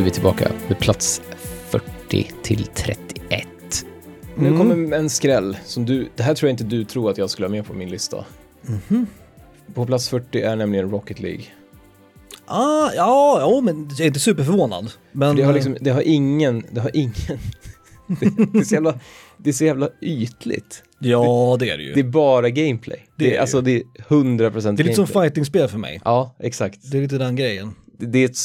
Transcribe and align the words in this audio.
är 0.00 0.04
vi 0.04 0.10
tillbaka 0.10 0.52
med 0.68 0.78
plats 0.78 1.22
40 1.68 2.32
till 2.42 2.66
31. 2.74 3.48
Nu 4.36 4.56
kommer 4.56 4.96
en 4.96 5.10
skräll 5.10 5.56
som 5.64 5.86
du, 5.86 6.08
det 6.16 6.22
här 6.22 6.34
tror 6.34 6.48
jag 6.48 6.52
inte 6.52 6.64
du 6.64 6.84
tror 6.84 7.10
att 7.10 7.18
jag 7.18 7.30
skulle 7.30 7.46
ha 7.46 7.50
med 7.50 7.66
på 7.66 7.72
min 7.74 7.90
lista. 7.90 8.24
På 9.74 9.86
plats 9.86 10.08
40 10.08 10.40
är 10.40 10.56
nämligen 10.56 10.90
Rocket 10.90 11.20
League. 11.20 11.44
Ah, 12.46 12.90
ja, 12.96 13.40
ja, 13.40 13.60
men 13.60 13.88
jag 13.90 14.00
är 14.00 14.06
inte 14.06 14.20
superförvånad. 14.20 14.92
Men, 15.12 15.36
Det 15.36 15.42
har, 15.42 15.52
liksom, 15.52 15.76
det 15.80 15.90
har 15.90 16.02
ingen, 16.02 16.66
det 16.70 16.80
har 16.80 16.90
ingen, 16.96 17.14
det, 18.06 18.52
det, 18.52 18.58
är 18.58 18.64
så 18.64 18.74
jävla, 18.74 19.00
det 19.36 19.50
är 19.50 19.54
så 19.54 19.64
jävla 19.64 19.88
ytligt. 20.00 20.82
ja, 20.98 21.56
det 21.60 21.70
är 21.70 21.78
det 21.78 21.84
ju. 21.84 21.94
Det 21.94 22.00
är 22.00 22.04
bara 22.04 22.50
gameplay. 22.50 23.06
Det, 23.16 23.24
Det 23.24 23.36
är, 23.36 23.40
alltså 23.40 23.60
det 23.60 23.76
är 23.76 23.82
100% 24.08 24.76
Det 24.76 24.82
är 24.82 24.84
lite 24.84 24.94
som 24.94 25.04
gameplay. 25.04 25.06
fightingspel 25.06 25.68
för 25.68 25.78
mig. 25.78 26.00
Ja, 26.04 26.36
exakt. 26.38 26.90
Det 26.90 26.98
är 26.98 27.02
lite 27.02 27.18
den 27.18 27.36
grejen. 27.36 27.74
Det, 27.98 28.06
det 28.06 28.18
är 28.18 28.24
ett 28.24 28.36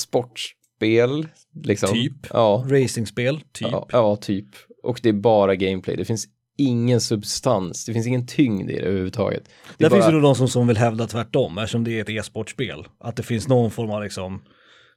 sportspel, 0.75 1.27
liksom. 1.63 1.89
Typ. 1.93 2.27
Ja, 2.34 2.65
Racingspel, 2.67 3.39
typ. 3.52 3.67
ja, 3.71 3.88
ja, 3.91 4.16
typ. 4.16 4.47
Och 4.83 4.99
det 5.03 5.09
är 5.09 5.13
bara 5.13 5.55
gameplay. 5.55 5.95
Det 5.95 6.05
finns 6.05 6.27
ingen 6.57 7.02
substans, 7.02 7.85
det 7.85 7.93
finns 7.93 8.07
ingen 8.07 8.27
tyngd 8.27 8.71
i 8.71 8.73
det 8.73 8.80
överhuvudtaget. 8.81 9.43
Det 9.43 9.52
Där 9.77 9.85
är 9.85 9.89
bara, 9.89 9.95
finns 9.95 10.05
det 10.05 10.11
nog 10.11 10.21
de 10.21 10.35
som, 10.35 10.47
som 10.47 10.67
vill 10.67 10.77
hävda 10.77 11.07
tvärtom, 11.07 11.57
eftersom 11.57 11.83
det 11.83 11.97
är 11.97 12.02
ett 12.02 12.09
e-sportspel. 12.09 12.85
Att 12.99 13.16
det 13.16 13.23
finns 13.23 13.47
någon 13.47 13.71
form 13.71 13.89
av 13.91 14.03
liksom 14.03 14.41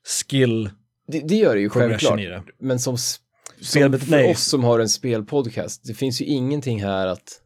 skill 0.04 0.70
det, 1.08 1.20
det 1.20 1.34
gör 1.34 1.54
det 1.54 1.60
ju 1.60 1.68
självklart. 1.68 2.16
det. 2.16 2.42
Men 2.60 2.78
som, 2.78 2.98
som 3.60 3.98
för 3.98 4.10
nej. 4.10 4.30
oss 4.30 4.44
som 4.44 4.64
har 4.64 4.80
en 4.80 4.88
spelpodcast, 4.88 5.84
det 5.84 5.94
finns 5.94 6.20
ju 6.20 6.24
ingenting 6.24 6.82
här 6.82 7.06
att 7.06 7.40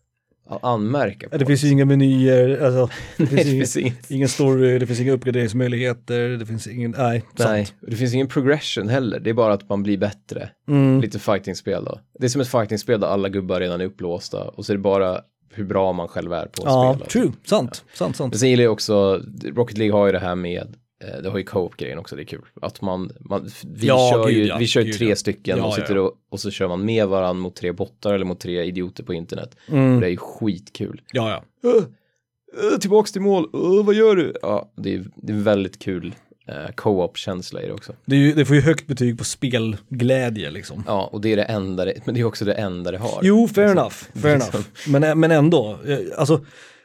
anmärka 0.62 1.28
på. 1.28 1.36
Det 1.36 1.46
finns 1.46 1.64
ju 1.64 1.68
inga 1.68 1.84
menyer, 1.84 2.62
alltså, 2.64 2.88
det 3.16 3.32
Nej, 3.32 3.44
finns, 3.44 3.74
det 3.74 3.80
ingen, 3.80 3.94
finns 3.94 4.10
ingen 4.10 4.28
story, 4.28 4.78
det 4.78 4.86
finns 4.86 5.00
inga 5.00 5.12
uppgraderingsmöjligheter, 5.12 6.28
det 6.28 6.46
finns 6.46 6.66
ingen, 6.66 6.94
nej, 6.98 7.24
Nej, 7.38 7.66
sant. 7.66 7.78
det 7.90 7.96
finns 7.96 8.14
ingen 8.14 8.28
progression 8.28 8.88
heller. 8.88 9.20
Det 9.20 9.30
är 9.30 9.34
bara 9.34 9.52
att 9.52 9.68
man 9.68 9.82
blir 9.82 9.98
bättre. 9.98 10.48
Mm. 10.68 11.00
Lite 11.00 11.18
fightingspel 11.18 11.84
då. 11.84 12.00
Det 12.18 12.24
är 12.24 12.28
som 12.28 12.40
ett 12.40 12.48
fightingspel 12.48 13.00
där 13.00 13.08
alla 13.08 13.28
gubbar 13.28 13.60
redan 13.60 13.80
är 13.80 13.84
upplåsta 13.84 14.42
och 14.48 14.66
så 14.66 14.72
är 14.72 14.76
det 14.76 14.82
bara 14.82 15.20
hur 15.54 15.64
bra 15.64 15.92
man 15.92 16.08
själv 16.08 16.32
är 16.32 16.46
på 16.46 16.62
att 16.62 16.68
Ja, 16.68 16.94
spela. 16.94 17.06
true, 17.10 17.32
sant, 17.44 17.84
sant, 17.94 18.16
sant. 18.16 18.32
Men 18.32 18.38
sen 18.38 18.50
gillar 18.50 18.64
jag 18.64 18.72
också, 18.72 19.20
Rocket 19.44 19.78
League 19.78 19.96
har 19.98 20.06
ju 20.06 20.12
det 20.12 20.18
här 20.18 20.34
med, 20.34 20.74
det 21.22 21.28
har 21.28 21.38
ju 21.38 21.44
co-op-grejen 21.44 21.98
också, 21.98 22.16
det 22.16 22.22
är 22.22 22.26
kul. 22.26 22.42
Att 22.62 22.80
man, 22.80 23.10
man 23.20 23.50
vi 23.66 23.86
Ja, 23.86 24.10
kör 24.12 24.26
gud 24.26 24.36
ju, 24.36 24.46
ja, 24.46 24.56
vi 24.56 24.66
kör 24.66 24.82
gud 24.82 24.94
tre 24.94 25.08
ja. 25.08 25.16
stycken 25.16 25.60
och 25.60 25.74
sitter. 25.74 25.98
Och, 25.98 26.12
och 26.30 26.40
så 26.40 26.50
kör 26.50 26.68
man 26.68 26.84
med 26.84 27.06
varandra 27.06 27.42
mot 27.42 27.56
tre 27.56 27.72
bottar 27.72 28.14
eller 28.14 28.24
mot 28.24 28.40
tre 28.40 28.64
idioter 28.64 29.04
på 29.04 29.14
internet. 29.14 29.56
Mm. 29.68 30.00
Det 30.00 30.06
är 30.06 30.10
ju 30.10 30.16
skitkul. 30.16 31.00
Ja, 31.12 31.42
ja. 31.62 31.70
Uh, 31.70 31.76
uh, 31.76 32.78
tillbaks 32.78 33.12
till 33.12 33.22
mål, 33.22 33.50
uh, 33.54 33.84
vad 33.84 33.94
gör 33.94 34.16
du? 34.16 34.34
Ja, 34.42 34.72
det 34.76 34.94
är, 34.94 35.04
det 35.16 35.32
är 35.32 35.36
väldigt 35.36 35.78
kul 35.78 36.14
eh, 36.48 36.74
co-op-känsla 36.74 37.62
i 37.62 37.66
det 37.66 37.72
också. 37.72 37.92
Det, 38.04 38.16
ju, 38.16 38.32
det 38.32 38.44
får 38.44 38.56
ju 38.56 38.62
högt 38.62 38.86
betyg 38.86 39.18
på 39.18 39.24
spelglädje 39.24 40.50
liksom. 40.50 40.84
Ja, 40.86 41.08
och 41.12 41.20
det 41.20 41.32
är 41.32 41.36
det 41.36 41.42
enda, 41.42 41.84
det, 41.84 41.94
men 42.04 42.14
det 42.14 42.20
är 42.20 42.24
också 42.24 42.44
det 42.44 42.54
enda 42.54 42.90
det 42.90 42.98
har. 42.98 43.20
Jo, 43.22 43.48
fair 43.48 43.64
Alltså, 43.64 43.80
enough, 43.80 44.22
fair 44.22 44.34
liksom. 44.34 44.64
enough. 44.86 45.00
Men, 45.00 45.20
men 45.20 45.30
ändå, 45.30 45.78
eh, 45.86 45.98
alltså, 46.18 46.44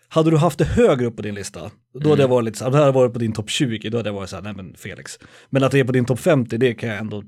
hade 0.09 0.31
du 0.31 0.37
haft 0.37 0.59
det 0.59 0.65
högre 0.65 1.05
upp 1.05 1.15
på 1.15 1.21
din 1.21 1.35
lista, 1.35 1.71
då 1.93 2.09
hade 2.09 2.21
jag 2.21 2.29
varit 2.29 2.45
lite 2.45 2.57
så 2.57 2.63
här, 2.63 2.71
det 2.71 2.77
här 2.77 2.91
varit 2.91 3.13
på 3.13 3.19
din 3.19 3.33
topp 3.33 3.49
20, 3.49 3.89
då 3.89 3.97
hade 3.97 4.09
jag 4.09 4.13
varit 4.13 4.29
så 4.29 4.35
här, 4.35 4.43
nej 4.43 4.53
men 4.53 4.75
Felix. 4.77 5.19
Men 5.49 5.63
att 5.63 5.71
det 5.71 5.79
är 5.79 5.83
på 5.83 5.91
din 5.91 6.05
topp 6.05 6.19
50, 6.19 6.57
det 6.57 6.73
kan 6.73 6.89
jag 6.89 6.97
ändå 6.97 7.23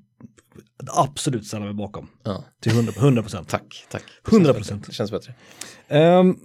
absolut 0.88 1.48
ställa 1.48 1.66
mig 1.66 1.74
bakom. 1.74 2.08
Ja, 2.24 2.44
Till 2.62 2.72
100 2.72 2.94
100 2.98 3.22
procent. 3.22 3.48
tack, 3.50 3.86
tack. 3.90 4.04
Det 4.26 4.32
känns 4.32 4.48
100%. 4.48 4.54
bättre. 4.54 4.80
Det 4.88 4.94
känns 4.94 5.12
bättre. 5.12 5.34
Ehm, 5.88 6.36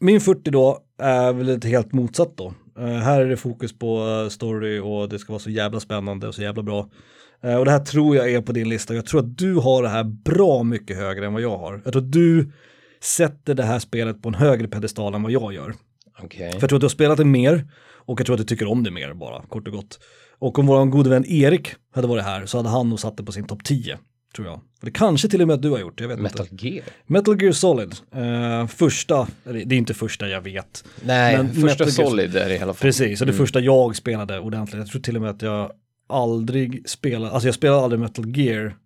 min 0.00 0.20
40 0.20 0.50
då 0.50 0.78
är 0.98 1.32
väl 1.32 1.46
lite 1.46 1.68
helt 1.68 1.92
motsatt 1.92 2.36
då. 2.36 2.54
Eh, 2.78 2.86
här 2.86 3.20
är 3.20 3.26
det 3.28 3.36
fokus 3.36 3.78
på 3.78 4.08
eh, 4.08 4.28
story 4.28 4.78
och 4.78 5.08
det 5.08 5.18
ska 5.18 5.32
vara 5.32 5.40
så 5.40 5.50
jävla 5.50 5.80
spännande 5.80 6.28
och 6.28 6.34
så 6.34 6.42
jävla 6.42 6.62
bra. 6.62 6.88
Eh, 7.42 7.56
och 7.56 7.64
det 7.64 7.70
här 7.70 7.84
tror 7.84 8.16
jag 8.16 8.32
är 8.32 8.40
på 8.40 8.52
din 8.52 8.68
lista. 8.68 8.94
Jag 8.94 9.06
tror 9.06 9.20
att 9.20 9.38
du 9.38 9.54
har 9.54 9.82
det 9.82 9.88
här 9.88 10.04
bra 10.04 10.62
mycket 10.62 10.96
högre 10.96 11.26
än 11.26 11.32
vad 11.32 11.42
jag 11.42 11.58
har. 11.58 11.80
Jag 11.84 11.92
tror 11.92 12.02
att 12.02 12.12
du 12.12 12.52
sätter 13.04 13.54
det 13.54 13.62
här 13.62 13.78
spelet 13.78 14.22
på 14.22 14.28
en 14.28 14.34
högre 14.34 14.68
pedestal 14.68 15.14
än 15.14 15.22
vad 15.22 15.32
jag 15.32 15.54
gör. 15.54 15.74
Okej. 16.22 16.52
För 16.52 16.60
jag 16.60 16.68
tror 16.68 16.76
att 16.76 16.80
du 16.80 16.84
har 16.84 16.88
spelat 16.90 17.18
det 17.18 17.24
mer 17.24 17.66
och 18.06 18.20
jag 18.20 18.26
tror 18.26 18.34
att 18.34 18.40
du 18.40 18.44
tycker 18.44 18.66
om 18.68 18.82
det 18.82 18.90
mer 18.90 19.14
bara, 19.14 19.42
kort 19.42 19.68
och 19.68 19.74
gott. 19.74 20.00
Och 20.38 20.58
om 20.58 20.66
vår 20.66 20.84
gode 20.84 21.10
vän 21.10 21.24
Erik 21.26 21.68
hade 21.94 22.08
varit 22.08 22.24
här 22.24 22.46
så 22.46 22.56
hade 22.56 22.68
han 22.68 22.88
nog 22.88 23.00
satt 23.00 23.16
det 23.16 23.24
på 23.24 23.32
sin 23.32 23.44
topp 23.44 23.64
10, 23.64 23.98
tror 24.34 24.46
jag. 24.46 24.54
Och 24.54 24.84
det 24.84 24.90
kanske 24.90 25.28
till 25.28 25.42
och 25.42 25.46
med 25.48 25.54
att 25.54 25.62
du 25.62 25.70
har 25.70 25.78
gjort, 25.78 26.00
jag 26.00 26.08
vet 26.08 26.18
Metal 26.18 26.46
inte. 26.50 26.68
Gear? 26.68 26.84
Metal 27.06 27.42
Gear 27.42 27.52
Solid, 27.52 27.94
eh, 28.14 28.66
första, 28.66 29.28
det 29.44 29.60
är 29.60 29.72
inte 29.72 29.94
första 29.94 30.28
jag 30.28 30.40
vet. 30.40 30.84
Nej, 31.04 31.36
Men 31.36 31.48
första 31.48 31.66
Metal 31.66 31.90
Solid 31.90 32.36
är 32.36 32.48
det 32.48 32.54
i 32.54 32.58
alla 32.58 32.74
fall. 32.74 32.82
Precis, 32.82 33.20
och 33.20 33.26
det 33.26 33.32
första 33.32 33.60
jag 33.60 33.96
spelade 33.96 34.38
ordentligt. 34.40 34.78
Jag 34.78 34.88
tror 34.88 35.00
till 35.00 35.16
och 35.16 35.22
med 35.22 35.30
att 35.30 35.42
jag 35.42 35.72
aldrig 36.08 36.88
spelade, 36.88 37.32
alltså 37.32 37.48
jag 37.48 37.54
spelade 37.54 37.82
aldrig 37.82 38.00
Metal 38.00 38.36
Gear 38.36 38.76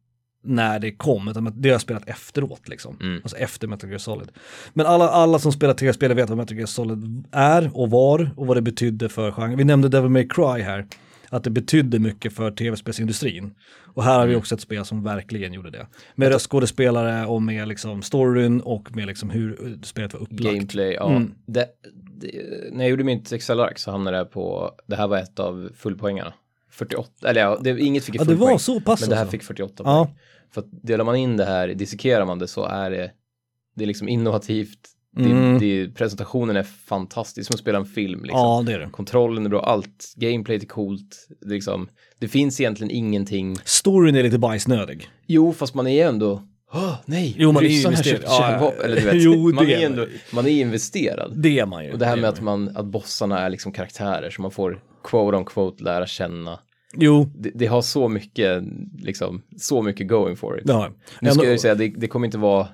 när 0.49 0.79
det 0.79 0.93
kom, 0.93 1.29
utan 1.29 1.53
det 1.57 1.69
har 1.69 1.75
jag 1.75 1.81
spelat 1.81 2.09
efteråt 2.09 2.69
liksom. 2.69 2.97
Mm. 3.01 3.21
Alltså 3.23 3.37
efter 3.37 3.69
Metal 3.69 3.91
Gear 3.91 3.99
Solid. 3.99 4.29
Men 4.73 4.87
alla, 4.87 5.09
alla 5.09 5.39
som 5.39 5.53
spelar 5.53 5.75
tv-spel 5.75 6.15
vet 6.15 6.29
vad 6.29 6.39
Metal 6.39 6.57
Gear 6.57 6.67
Solid 6.67 7.25
är 7.33 7.71
och 7.75 7.91
var 7.91 8.31
och 8.37 8.47
vad 8.47 8.57
det 8.57 8.63
betydde 8.63 9.09
för 9.09 9.33
genren. 9.33 9.59
Vi 9.59 9.65
nämnde 9.65 9.89
Devil 9.89 10.11
May 10.11 10.29
Cry 10.29 10.63
här, 10.63 10.87
att 11.29 11.45
det 11.45 11.51
betydde 11.51 11.99
mycket 11.99 12.33
för 12.33 12.51
tv-spelsindustrin. 12.51 13.55
Och 13.95 14.05
här 14.05 14.19
har 14.19 14.27
vi 14.27 14.37
också 14.37 14.55
ett 14.55 14.61
spel 14.61 14.85
som 14.85 15.03
verkligen 15.03 15.53
gjorde 15.53 15.71
det. 15.71 15.87
Med 16.15 16.29
röstskådespelare 16.29 17.27
och 17.27 17.43
med 17.43 17.69
liksom 17.69 18.03
storyn 18.03 18.61
och 18.61 18.97
med 18.97 19.07
liksom 19.07 19.31
hur 19.31 19.79
spelet 19.83 20.13
var 20.13 20.21
upplagt. 20.21 20.55
Gameplay, 20.55 20.93
ja. 20.93 21.11
Mm. 21.11 21.35
Det, 21.47 21.69
det, 22.21 22.31
när 22.73 22.85
jag 22.85 22.91
gjorde 22.91 23.05
mitt 23.05 23.33
Excel-ark 23.33 23.79
så 23.79 23.91
hamnade 23.91 24.17
jag 24.17 24.31
på, 24.31 24.75
det 24.87 24.97
här 24.97 25.09
var 25.09 25.19
ett 25.19 25.39
av 25.39 25.71
fullpoängarna. 25.77 26.33
48, 26.71 27.29
eller 27.29 27.41
ja, 27.41 27.59
det, 27.63 27.81
inget 27.81 28.05
fick 28.05 28.15
Ja, 28.15 28.25
det 28.25 28.35
var 28.35 28.47
poäng, 28.47 28.59
så 28.59 28.81
pass 28.81 29.01
Men 29.01 29.09
det 29.09 29.15
här 29.15 29.23
alltså. 29.23 29.31
fick 29.31 29.43
48 29.43 29.83
Ja. 29.87 30.11
För 30.55 30.61
att 30.61 30.67
delar 30.83 31.05
man 31.05 31.17
in 31.17 31.37
det 31.37 31.45
här, 31.45 31.69
dissekerar 31.69 32.27
man 32.27 32.39
det 32.39 32.49
så 32.49 32.65
är 32.65 32.91
det, 32.91 33.11
det 33.77 33.85
är 33.85 33.87
liksom 33.87 34.09
innovativt, 34.09 34.79
Mm. 35.19 35.59
det, 35.59 35.67
det, 35.85 35.95
presentationen 35.95 36.57
är 36.57 36.63
fantastisk, 36.63 37.47
som 37.47 37.55
att 37.55 37.61
spela 37.61 37.79
en 37.79 37.87
film 37.87 38.23
liksom. 38.23 38.41
Ja, 38.41 38.63
det 38.67 38.73
är 38.73 38.79
det. 38.79 38.89
Kontrollen 38.91 39.47
är 39.47 39.51
bra, 39.51 39.61
allt, 39.63 40.13
gameplayet 40.17 40.63
är 40.63 40.67
coolt, 40.67 41.29
det, 41.41 41.55
liksom, 41.55 41.89
det 42.19 42.29
finns 42.29 42.61
egentligen 42.61 42.91
ingenting. 42.91 43.57
Storyn 43.65 44.15
är 44.17 44.23
lite 44.23 44.39
bajsnödig. 44.39 45.09
Jo, 45.27 45.53
fast 45.53 45.75
man 45.75 45.87
är 45.87 46.07
ändå, 46.07 46.43
Åh, 46.73 46.95
nej, 47.07 47.35
Jo, 47.39 47.53
man 47.53 47.65
är 47.65 47.69
ju 47.69 47.75
ryssarna 47.75 47.97
Ja, 48.05 48.17
ja. 48.23 48.39
kärnvapen, 48.39 48.85
eller 48.85 48.97
du 48.97 49.03
vet, 49.03 49.15
Jo, 49.23 49.53
man 49.53 49.67
det 49.67 49.75
är 49.75 49.87
ändå, 49.87 50.07
man 50.33 50.47
är 50.47 50.51
investerad. 50.51 51.33
Det 51.37 51.59
är 51.59 51.67
man 51.67 51.85
ju. 51.85 51.93
Och 51.93 51.99
det 51.99 52.07
här 52.07 52.17
är 52.17 52.21
med 52.21 52.31
att, 52.31 52.41
man, 52.41 52.77
att 52.77 52.87
bossarna 52.87 53.39
är 53.39 53.51
liksom 53.51 53.73
karaktärer 53.73 54.31
som 54.31 54.43
man 54.43 54.51
får 54.51 54.81
quote 55.05 55.37
on 55.37 55.45
quote 55.45 55.85
lära 55.85 56.07
känna. 56.07 56.59
Jo, 56.93 57.31
Det, 57.35 57.51
det 57.55 57.67
har 57.67 57.83
så 57.83 58.09
mycket, 58.09 58.63
liksom, 58.99 59.43
så 59.57 59.83
mycket 59.83 60.09
going 60.09 60.37
for 60.37 60.59
it. 60.59 60.65
jag. 60.67 60.93
Nu 61.21 61.31
ska 61.31 61.43
jag 61.43 61.53
ju 61.53 61.59
säga, 61.59 61.75
det, 61.75 61.89
det 61.89 62.09
kommer 62.09 62.27
inte 62.27 62.39
vara, 62.39 62.69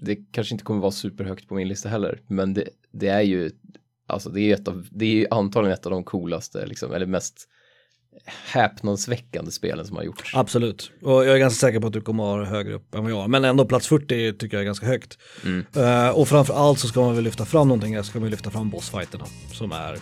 det 0.00 0.16
kanske 0.32 0.54
inte 0.54 0.64
kommer 0.64 0.80
vara 0.80 0.90
superhögt 0.90 1.48
på 1.48 1.54
min 1.54 1.68
lista 1.68 1.88
heller, 1.88 2.20
men 2.26 2.54
det, 2.54 2.68
det 2.92 3.08
är 3.08 3.22
ju, 3.22 3.50
alltså 4.06 4.30
det 4.30 4.40
är 4.40 4.54
ett 4.54 4.68
av, 4.68 4.86
det 4.90 5.04
är 5.04 5.14
ju 5.14 5.26
antagligen 5.30 5.74
ett 5.74 5.86
av 5.86 5.92
de 5.92 6.04
coolaste, 6.04 6.66
liksom, 6.66 6.92
eller 6.92 7.06
mest 7.06 7.48
häpnadsväckande 8.52 9.50
spelen 9.50 9.86
som 9.86 9.96
har 9.96 10.02
gjorts. 10.02 10.36
Absolut. 10.36 10.90
Och 11.02 11.12
jag 11.12 11.34
är 11.34 11.38
ganska 11.38 11.66
säker 11.66 11.80
på 11.80 11.86
att 11.86 11.92
du 11.92 12.00
kommer 12.00 12.22
ha 12.22 12.44
högre 12.44 12.74
upp 12.74 12.94
än 12.94 13.02
vad 13.02 13.12
jag 13.12 13.16
har. 13.16 13.28
Men 13.28 13.44
ändå 13.44 13.64
plats 13.64 13.86
40 13.86 14.32
tycker 14.32 14.56
jag 14.56 14.62
är 14.62 14.66
ganska 14.66 14.86
högt. 14.86 15.18
Mm. 15.44 15.64
Eh, 15.76 16.08
och 16.08 16.28
framför 16.28 16.54
allt 16.54 16.78
så 16.78 16.88
ska 16.88 17.00
man 17.00 17.14
väl 17.14 17.24
lyfta 17.24 17.44
fram 17.44 17.68
någonting, 17.68 17.96
här, 17.96 18.02
ska 18.02 18.20
man 18.20 18.30
lyfta 18.30 18.50
fram 18.50 18.70
bossfighterna 18.70 19.24
som 19.52 19.72
är 19.72 19.98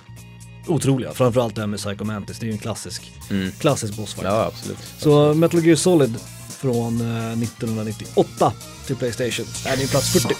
otroliga. 0.66 1.12
Framförallt 1.14 1.54
det 1.54 1.60
här 1.60 1.66
med 1.68 1.78
Psycho 1.78 2.04
Mantis, 2.04 2.38
det 2.38 2.44
är 2.44 2.48
ju 2.48 2.52
en 2.52 2.58
klassisk, 2.58 3.12
Mm. 3.30 3.52
klassisk 3.58 3.96
bossfight. 3.96 4.24
Ja, 4.26 4.44
absolut. 4.54 4.78
Så 4.98 5.34
Metal 5.34 5.64
Gear 5.66 5.76
Solid 5.76 6.14
från 6.58 7.00
eh, 7.00 7.38
1998 7.42 8.52
till 8.86 8.96
Playstation 8.96 9.46
är 9.66 9.76
din 9.76 9.88
plats 9.88 10.12
40. 10.12 10.34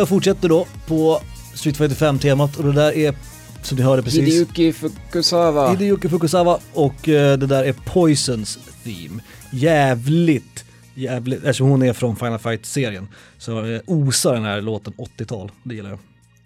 Jag 0.00 0.08
fortsätter 0.08 0.48
då 0.48 0.66
på 0.86 1.20
Street 1.54 1.76
Fighter 1.76 1.94
5-temat 2.12 2.56
och 2.56 2.64
det 2.64 2.72
där 2.72 2.92
är, 2.96 3.14
som 3.62 3.76
ni 3.76 3.82
hörde 3.82 4.02
precis, 4.02 4.20
Hideyuki 4.20 4.72
Fukusawa. 4.72 5.70
Hideyuki 5.70 6.08
Fukusawa 6.08 6.60
och 6.72 7.08
eh, 7.08 7.38
det 7.38 7.46
där 7.46 7.64
är 7.64 7.72
Poisons 7.72 8.58
Theme. 8.84 9.22
Jävligt, 9.52 10.64
jävligt, 10.94 11.38
eftersom 11.38 11.68
hon 11.68 11.82
är 11.82 11.92
från 11.92 12.16
Final 12.16 12.38
Fight-serien 12.38 13.08
så 13.38 13.64
eh, 13.64 13.80
osar 13.86 14.34
den 14.34 14.44
här 14.44 14.60
låten 14.60 14.92
80-tal, 15.18 15.52
det 15.62 15.74
gillar 15.74 15.90
jag. 15.90 15.98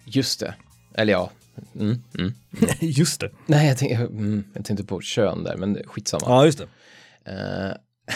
Just 0.05 0.39
det. 0.39 0.53
Eller 0.93 1.13
ja. 1.13 1.31
Mm, 1.79 2.01
mm. 2.19 2.33
Just 2.79 3.19
det. 3.21 3.29
Nej, 3.45 3.67
jag 3.67 3.77
tänkte, 3.77 3.95
mm, 3.97 4.43
jag 4.53 4.65
tänkte 4.65 4.85
på 4.85 5.01
kön 5.01 5.43
där, 5.43 5.57
men 5.57 5.77
skitsamma. 5.85 6.23
Ja, 6.25 6.45
just 6.45 6.57
det. 6.57 6.63
Eh, 7.31 7.77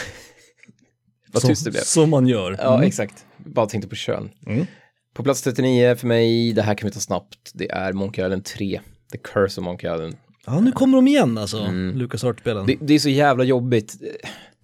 vad 1.32 1.40
Som- 1.42 1.50
tyst 1.50 1.64
det 1.64 1.70
blev. 1.70 1.80
Som 1.82 2.10
man 2.10 2.26
gör. 2.26 2.56
Ja, 2.58 2.74
Mm. 2.74 2.86
exakt. 2.88 3.24
Bara 3.36 3.66
tänkte 3.66 3.88
på 3.88 3.94
kön. 3.96 4.30
Mm. 4.46 4.66
På 5.14 5.22
plats 5.22 5.42
39 5.42 5.94
för 5.96 6.06
mig, 6.06 6.52
det 6.52 6.62
här 6.62 6.74
kan 6.74 6.86
vi 6.88 6.92
ta 6.94 7.00
snabbt, 7.00 7.50
det 7.54 7.70
är 7.70 7.92
Monkey 7.92 8.24
Island 8.24 8.44
3. 8.44 8.80
The 9.12 9.18
Curse 9.18 9.60
of 9.60 9.64
Monkey 9.64 9.94
Island. 9.94 10.16
Ja, 10.46 10.60
nu 10.60 10.72
kommer 10.72 10.96
de 10.98 11.08
igen 11.08 11.38
alltså, 11.38 11.58
Mm. 11.58 11.98
Lucas 11.98 12.22
Hart-spelen. 12.22 12.66
Det, 12.66 12.76
det 12.80 12.94
är 12.94 12.98
så 12.98 13.08
jävla 13.08 13.44
jobbigt. 13.44 13.96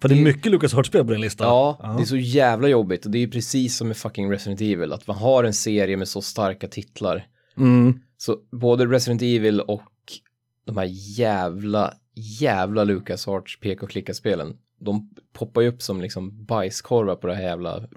För 0.01 0.09
det 0.09 0.15
är 0.15 0.23
mycket 0.23 0.51
Lucas 0.51 0.73
Hart-spel 0.73 1.05
på 1.05 1.11
din 1.11 1.21
lista. 1.21 1.43
Ja, 1.43 1.95
det 1.97 2.03
är 2.03 2.05
så 2.05 2.17
jävla 2.17 2.67
jobbigt 2.67 3.05
och 3.05 3.11
det 3.11 3.23
är 3.23 3.27
precis 3.27 3.77
som 3.77 3.87
med 3.87 3.97
fucking 3.97 4.31
Resident 4.31 4.61
Evil, 4.61 4.93
att 4.93 5.07
man 5.07 5.17
har 5.17 5.43
en 5.43 5.53
serie 5.53 5.97
med 5.97 6.07
så 6.07 6.21
starka 6.21 6.67
titlar. 6.67 7.25
Mm. 7.57 7.99
Så 8.17 8.37
både 8.51 8.85
Resident 8.85 9.21
Evil 9.21 9.61
och 9.61 9.83
de 10.65 10.77
här 10.77 10.89
jävla, 11.19 11.93
jävla 12.39 12.83
LucasArts 12.83 13.59
peka 13.59 13.85
och 13.85 13.91
klicka-spelen, 13.91 14.53
de 14.79 15.09
poppar 15.33 15.61
ju 15.61 15.67
upp 15.67 15.81
som 15.81 16.01
liksom 16.01 16.45
bajskorvar 16.45 17.15
på 17.15 17.27
det 17.27 17.35
här 17.35 17.43
jävla, 17.43 17.87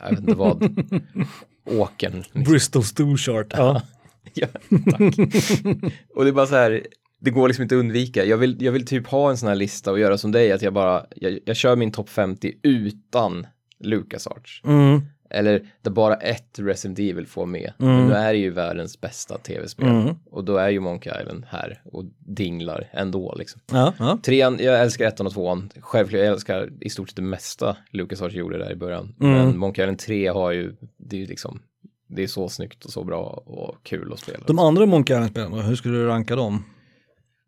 jag 0.00 0.10
vet 0.10 0.18
inte 0.18 0.34
vad, 0.34 0.62
åkern. 1.70 2.16
Liksom. 2.16 2.42
Bristol 2.42 2.84
Stool 2.84 3.16
Chart. 3.16 3.46
Ja. 3.50 3.82
Ja, 4.34 4.46
tack. 4.90 5.00
och 6.14 6.24
det 6.24 6.30
är 6.30 6.32
bara 6.32 6.46
så 6.46 6.54
här, 6.54 6.86
det 7.20 7.30
går 7.30 7.48
liksom 7.48 7.62
inte 7.62 7.74
att 7.74 7.80
undvika. 7.80 8.24
Jag 8.24 8.36
vill, 8.36 8.62
jag 8.62 8.72
vill 8.72 8.86
typ 8.86 9.06
ha 9.06 9.30
en 9.30 9.36
sån 9.36 9.48
här 9.48 9.56
lista 9.56 9.90
och 9.90 9.98
göra 9.98 10.18
som 10.18 10.32
dig, 10.32 10.52
att 10.52 10.62
jag 10.62 10.72
bara, 10.72 11.06
jag, 11.16 11.38
jag 11.44 11.56
kör 11.56 11.76
min 11.76 11.92
topp 11.92 12.08
50 12.08 12.54
utan 12.62 13.46
LucasArts. 13.80 14.62
Mm. 14.64 15.02
Eller 15.30 15.62
där 15.82 15.90
bara 15.90 16.14
ett 16.14 16.58
Resident 16.58 16.98
Evil 16.98 17.26
får 17.26 17.46
med. 17.46 17.72
Mm. 17.78 17.96
Men 17.96 18.06
nu 18.06 18.14
är 18.14 18.32
det 18.32 18.38
ju 18.38 18.50
världens 18.50 19.00
bästa 19.00 19.38
tv-spel. 19.38 19.88
Mm. 19.88 20.14
Och 20.30 20.44
då 20.44 20.56
är 20.56 20.68
ju 20.68 20.80
Monkey 20.80 21.12
Island 21.22 21.44
här 21.48 21.82
och 21.84 22.04
dinglar 22.18 22.88
ändå 22.92 23.34
liksom. 23.38 23.60
Ja, 23.72 23.94
ja. 23.98 24.18
Trean, 24.22 24.58
jag 24.60 24.80
älskar 24.80 25.06
ettan 25.06 25.26
och 25.26 25.32
tvåan. 25.32 25.70
Självklart, 25.80 26.18
jag 26.18 26.28
älskar 26.28 26.70
i 26.80 26.90
stort 26.90 27.08
sett 27.08 27.16
det 27.16 27.22
mesta 27.22 27.76
LucasArts 27.90 28.34
gjorde 28.34 28.58
där 28.58 28.72
i 28.72 28.76
början. 28.76 29.14
Mm. 29.20 29.34
Men 29.34 29.58
Monkey 29.58 29.84
Island 29.84 29.98
3 29.98 30.28
har 30.28 30.52
ju, 30.52 30.74
det 31.10 31.16
är 31.16 31.20
ju 31.20 31.26
liksom, 31.26 31.62
det 32.08 32.22
är 32.22 32.26
så 32.26 32.48
snyggt 32.48 32.84
och 32.84 32.90
så 32.90 33.04
bra 33.04 33.42
och 33.46 33.76
kul 33.82 34.12
att 34.12 34.18
spela. 34.20 34.38
De 34.46 34.58
andra 34.58 34.86
Monkey 34.86 35.16
Island-spelen, 35.16 35.52
hur 35.52 35.76
skulle 35.76 35.98
du 35.98 36.06
ranka 36.06 36.36
dem? 36.36 36.64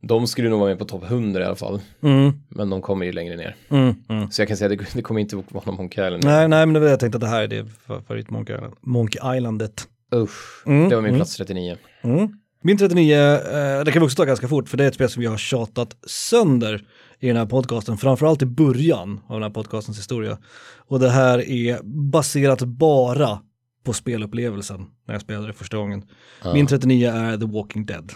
De 0.03 0.27
skulle 0.27 0.49
nog 0.49 0.59
vara 0.61 0.69
med 0.69 0.79
på 0.79 0.85
topp 0.85 1.03
100 1.11 1.41
i 1.41 1.45
alla 1.45 1.57
fall. 1.57 1.81
Mm. 2.03 2.33
Men 2.49 2.71
de 2.71 2.83
kommer 2.83 3.07
ju 3.07 3.12
längre 3.12 3.37
ner. 3.37 3.57
Mm. 3.69 3.95
Mm. 4.09 4.31
Så 4.31 4.41
jag 4.41 4.49
kan 4.49 4.57
säga 4.57 4.73
att 4.73 4.79
det, 4.79 4.87
det 4.95 5.03
kommer 5.03 5.21
inte 5.21 5.37
vara 5.37 5.65
någon 5.65 5.75
Monkey 5.77 6.07
Island. 6.07 6.25
Nej, 6.25 6.49
nej, 6.49 6.67
men 6.67 6.75
det 6.75 6.81
var 6.81 6.87
jag 6.89 7.01
tänkte 7.01 7.17
att 7.17 7.21
det 7.21 7.27
här 7.29 7.43
är 7.43 7.49
det 7.49 7.62
fa- 7.62 8.03
favorit 8.03 8.31
Monkey, 8.31 8.57
Island. 8.57 8.75
Monkey 8.81 9.37
Islandet. 9.37 9.89
Usch, 10.15 10.67
Mm, 10.67 10.89
det 10.89 10.95
var 10.95 11.03
min 11.03 11.09
mm. 11.09 11.19
plats 11.19 11.37
39. 11.37 11.77
Mm. 12.03 12.29
Min 12.62 12.79
39, 12.79 13.15
eh, 13.17 13.85
det 13.85 13.93
kan 13.93 14.03
vi 14.03 14.07
också 14.07 14.17
ta 14.17 14.25
ganska 14.25 14.49
fort, 14.49 14.69
för 14.69 14.77
det 14.77 14.85
är 14.85 14.89
ett 14.89 14.95
spel 14.95 15.09
som 15.09 15.21
vi 15.21 15.27
har 15.27 15.37
tjatat 15.37 15.97
sönder 16.07 16.85
i 17.21 17.27
den 17.27 17.37
här 17.37 17.47
podcasten, 17.47 17.99
framförallt 17.99 18.43
i 18.43 18.47
början 18.47 19.21
av 19.27 19.35
den 19.35 19.43
här 19.43 19.51
podcastens 19.51 19.99
historia. 19.99 20.39
Och 20.87 21.01
det 21.01 21.11
här 21.11 21.51
är 21.51 21.81
baserat 22.11 22.61
bara 22.62 23.39
på 23.85 23.93
spelupplevelsen 23.93 24.87
när 25.06 25.15
jag 25.15 25.23
spelade 25.23 25.47
det 25.47 25.53
första 25.53 25.77
gången. 25.77 26.05
Ja. 26.44 26.55
Min 26.55 26.67
39 26.67 27.11
är 27.11 27.37
The 27.38 27.47
Walking 27.47 27.87
Dead. 27.87 28.12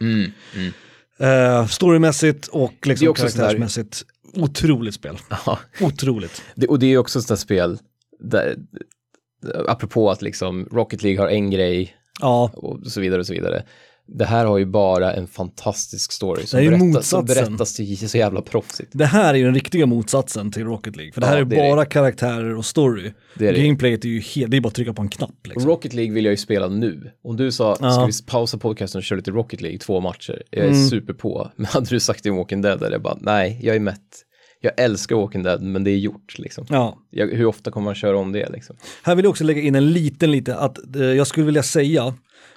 Mm, 0.00 0.30
mm. 0.54 0.72
Eh, 1.18 1.66
storymässigt 1.66 2.46
och 2.46 2.86
liksom 2.86 3.14
karaktärsmässigt, 3.14 4.04
otroligt 4.34 4.94
spel. 4.94 5.18
Ja. 5.46 5.58
Otroligt. 5.80 6.42
Det, 6.54 6.66
och 6.66 6.78
det 6.78 6.86
är 6.86 6.98
också 6.98 7.18
ett 7.18 7.24
sånt 7.24 7.38
där 7.38 7.44
spel, 7.44 7.78
där, 8.20 8.56
apropå 9.68 10.10
att 10.10 10.22
liksom 10.22 10.68
Rocket 10.72 11.02
League 11.02 11.20
har 11.20 11.28
en 11.28 11.50
grej 11.50 11.96
Ja, 12.20 12.50
och 12.54 12.86
så 12.86 13.00
vidare 13.00 13.20
och 13.20 13.26
så 13.26 13.32
vidare. 13.32 13.62
Det 14.08 14.24
här 14.24 14.44
har 14.46 14.58
ju 14.58 14.66
bara 14.66 15.12
en 15.12 15.26
fantastisk 15.26 16.12
story 16.12 16.46
som, 16.46 16.60
Det 16.60 16.64
berättas, 16.66 16.80
som 16.80 16.88
motsatsen. 16.88 17.24
berättas 17.26 17.74
till 17.74 18.08
så 18.08 18.18
jävla 18.18 18.42
proffsigt. 18.42 18.90
det 18.94 19.04
här 19.06 19.34
är 19.34 19.38
ju 19.38 19.44
den 19.44 19.54
riktiga 19.54 19.86
motsatsen 19.86 20.52
till 20.52 20.64
Rocket 20.64 20.96
League. 20.96 21.12
För 21.12 21.20
det 21.20 21.26
här 21.26 21.34
Ja, 21.34 21.40
är 21.40 21.44
det 21.44 21.56
bara 21.56 21.84
karaktärer 21.84 22.54
och 22.56 22.64
story. 22.66 23.12
Det 23.34 23.48
är 23.48 23.52
det. 23.52 23.62
Gameplayet 23.62 24.04
är 24.04 24.08
ju 24.08 24.20
helt, 24.20 24.50
det 24.50 24.56
är 24.56 24.60
bara 24.60 24.68
att 24.68 24.74
trycka 24.74 24.92
på 24.94 25.02
en 25.02 25.08
knapp 25.08 25.46
liksom. 25.46 25.70
Rocket 25.70 25.94
League 25.94 26.14
vill 26.14 26.24
jag 26.24 26.32
ju 26.32 26.36
spela 26.36 26.68
nu. 26.68 27.10
Om 27.24 27.36
du 27.36 27.52
sa, 27.52 27.76
Ja. 27.80 27.90
ska 27.90 28.06
vi 28.06 28.12
pausa 28.30 28.58
podcasten 28.58 28.98
och 28.98 29.02
köra 29.04 29.16
lite 29.16 29.30
Rocket 29.30 29.60
League, 29.60 29.78
två 29.78 30.00
matcher, 30.00 30.42
jag 30.50 30.64
är 30.64 30.68
Mm. 30.70 30.88
super 30.88 31.12
på. 31.12 31.50
Men 31.56 31.66
hade 31.66 31.86
du 31.86 32.00
sagt 32.00 32.22
det 32.22 32.28
i 32.28 32.32
Walking 32.32 32.62
Dead, 32.62 32.82
eller 32.82 32.98
bara, 32.98 33.18
nej, 33.20 33.60
jag 33.62 33.76
är 33.76 33.80
mätt. 33.80 34.22
Jag 34.60 34.72
älskar 34.80 35.16
Walking 35.16 35.42
Dead, 35.42 35.62
men 35.62 35.84
det 35.84 35.90
är 35.90 35.96
gjort 35.96 36.38
liksom. 36.38 36.66
Ja, 36.68 36.98
Jag, 37.10 37.26
hur 37.26 37.46
ofta 37.46 37.70
kommer 37.70 37.84
man 37.84 37.94
köra 37.94 38.18
om 38.18 38.32
det 38.32 38.48
liksom? 38.50 38.76
här 39.02 39.14
vill 39.14 39.24
jag 39.24 39.30
också 39.30 39.44
lägga 39.44 39.60
in 39.62 39.74
en 39.74 39.92
liten, 39.92 40.30
liten, 40.30 40.58
att 40.58 40.96
eh, 40.96 41.02
jag 41.02 41.26
skulle 41.26 41.46
vilja 41.46 41.62
säga 41.62 42.14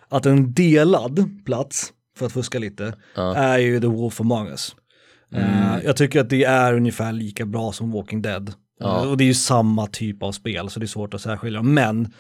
att 0.10 0.26
en 0.26 0.54
delad 0.54 1.46
plats, 1.46 1.94
för 2.18 2.26
att 2.26 2.32
fuska 2.32 2.60
lite, 2.60 2.94
Ja. 3.16 3.36
är 3.36 3.58
ju 3.58 3.80
The 3.80 3.88
Wolf 3.88 4.22
Among 4.22 4.48
Us. 4.48 4.76
Eh, 5.36 5.78
jag 5.86 5.98
tycker 5.98 6.20
att 6.20 6.30
det 6.30 6.44
är 6.44 6.74
ungefär 6.74 7.12
lika 7.12 7.46
bra 7.46 7.72
som 7.72 7.92
Walking 7.92 8.22
Dead. 8.22 8.54
Ja. 8.80 9.04
Eh, 9.04 9.10
och 9.12 9.18
det 9.18 9.24
är 9.24 9.28
ju 9.28 9.34
samma 9.34 9.88
typ 9.88 10.24
av 10.24 10.32
spel, 10.32 10.70
så 10.70 10.80
det 10.80 10.86
är 10.86 10.88
svårt 10.88 11.14
att 11.14 11.22
särskilja. 11.22 11.62
Men 11.62 12.14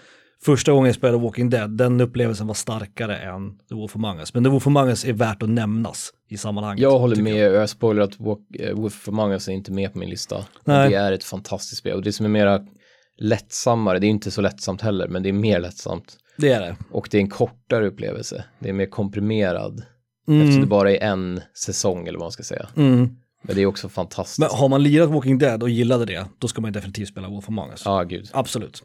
första 0.46 0.72
gången 0.72 0.86
jag 0.86 0.96
spelade 0.96 1.18
Walking 1.24 1.50
Dead, 1.50 1.70
den 1.78 2.02
upplevelsen 2.02 2.48
var 2.48 2.54
starkare 2.54 3.18
än 3.18 3.58
The 3.70 3.76
Wolf 3.76 3.96
Among 3.96 4.20
Us. 4.20 4.34
Men 4.34 4.44
The 4.44 4.50
Wolf 4.50 4.68
Among 4.68 4.90
Us 4.90 5.06
är 5.06 5.14
värt 5.14 5.44
att 5.44 5.50
nämnas 5.50 6.14
i 6.30 6.38
sammanhanget. 6.38 6.82
Jag 6.82 7.00
håller 7.00 7.22
med, 7.22 7.52
jag 7.54 7.70
spoilar 7.70 8.04
att 8.04 8.20
Walk, 8.20 8.40
eh, 8.60 8.76
Wolf 8.76 9.08
Among 9.10 9.32
Us 9.32 9.48
är 9.48 9.52
inte 9.52 9.72
med 9.72 9.94
på 9.94 10.00
min 10.00 10.10
lista. 10.10 10.46
Det 10.66 10.72
är 10.74 11.12
ett 11.12 11.24
fantastiskt 11.24 11.80
spel 11.80 11.96
och 11.96 12.04
det 12.04 12.12
som 12.12 12.26
är 12.26 12.30
mera 12.30 12.60
lättsammare, 13.18 14.00
det 14.00 14.08
är 14.08 14.10
inte 14.10 14.32
så 14.32 14.42
lättsamt 14.42 14.82
heller, 14.82 15.08
men 15.08 15.24
det 15.24 15.30
är 15.30 15.34
mer 15.34 15.60
lättsamt. 15.60 16.18
Det 16.40 16.50
är 16.52 16.62
det. 16.62 16.76
Och 16.92 17.08
det 17.12 17.18
är 17.18 17.22
en 17.22 17.30
kortare 17.30 17.88
upplevelse, 17.88 18.46
det 18.60 18.70
är 18.70 18.74
mer 18.74 18.86
komprimerad. 18.86 19.84
Mm. 20.28 20.42
Eftersom 20.42 20.62
det 20.62 20.68
bara 20.68 20.92
är 20.92 21.04
en 21.04 21.42
säsong 21.66 22.08
eller 22.08 22.20
vad 22.20 22.26
man 22.26 22.32
ska 22.32 22.44
säga. 22.44 22.68
Mm. 22.76 23.10
Men 23.42 23.56
det 23.56 23.62
är 23.62 23.66
också 23.66 23.90
fantastiskt. 23.90 24.40
Men 24.40 24.50
har 24.52 24.70
man 24.70 24.84
lirat 24.84 25.10
Walking 25.10 25.38
Dead 25.38 25.64
och 25.64 25.70
gillade 25.70 26.06
det, 26.06 26.26
då 26.40 26.48
ska 26.48 26.62
man 26.62 26.72
definitivt 26.72 27.08
spela 27.08 27.30
Wolf 27.30 27.50
Among 27.50 27.70
Us. 27.70 27.82
Ja, 27.86 28.04
gud. 28.04 28.30
Absolut. 28.34 28.84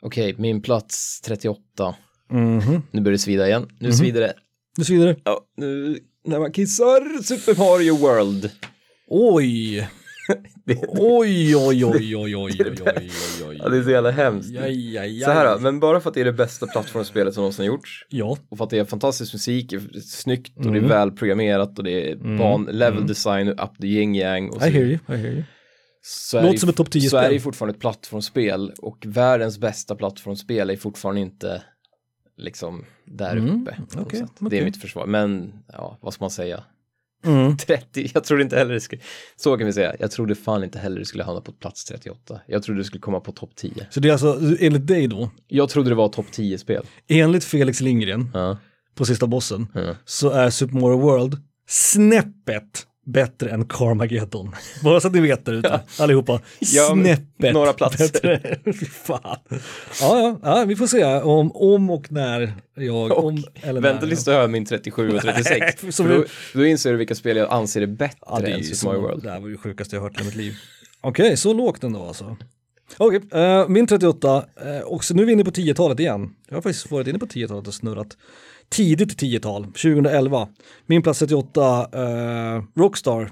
Okej, 0.00 0.34
min 0.38 0.62
plats 0.62 1.20
38. 1.20 1.94
Mhm. 2.30 2.82
Nu 2.90 3.00
börjar 3.00 3.12
det 3.12 3.18
svida 3.18 3.48
igen. 3.48 3.68
Nu 3.78 3.92
svider 3.92 4.20
det. 4.20 4.34
Nu 4.78 4.84
så 4.84 4.92
vidare. 4.92 5.16
Ja, 5.24 5.40
nu 5.56 5.98
när 6.24 6.38
man 6.38 6.52
kissar 6.52 7.22
Super 7.22 7.58
Mario 7.58 7.96
World. 7.96 8.50
Oj! 9.08 9.88
Det, 10.64 10.84
Oj, 10.88 11.56
oj, 11.56 11.84
oj, 11.84 11.84
oj, 11.86 12.16
oj, 12.16 12.36
oj, 12.36 12.36
oj, 12.36 12.76
oj, 12.96 13.10
oj. 13.48 13.56
ja, 13.62 13.68
det 13.68 13.76
är 13.78 13.82
så 13.82 13.90
jävla 13.90 14.10
hemskt. 14.10 14.50
Ja, 14.50 14.66
ja, 14.66 15.04
ja. 15.04 15.24
Så 15.26 15.32
här 15.32 15.58
men 15.58 15.80
bara 15.80 16.00
för 16.00 16.08
att 16.10 16.14
det 16.14 16.20
är 16.20 16.24
det 16.24 16.32
bästa 16.32 16.66
plattformsspelet 16.66 17.34
som 17.34 17.40
någonsin 17.40 17.64
gjorts 17.66 18.06
Ja. 18.08 18.38
och 18.48 18.58
för 18.58 18.64
att 18.64 18.70
det 18.70 18.78
är 18.78 18.84
fantastisk 18.84 19.32
musik, 19.32 19.74
snyggt 20.04 20.56
och 20.56 20.62
det 20.62 20.68
Mm. 20.68 20.84
är 20.84 20.88
välprogrammerat 20.88 21.78
och 21.78 21.84
det 21.84 22.10
är 22.10 22.38
ban, 22.38 22.68
level 22.72 23.06
design, 23.06 23.48
up 23.48 23.78
the 23.80 23.86
yin 23.86 24.14
yang 24.14 24.50
och 24.50 24.60
så 24.62 24.68
I 24.68 24.70
hear 24.70 24.84
you, 24.84 24.94
I 25.08 25.12
hear 25.12 25.32
you. 25.32 25.42
är 26.34 26.42
Låter 26.42 26.52
det- 26.52 26.58
som 26.58 26.68
ett 26.68 26.76
topp 26.76 26.90
10 26.90 27.08
Så 27.10 27.16
är 27.16 27.30
det 27.30 27.40
fortfarande 27.40 27.74
ett 27.74 27.80
plattformsspel 27.80 28.72
och 28.78 28.98
världens 29.06 29.58
bästa 29.58 29.94
plattformsspel 29.96 30.70
är 30.70 30.76
fortfarande 30.76 31.20
inte 31.20 31.62
liksom 32.38 32.84
där 33.06 33.36
Mm, 33.36 33.62
uppe. 33.62 33.76
okej, 33.96 34.18
sätt. 34.20 34.30
Det 34.40 34.58
är 34.58 34.64
mitt 34.64 34.80
försvar. 34.80 35.06
Men 35.06 35.52
ja, 35.72 35.98
vad 36.02 36.14
ska 36.14 36.24
man 36.24 36.30
säga? 36.30 36.64
Mm. 37.26 37.56
30, 37.66 38.10
jag 38.14 38.24
trodde 38.24 38.42
inte 38.42 38.56
heller 38.56 38.74
det 38.74 38.80
skulle, 38.80 39.02
så 39.36 39.56
kan 39.56 39.66
vi 39.66 39.72
säga, 39.72 39.94
jag 39.98 40.10
trodde 40.10 40.34
fan 40.34 40.64
inte 40.64 40.78
heller 40.78 40.98
det 40.98 41.04
skulle 41.04 41.24
hamna 41.24 41.40
på 41.40 41.52
plats 41.52 41.84
38. 41.84 42.40
Jag 42.46 42.62
trodde 42.62 42.80
det 42.80 42.84
skulle 42.84 43.00
komma 43.00 43.20
på 43.20 43.32
topp 43.32 43.50
10. 43.56 43.86
Så 43.90 44.00
det 44.00 44.08
är 44.08 44.12
alltså, 44.12 44.40
enligt 44.60 44.86
dig 44.86 45.06
då, 45.06 45.30
Jag 45.48 45.68
trodde 45.68 45.88
det 45.88 45.94
var 45.94 46.08
topp 46.08 46.26
10-spel. 46.32 46.86
enligt 47.08 47.44
Felix 47.44 47.80
Lindgren 47.80 48.30
Ja, 48.34 48.58
på 48.94 49.04
sista 49.04 49.26
bossen, 49.26 49.66
ja. 49.74 49.94
så 50.04 50.30
är 50.30 50.50
Super 50.50 50.74
Mario 50.74 50.98
World 50.98 51.36
snäppet 51.68 52.86
bättre 53.06 53.50
än 53.50 53.64
Carmageddon. 53.64 54.54
Bara 54.82 55.00
så 55.00 55.08
att 55.08 55.14
ni 55.14 55.20
vet 55.20 55.44
där 55.44 55.52
ute, 55.52 55.80
allihopa. 55.98 56.40
Ja, 56.58 56.88
snäppet 56.92 57.54
några 57.54 57.72
platser. 57.72 58.12
bättre. 58.12 58.58
Fan. 59.04 59.38
Ja, 60.00 60.18
ja, 60.18 60.38
ja, 60.42 60.64
vi 60.64 60.76
får 60.76 60.86
se 60.86 61.04
om, 61.04 61.52
om 61.54 61.90
och 61.90 62.12
när 62.12 62.52
jag, 62.74 63.12
Och 63.12 63.24
om 63.24 63.44
eller 63.62 63.80
Vänta 63.80 64.00
när. 64.00 64.08
tills 64.08 64.24
du 64.24 64.30
hör 64.32 64.48
min 64.48 64.64
37 64.64 65.10
och 65.10 65.22
36. 65.22 65.82
Nej, 65.98 66.08
då, 66.08 66.24
då 66.54 66.66
inser 66.66 66.90
du 66.90 66.96
vilka 66.96 67.14
spel 67.14 67.36
jag 67.36 67.50
anser 67.50 67.82
är 67.82 67.86
bättre 67.86 68.18
Ja, 68.26 68.38
det 68.38 68.50
är 68.50 68.54
än 68.54 68.64
Super 68.64 68.86
Mario 68.92 69.00
World. 69.00 69.22
det 69.22 69.30
här 69.30 69.40
var 69.40 69.48
det 69.48 69.56
sjukaste 69.56 69.96
jag 69.96 70.02
hört 70.02 70.20
i 70.20 70.24
mitt 70.24 70.34
liv. 70.34 70.54
Okej, 71.00 71.36
så 71.36 71.52
lågt 71.52 71.84
ändå 71.84 72.04
alltså. 72.04 72.36
Okej, 72.96 73.20
eh, 73.32 73.68
min 73.68 73.86
38, 73.86 74.44
uh, 74.66 74.80
och 74.80 75.04
så 75.04 75.14
nu 75.14 75.22
är 75.22 75.26
vi 75.26 75.32
inne 75.32 75.44
på 75.44 75.50
10-talet 75.50 76.00
igen. 76.00 76.30
Jag 76.48 76.56
har 76.56 76.62
faktiskt 76.62 76.90
varit 76.90 77.06
inne 77.06 77.18
på 77.18 77.26
10-talet 77.26 77.68
och 77.68 77.74
snurrat. 77.74 78.16
Tidigt 78.68 79.22
10-tal, 79.22 79.64
2011. 79.64 80.48
Min 80.86 81.02
plats 81.02 81.18
38, 81.18 81.88
eh, 81.92 82.62
Rockstar, 82.76 83.30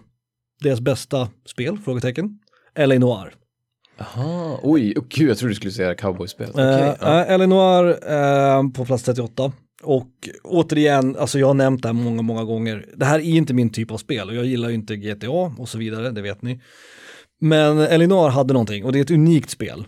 deras 0.60 0.80
bästa 0.80 1.28
spel, 1.46 1.78
frågetecken. 1.84 2.38
LA 2.78 2.98
Noir. 2.98 3.34
Aha, 4.00 4.60
oj, 4.62 4.94
oh, 4.96 5.04
gud 5.08 5.30
jag 5.30 5.38
trodde 5.38 5.50
du 5.50 5.54
skulle 5.54 5.72
säga 5.72 5.94
cowboyspelet. 5.94 6.58
Uh, 6.58 6.64
Okej, 6.64 6.96
ja. 7.00 7.24
Eleanor 7.24 7.88
uh, 7.88 8.72
på 8.72 8.84
plats 8.84 9.02
38. 9.02 9.52
Och 9.82 10.10
återigen, 10.44 11.16
alltså 11.16 11.38
jag 11.38 11.46
har 11.46 11.54
nämnt 11.54 11.82
det 11.82 11.88
här 11.88 11.92
många, 11.92 12.22
många 12.22 12.44
gånger. 12.44 12.86
Det 12.96 13.04
här 13.04 13.18
är 13.18 13.22
inte 13.22 13.54
min 13.54 13.70
typ 13.70 13.90
av 13.90 13.98
spel 13.98 14.28
och 14.28 14.34
jag 14.34 14.44
gillar 14.44 14.68
ju 14.68 14.74
inte 14.74 14.96
GTA 14.96 15.30
och 15.30 15.68
så 15.68 15.78
vidare, 15.78 16.10
det 16.10 16.22
vet 16.22 16.42
ni. 16.42 16.60
Men 17.40 17.78
Elinor 17.78 18.28
hade 18.28 18.52
någonting 18.52 18.84
och 18.84 18.92
det 18.92 18.98
är 18.98 19.02
ett 19.02 19.10
unikt 19.10 19.50
spel. 19.50 19.84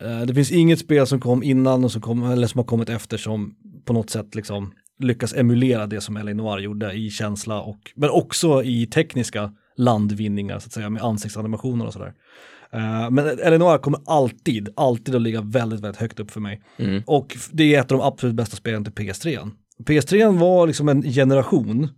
Eh, 0.00 0.20
Det 0.20 0.34
finns 0.34 0.52
inget 0.52 0.78
spel 0.78 1.06
som 1.06 1.20
kom 1.20 1.42
innan 1.42 1.84
och 1.84 1.92
som, 1.92 2.02
kom, 2.02 2.30
eller 2.30 2.46
som 2.46 2.58
har 2.58 2.64
kommit 2.64 2.88
efter 2.88 3.16
som 3.16 3.54
på 3.84 3.92
något 3.92 4.10
sätt 4.10 4.34
liksom 4.34 4.72
lyckas 4.98 5.34
emulera 5.34 5.86
det 5.86 6.00
som 6.00 6.16
Elinor 6.16 6.60
gjorde 6.60 6.92
i 6.92 7.10
känsla 7.10 7.60
och 7.60 7.78
men 7.96 8.10
också 8.10 8.62
i 8.62 8.86
tekniska 8.86 9.52
landvinningar 9.76 10.58
så 10.58 10.66
att 10.66 10.72
säga 10.72 10.90
med 10.90 11.02
ansiktsanimationer 11.02 11.86
och 11.86 11.92
sådär. 11.92 12.12
Eh, 12.72 13.10
Men 13.10 13.26
Elinor 13.38 13.78
kommer 13.78 14.00
alltid, 14.06 14.68
alltid 14.76 15.14
att 15.14 15.22
ligga 15.22 15.40
väldigt, 15.40 15.80
väldigt 15.80 16.00
högt 16.00 16.20
upp 16.20 16.30
för 16.30 16.40
mig. 16.40 16.62
Mm. 16.78 17.02
Och 17.06 17.36
det 17.52 17.74
är 17.74 17.80
ett 17.80 17.92
av 17.92 17.98
de 17.98 18.04
absolut 18.06 18.34
bästa 18.34 18.56
spelen 18.56 18.84
till 18.84 18.92
PS3. 18.92 19.50
PS3 19.84 20.38
var 20.38 20.66
liksom 20.66 20.88
en 20.88 21.02
generation, 21.02 21.88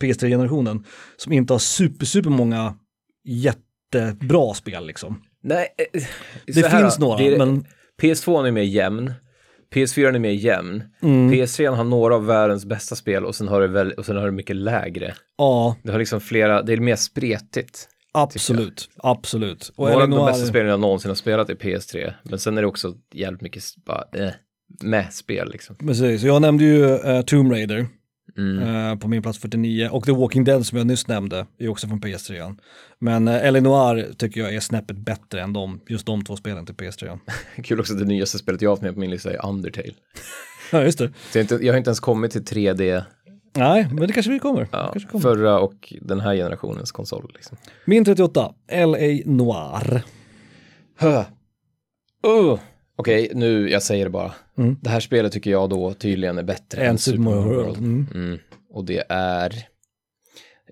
PS3-generationen, 0.00 0.84
som 1.16 1.32
inte 1.32 1.54
har 1.54 1.58
super, 1.58 2.06
super 2.06 2.30
många 2.30 2.74
jättebra 3.92 4.54
spel 4.54 4.86
liksom. 4.86 5.22
Nej, 5.42 5.66
eh, 5.94 6.02
Det 6.46 6.70
finns 6.70 6.96
då. 6.96 7.06
några, 7.06 7.18
Det 7.18 7.34
är- 7.34 7.38
men 7.38 7.64
PS2 8.02 8.46
är 8.46 8.50
mer 8.50 8.62
jämn. 8.62 9.12
PS4 9.74 10.14
är 10.14 10.18
mer 10.18 10.30
jämn. 10.30 10.82
mm, 11.02 11.32
PS3 11.32 11.74
har 11.74 11.84
några 11.84 12.14
av 12.14 12.26
världens 12.26 12.66
bästa 12.66 12.96
spel 12.96 13.24
och 13.24 13.34
sen 13.34 13.48
har 13.48 13.60
det, 13.60 13.66
väl, 13.68 13.92
och 13.92 14.06
sen 14.06 14.16
har 14.16 14.24
det 14.26 14.32
mycket 14.32 14.56
lägre. 14.56 15.14
ja, 15.38 15.76
Det 15.82 15.92
har 15.92 15.98
liksom 15.98 16.20
flera, 16.20 16.62
det 16.62 16.72
är 16.72 16.76
mer 16.76 16.96
spretigt. 16.96 17.88
absolut, 18.12 18.88
absolut. 18.96 19.72
Och 19.76 19.88
Några 19.90 20.02
av 20.02 20.08
de 20.10 20.26
bästa 20.26 20.46
spelen 20.46 20.68
jag 20.68 20.80
någonsin 20.80 21.10
har 21.10 21.14
spelat 21.16 21.50
är 21.50 21.54
PS3. 21.54 22.12
Men 22.22 22.38
sen 22.38 22.58
är 22.58 22.62
det 22.62 22.68
också 22.68 22.94
jävligt 23.14 23.40
mycket 23.42 23.62
bara, 23.86 24.04
eh, 24.12 24.30
med 24.82 25.12
spel 25.12 25.48
liksom. 25.52 25.76
Precis, 25.76 26.22
jag 26.22 26.42
nämnde 26.42 26.64
ju 26.64 26.94
eh, 26.94 27.22
Tomb 27.22 27.52
Raider 27.52 27.86
Mm. 28.38 28.90
eh, 28.92 28.98
på 28.98 29.08
min 29.08 29.22
plats 29.22 29.38
49 29.38 29.88
och 29.92 30.04
The 30.04 30.12
Walking 30.12 30.44
Dead 30.44 30.66
som 30.66 30.78
jag 30.78 30.86
nyss 30.86 31.08
nämnde 31.08 31.46
är 31.58 31.68
också 31.68 31.88
från 31.88 32.00
PS3. 32.00 32.56
Men 32.98 33.28
uh, 33.28 33.46
Elinor 33.46 34.12
tycker 34.14 34.40
jag 34.40 34.54
är 34.54 34.60
snäppet 34.60 34.96
bättre 34.96 35.40
än 35.40 35.52
de, 35.52 35.80
just 35.86 36.06
de 36.06 36.24
två 36.24 36.36
spelen 36.36 36.66
till 36.66 36.74
PS3. 36.74 37.18
Kul 37.64 37.80
också 37.80 37.92
att 37.92 37.98
det 37.98 38.04
nyaste 38.04 38.38
spelet 38.38 38.62
jag 38.62 38.70
har 38.70 38.76
haft 38.76 38.82
med 38.82 38.94
på 38.94 39.00
min 39.00 39.10
lista 39.10 39.32
är 39.32 39.46
Undertale. 39.46 39.92
ja, 40.72 40.82
just 40.82 40.98
det. 40.98 41.12
Jag, 41.32 41.38
har 41.38 41.40
inte, 41.40 41.66
jag 41.66 41.72
har 41.72 41.78
inte 41.78 41.88
ens 41.88 42.00
kommit 42.00 42.30
till 42.30 42.44
3D, 42.44 43.02
Nej, 43.56 43.88
men 43.92 44.06
det 44.06 44.12
kanske 44.12 44.32
vi 44.32 44.38
kommer. 44.38 44.68
ja, 44.72 44.90
kanske 44.92 45.10
kommer. 45.10 45.22
förra 45.22 45.58
och 45.58 45.94
den 46.00 46.20
här 46.20 46.34
generationens 46.34 46.92
konsol. 46.92 47.32
Liksom. 47.34 47.56
Min 47.84 48.04
38, 48.04 48.54
LA 48.72 49.20
Noir. 49.24 50.02
Uh. 51.02 52.58
Okej, 52.96 53.30
nu, 53.34 53.70
jag 53.70 53.82
säger 53.82 54.04
det 54.04 54.10
bara. 54.10 54.34
Mm. 54.58 54.76
Det 54.82 54.90
här 54.90 55.00
spelet 55.00 55.32
tycker 55.32 55.50
jag 55.50 55.70
då 55.70 55.94
tydligen 55.94 56.38
är 56.38 56.42
bättre 56.42 56.86
En 56.86 56.98
Super 56.98 57.18
Mario 57.18 57.42
World. 57.42 57.76
Mm. 57.76 58.06
Mm. 58.14 58.38
Och 58.70 58.84
det 58.84 59.04
är... 59.08 59.66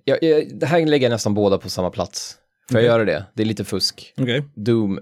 Ja, 0.05 0.17
jag, 0.21 0.59
det 0.59 0.67
här 0.67 0.87
lägger 0.87 1.07
jag 1.07 1.15
nästan 1.15 1.35
båda 1.35 1.59
på 1.59 1.69
samma 1.69 1.91
plats. 1.91 2.39
Får 2.71 2.81
jag 2.81 2.85
Okej. 2.85 2.87
göra 2.87 3.05
det? 3.05 3.25
Det 3.35 3.43
är 3.43 3.47
lite 3.47 3.65
fusk. 3.65 4.15
Okej. 4.17 4.45
Doom 4.55 5.01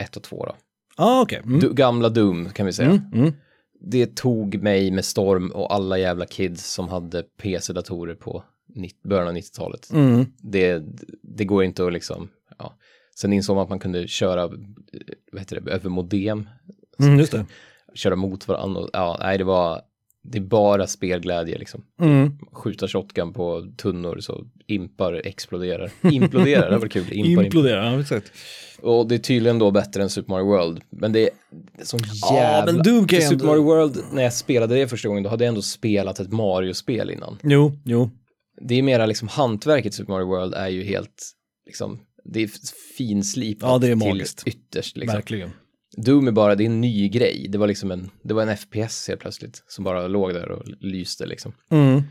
1 0.00 0.16
och 0.16 0.22
2 0.22 0.46
då. 0.46 0.56
Ah, 0.96 1.22
okej. 1.22 1.40
Mm. 1.44 1.60
Du, 1.60 1.74
gamla 1.74 2.08
Doom 2.08 2.50
kan 2.50 2.66
vi 2.66 2.72
säga. 2.72 2.90
Mm. 2.90 3.02
Mm. 3.14 3.32
Det 3.80 4.16
tog 4.16 4.62
mig 4.62 4.90
med 4.90 5.04
storm 5.04 5.50
och 5.50 5.74
alla 5.74 5.98
jävla 5.98 6.26
kids 6.26 6.72
som 6.72 6.88
hade 6.88 7.22
PC-datorer 7.22 8.14
på 8.14 8.44
början 9.04 9.28
av 9.28 9.34
90-talet. 9.34 9.90
Mm. 9.92 10.26
Det, 10.38 10.82
det 11.22 11.44
går 11.44 11.64
inte 11.64 11.86
att 11.86 11.92
liksom, 11.92 12.28
ja. 12.58 12.74
Sen 13.20 13.32
insåg 13.32 13.56
man 13.56 13.62
att 13.62 13.68
man 13.70 13.78
kunde 13.78 14.08
köra, 14.08 14.42
eh, 14.44 14.50
vad 15.32 15.40
heter 15.40 15.60
det, 15.60 15.70
över 15.72 15.90
modem, 15.90 16.48
Mm, 17.00 17.18
just 17.18 17.32
det. 17.32 17.46
köra 17.94 18.16
mot 18.16 18.48
varandra. 18.48 18.80
och- 18.80 18.90
Ja, 18.92 19.16
nej, 19.20 19.38
det 19.38 19.44
var, 19.44 19.80
det 20.22 20.38
är 20.38 20.42
bara 20.42 20.86
spelglädje 20.86 21.58
liksom. 21.58 21.84
Mm. 22.00 22.38
Skjuta 22.52 22.88
shotgun 22.88 23.32
på 23.32 23.66
tunnor 23.76 24.18
så 24.20 24.44
impar 24.66 25.12
exploderar. 25.26 25.90
Imploderar, 26.02 26.70
det 26.70 26.78
var 26.78 26.88
kul. 26.88 27.02
Impar, 27.12 27.30
impar. 27.30 27.44
Implodera, 27.44 27.92
ja 27.92 28.00
exakt. 28.00 28.32
Och 28.80 29.08
det 29.08 29.14
är 29.14 29.18
tydligen 29.18 29.58
då 29.58 29.70
bättre 29.70 30.02
än 30.02 30.10
Super 30.10 30.30
Mario 30.32 30.44
World. 30.46 30.80
Men 30.90 31.12
det 31.12 31.20
är, 31.20 31.30
det 31.76 31.82
är 31.82 31.86
sån 31.86 32.00
jävla... 32.32 32.72
men 32.72 32.82
Doom 32.82 33.06
kan 33.08 33.20
Super 33.22 33.46
Mario 33.46 33.62
World, 33.62 33.96
när 34.12 34.22
jag 34.22 34.32
spelade 34.32 34.74
det 34.74 34.88
första 34.88 35.08
gången, 35.08 35.22
då 35.22 35.30
hade 35.30 35.44
jag 35.44 35.48
ändå 35.48 35.62
spelat 35.62 36.20
ett 36.20 36.32
Mario-spel 36.32 37.10
innan. 37.10 37.38
Jo, 37.42 37.72
jo. 37.84 38.10
Det 38.60 38.74
är 38.74 38.82
mera 38.82 39.06
liksom 39.06 39.28
hantverket 39.28 39.94
Super 39.94 40.12
Mario 40.12 40.26
World 40.26 40.54
är 40.54 40.68
ju 40.68 40.82
helt, 40.84 41.30
liksom, 41.66 42.00
det 42.24 42.42
är 42.42 42.50
finslipat 42.98 43.70
Ja, 43.70 43.78
det 43.78 43.86
är 43.86 43.96
till 43.96 44.08
magiskt. 44.08 44.42
ytterst. 44.46 44.96
Liksom. 44.96 45.16
Verkligen. 45.16 45.50
Doom 45.96 46.28
är 46.28 46.32
bara, 46.32 46.54
det 46.54 46.64
är 46.64 46.66
en 46.66 46.80
ny 46.80 47.08
grej. 47.08 47.46
Det 47.48 47.58
var 47.58 47.66
liksom 47.66 47.90
en, 47.90 48.10
det 48.22 48.34
var 48.34 48.42
en 48.42 48.56
FPS 48.56 49.08
helt 49.08 49.20
plötsligt, 49.20 49.62
som 49.68 49.84
bara 49.84 50.06
låg 50.08 50.34
där 50.34 50.50
och 50.50 50.62
lyste 50.80 51.26
liksom. 51.26 51.52
Mm. 51.70 52.02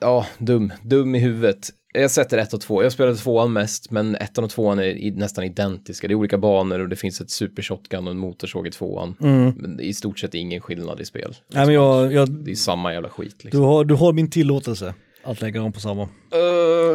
Ja, 0.00 0.26
dum, 0.38 0.72
dum 0.82 1.14
i 1.14 1.18
huvudet. 1.18 1.70
Jag 1.94 2.10
sätter 2.10 2.38
ett 2.38 2.54
och 2.54 2.60
två. 2.60 2.82
Jag 2.82 2.92
spelade 2.92 3.16
tvåan 3.16 3.52
mest, 3.52 3.90
men 3.90 4.14
ettan 4.14 4.44
och 4.44 4.50
tvåan 4.50 4.78
är 4.78 4.82
i, 4.84 5.10
nästan 5.10 5.44
identiska. 5.44 6.08
Det 6.08 6.14
är 6.14 6.16
olika 6.16 6.38
banor 6.38 6.80
och 6.80 6.88
det 6.88 6.96
finns 6.96 7.20
ett 7.20 7.30
super 7.30 7.62
shotgun 7.62 8.06
och 8.06 8.10
en 8.10 8.18
motorsåg 8.18 8.66
i 8.66 8.70
tvåan. 8.70 9.16
Mm. 9.20 9.52
Men 9.56 9.80
i 9.80 9.94
stort 9.94 10.18
sett 10.18 10.34
ingen 10.34 10.60
skillnad 10.60 11.00
i 11.00 11.04
spel. 11.04 11.34
Nej, 11.52 11.66
men 11.66 11.74
jag, 11.74 12.12
jag, 12.12 12.44
Det 12.44 12.50
är 12.50 12.54
samma 12.54 12.92
jävla 12.92 13.08
skit 13.08 13.34
du, 13.38 13.44
liksom. 13.44 13.62
har, 13.62 13.84
du 13.84 13.94
har 13.94 14.12
min 14.12 14.30
tillåtelse 14.30 14.94
att 15.24 15.40
lägga 15.40 15.60
dem 15.60 15.72
på 15.72 15.80
samma. 15.80 16.02
Uh, 16.02 16.08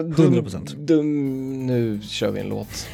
dum, 0.03 0.33
100%. 0.33 0.75
Dum, 0.75 1.67
nu 1.67 2.01
kör 2.01 2.31
vi 2.31 2.39
en 2.39 2.49
låt. 2.49 2.87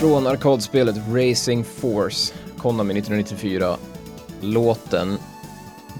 Från 0.00 0.26
arkadspelet 0.26 0.96
Racing 1.12 1.66
Force, 1.66 2.34
Konami 2.58 2.98
1994, 2.98 3.76
låten 4.40 5.18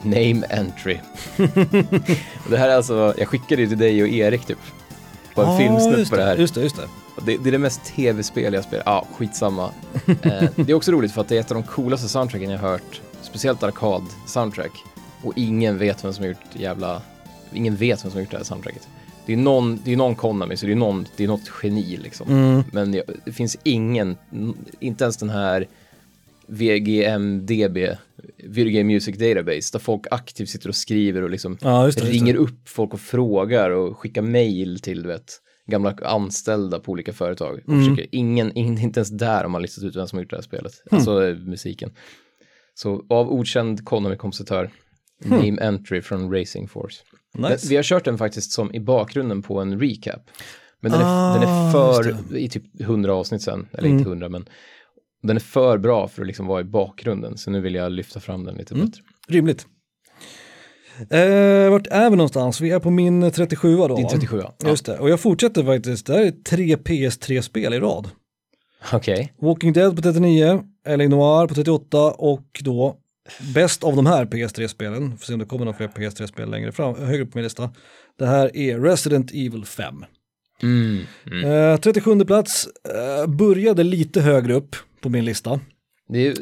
Name 0.03 0.47
Entry. 0.51 0.99
Det 2.51 2.57
här 2.57 2.69
är 2.69 2.77
alltså, 2.77 3.15
jag 3.19 3.29
skickade 3.29 3.63
ju 3.63 3.69
till 3.69 3.79
dig 3.79 4.03
och 4.03 4.09
Erik 4.09 4.47
typ, 4.47 4.59
på 5.35 5.43
en 5.43 5.49
Ah, 5.49 5.59
filmsnutt 5.59 6.11
på 6.11 6.17
det 6.17 6.23
här. 6.23 6.37
Just 6.37 6.55
det, 6.55 6.61
just 6.61 6.77
det. 6.77 6.89
Det, 7.25 7.37
det 7.37 7.51
är 7.51 7.53
det 7.53 7.59
mest 7.59 7.85
tv-spel 7.85 8.55
jag 8.55 8.65
spelar, 8.65 8.85
ja 8.87 9.07
skitsamma. 9.15 9.71
eh, 10.07 10.45
det 10.57 10.73
är 10.73 10.75
också 10.75 10.93
roligt 10.93 11.13
för 11.13 11.21
att 11.21 11.29
det 11.29 11.37
är 11.37 11.41
ett 11.41 11.51
av 11.51 11.55
de 11.55 11.63
coolaste 11.63 12.09
soundtracken 12.09 12.51
jag 12.51 12.59
har 12.59 12.69
hört, 12.69 13.01
speciellt 13.23 13.63
arkad-soundtrack. 13.63 14.85
Och 15.23 15.33
ingen 15.37 15.79
vet 15.79 16.05
vem 16.05 16.13
som 16.13 16.23
har 16.25 16.29
gjort 16.29 16.47
jävla, 16.53 17.03
ingen 17.53 17.77
vet 17.77 18.05
vem 18.05 18.11
som 18.11 18.19
har 18.19 18.21
gjort 18.21 18.31
det 18.31 18.37
här 18.37 18.45
soundtracket. 18.45 18.89
Det 19.31 19.35
är 19.35 19.39
någon, 19.39 19.81
det 19.85 19.93
är 19.93 19.97
någon 19.97 20.15
Konami, 20.15 20.57
så 20.57 20.67
det 20.67 20.73
är, 20.73 20.77
någon, 20.77 21.07
det 21.17 21.25
är 21.25 21.29
något 21.29 21.51
geni 21.63 21.97
liksom. 21.97 22.29
Mm. 22.29 22.63
Men 22.73 22.95
jag, 22.95 23.05
det 23.25 23.33
finns 23.33 23.57
ingen, 23.63 24.17
inte 24.81 25.05
ens 25.05 25.17
den 25.17 25.31
här 25.31 25.67
VGMDB, 26.47 27.79
Video 28.37 28.73
Game 28.73 28.95
Music 28.95 29.19
Database 29.19 29.73
där 29.73 29.79
folk 29.79 30.07
aktivt 30.11 30.49
sitter 30.49 30.69
och 30.69 30.75
skriver 30.75 31.23
och 31.23 31.31
liksom 31.31 31.59
Ja, 31.61 31.87
det, 31.87 32.01
ringer 32.01 32.35
upp 32.35 32.69
folk 32.69 32.95
och 32.95 33.01
frågar 33.01 33.71
och 33.71 33.99
skickar 33.99 34.23
mail 34.23 34.81
till 34.81 35.03
du 35.03 35.09
vet, 35.09 35.33
gamla 35.67 35.95
anställda 36.03 36.81
på 36.81 36.93
olika 36.93 37.13
företag. 37.13 37.61
Mm. 37.69 37.85
försöker, 37.85 38.07
ingen, 38.13 38.53
ingen, 38.55 38.79
inte 38.79 39.01
ens 39.01 39.11
där 39.11 39.43
har 39.43 39.49
man 39.49 39.63
listat 39.63 39.85
ut 39.85 39.97
vem 39.97 40.07
som 40.07 40.17
har 40.17 40.23
gjort 40.23 40.31
det 40.31 40.37
här 40.37 40.43
spelet, 40.43 40.73
alltså 40.91 41.27
eh, 41.27 41.37
musiken. 41.37 41.91
Så 42.75 43.05
av 43.09 43.33
okänd 43.33 43.85
Konami-kompositör, 43.85 44.71
Name 45.25 45.61
Entry 45.61 46.03
från 46.03 46.35
Racing 46.35 46.69
Force. 46.71 47.03
Nice. 47.35 47.69
Vi 47.69 47.77
har 47.77 47.83
kört 47.83 48.05
den 48.05 48.19
faktiskt 48.19 48.53
som 48.53 48.75
i 48.75 48.81
bakgrunden 48.81 49.43
på 49.43 49.61
en 49.61 49.81
recap. 49.81 50.21
Men 50.81 50.93
den 50.93 51.01
är, 51.01 51.05
Ah, 51.07 51.35
den 51.35 51.43
är 51.49 51.73
för, 51.73 52.37
i 52.37 52.49
typ 52.49 52.81
100 52.81 53.15
avsnitt 53.15 53.43
sen, 53.43 53.69
eller 53.73 53.89
inte 53.89 54.09
100 54.09 54.29
men 54.29 54.49
den 55.23 55.37
är 55.37 55.41
för 55.41 55.79
bra 55.79 56.09
för 56.09 56.23
att 56.23 56.27
liksom 56.27 56.47
vara 56.47 56.61
i 56.61 56.65
bakgrunden, 56.65 57.39
så 57.39 57.51
nu 57.51 57.61
vill 57.61 57.75
jag 57.75 57.93
lyfta 57.93 58.21
fram 58.21 58.45
den 58.45 58.55
lite 58.57 58.75
bättre. 58.75 59.03
Rimligt. 59.29 59.67
Eh, 61.11 61.71
vart 61.71 61.87
är 61.87 62.11
vi 62.11 62.17
någonstans? 62.17 62.61
Vi 62.61 62.71
är 62.71 62.79
på 62.79 62.91
min 62.91 63.31
37 63.31 63.77
då. 63.77 63.97
Din 63.97 64.05
va? 64.05 64.11
37 64.11 64.41
ja. 64.43 64.69
Just 64.69 64.87
det, 64.87 64.99
och 64.99 65.11
jag 65.11 65.21
fortsätter 65.21 65.65
faktiskt. 65.65 66.07
Det 66.07 66.13
här 66.13 66.21
är 66.21 66.31
tre 66.31 66.77
PS3-spel 66.77 67.75
i 67.75 67.79
rad. 67.79 68.09
Okej. 68.93 69.33
Walking 69.41 69.73
Dead 69.73 69.97
på 69.97 70.03
39, 70.03 70.63
LA 70.89 70.97
Noir 70.97 71.47
på 71.47 71.55
38 71.55 72.11
och 72.11 72.61
då 72.61 72.97
bäst 73.55 73.85
av 73.85 73.97
de 73.97 74.07
här 74.07 74.25
PS3-spelen, 74.25 75.19
får 75.19 75.25
se 75.27 75.33
om 75.33 75.39
det 75.39 75.45
kommer 75.45 75.65
några 75.65 75.77
fler 75.79 75.89
PS3-spel 75.89 76.51
längre 76.51 76.73
fram, 76.73 76.95
högre 76.95 77.23
upp 77.23 77.33
på 77.33 77.39
min 77.39 77.45
lista. 77.45 77.71
Det 78.19 78.27
här 78.27 78.57
är 78.57 78.81
Resident 78.81 79.31
Evil 79.31 79.65
5. 79.65 80.05
Mm. 80.63 81.01
Mm. 81.27 81.73
Eh, 81.73 81.81
37 81.81 82.25
plats, 82.25 82.69
eh, 82.95 83.27
började 83.31 83.83
lite 83.83 84.21
högre 84.21 84.55
upp 84.55 84.77
på 85.03 85.09
min 85.09 85.25
lista. 85.25 85.61
Det 86.09 86.35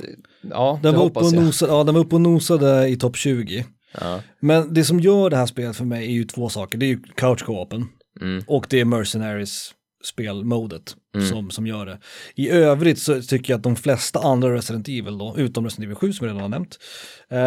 ja, 0.50 0.80
Den 0.82 0.92
det 0.92 0.98
var, 0.98 1.06
uppe 1.06 1.20
och 1.20 1.32
nosade, 1.32 1.72
ja, 1.72 1.84
den 1.84 1.94
var 1.94 2.00
uppe 2.02 2.14
och 2.14 2.20
nosade 2.20 2.88
i 2.88 2.96
topp 2.96 3.16
20. 3.16 3.64
Ja. 4.00 4.20
Men 4.40 4.74
det 4.74 4.84
som 4.84 5.00
gör 5.00 5.30
det 5.30 5.36
här 5.36 5.46
spelet 5.46 5.76
för 5.76 5.84
mig 5.84 6.06
är 6.06 6.12
ju 6.12 6.24
två 6.24 6.48
saker. 6.48 6.78
Det 6.78 6.86
är 6.86 6.88
ju 6.88 7.02
couch 7.16 7.44
co-open 7.44 7.84
Mm. 8.20 8.44
och 8.46 8.66
det 8.70 8.80
är 8.80 8.84
Mercenaries 8.84 9.70
spelmodet 10.08 10.96
Mm. 11.14 11.28
som, 11.28 11.50
som 11.50 11.66
gör 11.66 11.86
det. 11.86 11.98
I 12.34 12.48
övrigt 12.50 12.98
så 12.98 13.22
tycker 13.22 13.52
jag 13.52 13.58
att 13.58 13.62
de 13.62 13.76
flesta 13.76 14.18
andra 14.18 14.54
Resident 14.54 14.88
Evil 14.88 15.18
då, 15.18 15.34
utom 15.36 15.64
Resident 15.64 15.84
Evil 15.84 15.96
7 15.96 16.12
som 16.12 16.26
jag 16.26 16.32
redan 16.34 16.42
har 16.42 16.48
nämnt, 16.48 16.78
eh, 17.30 17.38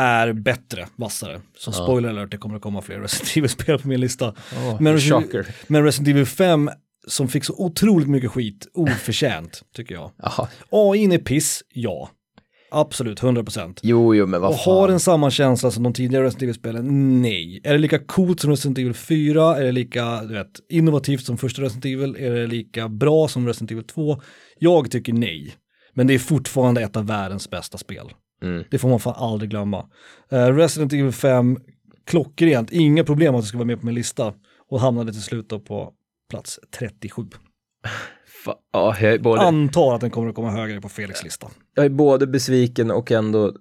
är 0.00 0.32
bättre, 0.32 0.86
vassare. 0.96 1.40
Så 1.58 1.70
Ja. 1.70 1.72
spoiler 1.84 2.08
alert, 2.08 2.30
det 2.30 2.36
kommer 2.36 2.56
att 2.56 2.62
komma 2.62 2.82
fler 2.82 3.00
Resident 3.00 3.36
Evil-spel 3.36 3.78
på 3.78 3.88
min 3.88 4.00
lista. 4.00 4.28
Oh, 4.28 4.80
Men- 4.82 5.00
shocker. 5.00 5.46
Men 5.66 5.84
Resident 5.84 6.08
Evil 6.08 6.26
5 6.26 6.70
som 7.08 7.28
fick 7.28 7.44
så 7.44 7.54
otroligt 7.58 8.08
mycket 8.08 8.30
skit, 8.30 8.66
oförtjänt 8.74 9.62
tycker 9.76 9.94
jag. 9.94 10.10
AI 10.70 11.04
är 11.14 11.18
piss, 11.18 11.62
ja. 11.74 12.10
Absolut, 12.70 13.20
100%. 13.22 13.78
Jo, 13.82 14.14
jo, 14.14 14.26
men 14.26 14.40
vad 14.40 14.50
Och 14.50 14.60
fan. 14.60 14.74
har 14.74 14.88
den 14.88 15.00
samma 15.00 15.30
känsla 15.30 15.70
som 15.70 15.82
de 15.82 15.92
tidigare 15.92 16.24
Resident 16.24 16.42
Evil-spelen? 16.42 17.22
Nej. 17.22 17.60
Är 17.64 17.72
det 17.72 17.78
lika 17.78 17.98
coolt 17.98 18.40
som 18.40 18.50
Resident 18.50 18.78
Evil 18.78 18.94
4? 18.94 19.56
Är 19.56 19.64
det 19.64 19.72
lika 19.72 20.22
du 20.22 20.34
vet, 20.34 20.50
innovativt 20.68 21.24
som 21.24 21.38
första 21.38 21.62
Resident 21.62 21.84
Evil? 21.84 22.16
Är 22.18 22.30
det 22.30 22.46
lika 22.46 22.88
bra 22.88 23.28
som 23.28 23.46
Resident 23.46 23.70
Evil 23.70 23.84
2? 23.84 24.20
Jag 24.58 24.90
tycker 24.90 25.12
nej. 25.12 25.54
Men 25.94 26.06
det 26.06 26.14
är 26.14 26.18
fortfarande 26.18 26.82
ett 26.82 26.96
av 26.96 27.06
världens 27.06 27.50
bästa 27.50 27.78
spel. 27.78 28.06
Mm. 28.42 28.64
Det 28.70 28.78
får 28.78 28.88
man 28.88 29.00
fan 29.00 29.14
aldrig 29.16 29.50
glömma. 29.50 29.86
Eh, 30.32 30.46
Resident 30.46 30.92
Evil 30.92 31.12
5, 31.12 31.58
klockrent, 32.06 32.70
inga 32.72 33.04
problem 33.04 33.34
att 33.34 33.42
det 33.42 33.46
ska 33.48 33.58
vara 33.58 33.66
med 33.66 33.80
på 33.80 33.86
min 33.86 33.94
lista. 33.94 34.32
Och 34.70 34.80
hamnade 34.80 35.12
till 35.12 35.22
slut 35.22 35.48
då 35.48 35.60
på 35.60 35.92
plats 36.30 36.58
37. 36.78 37.22
Fa- 38.46 38.54
ja, 38.72 39.18
både, 39.20 39.42
Antar 39.42 39.94
att 39.94 40.00
den 40.00 40.10
kommer 40.10 40.28
att 40.28 40.34
komma 40.34 40.50
högre 40.50 40.80
på 40.80 40.88
Felix 40.88 41.24
lista. 41.24 41.48
Jag 41.74 41.84
är 41.84 41.88
både 41.88 42.26
besviken 42.26 42.90
och 42.90 43.10
ändå 43.12 43.52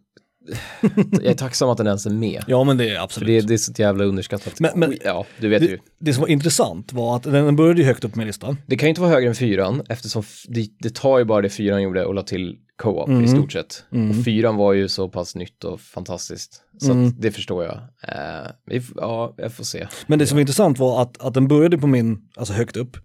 jag 1.11 1.25
är 1.25 1.33
tacksam 1.33 1.69
att 1.69 1.77
den 1.77 1.87
ens 1.87 2.05
är 2.05 2.09
med. 2.09 2.43
Ja 2.47 2.63
men 2.63 2.77
det 2.77 2.89
är 2.89 2.95
För 2.95 3.03
absolut. 3.03 3.27
det, 3.41 3.47
det 3.47 3.53
är 3.53 3.57
så 3.57 3.71
jävla 3.77 4.03
underskattat. 4.03 4.59
Men- 4.59 4.79
men- 4.79 4.97
ja, 5.03 5.25
du 5.39 5.47
vet 5.49 5.61
det, 5.61 5.67
ju. 5.67 5.79
det 5.99 6.13
som 6.13 6.21
var 6.21 6.27
intressant 6.27 6.93
var 6.93 7.15
att 7.15 7.23
den 7.23 7.55
började 7.55 7.79
ju 7.81 7.85
högt 7.87 8.03
upp 8.03 8.11
på 8.13 8.17
min 8.17 8.27
lista. 8.27 8.57
Det 8.67 8.75
kan 8.77 8.87
ju 8.87 8.89
inte 8.89 9.01
vara 9.01 9.11
högre 9.11 9.29
än 9.29 9.35
fyran 9.35 9.81
eftersom 9.89 10.23
det, 10.47 10.67
det 10.79 10.95
tar 10.95 11.19
ju 11.19 11.25
bara 11.25 11.41
det 11.41 11.49
fyran 11.49 11.81
gjorde 11.83 12.05
och 12.05 12.13
la 12.13 12.21
till 12.23 12.57
co-op 12.81 13.07
Mm. 13.09 13.23
i 13.23 13.27
stort 13.27 13.51
sett. 13.51 13.83
Mm. 13.91 14.09
Och 14.19 14.25
fyran 14.25 14.55
var 14.55 14.73
ju 14.73 14.87
så 14.87 15.09
pass 15.09 15.35
nytt 15.35 15.63
och 15.63 15.81
fantastiskt. 15.81 16.61
Så 16.81 16.91
Mm. 16.91 17.13
det 17.19 17.31
förstår 17.31 17.63
jag. 17.63 17.75
Eh, 18.07 18.81
ja, 18.95 19.33
jag 19.37 19.53
får 19.53 19.63
se. 19.63 19.87
Men 20.07 20.19
det 20.19 20.27
som 20.27 20.35
var 20.35 20.41
intressant 20.41 20.79
var 20.79 21.01
att, 21.01 21.21
att 21.21 21.33
den 21.33 21.47
började 21.47 21.77
på 21.77 21.87
min, 21.87 22.21
alltså 22.35 22.53
högt 22.53 22.77
upp, 22.77 22.97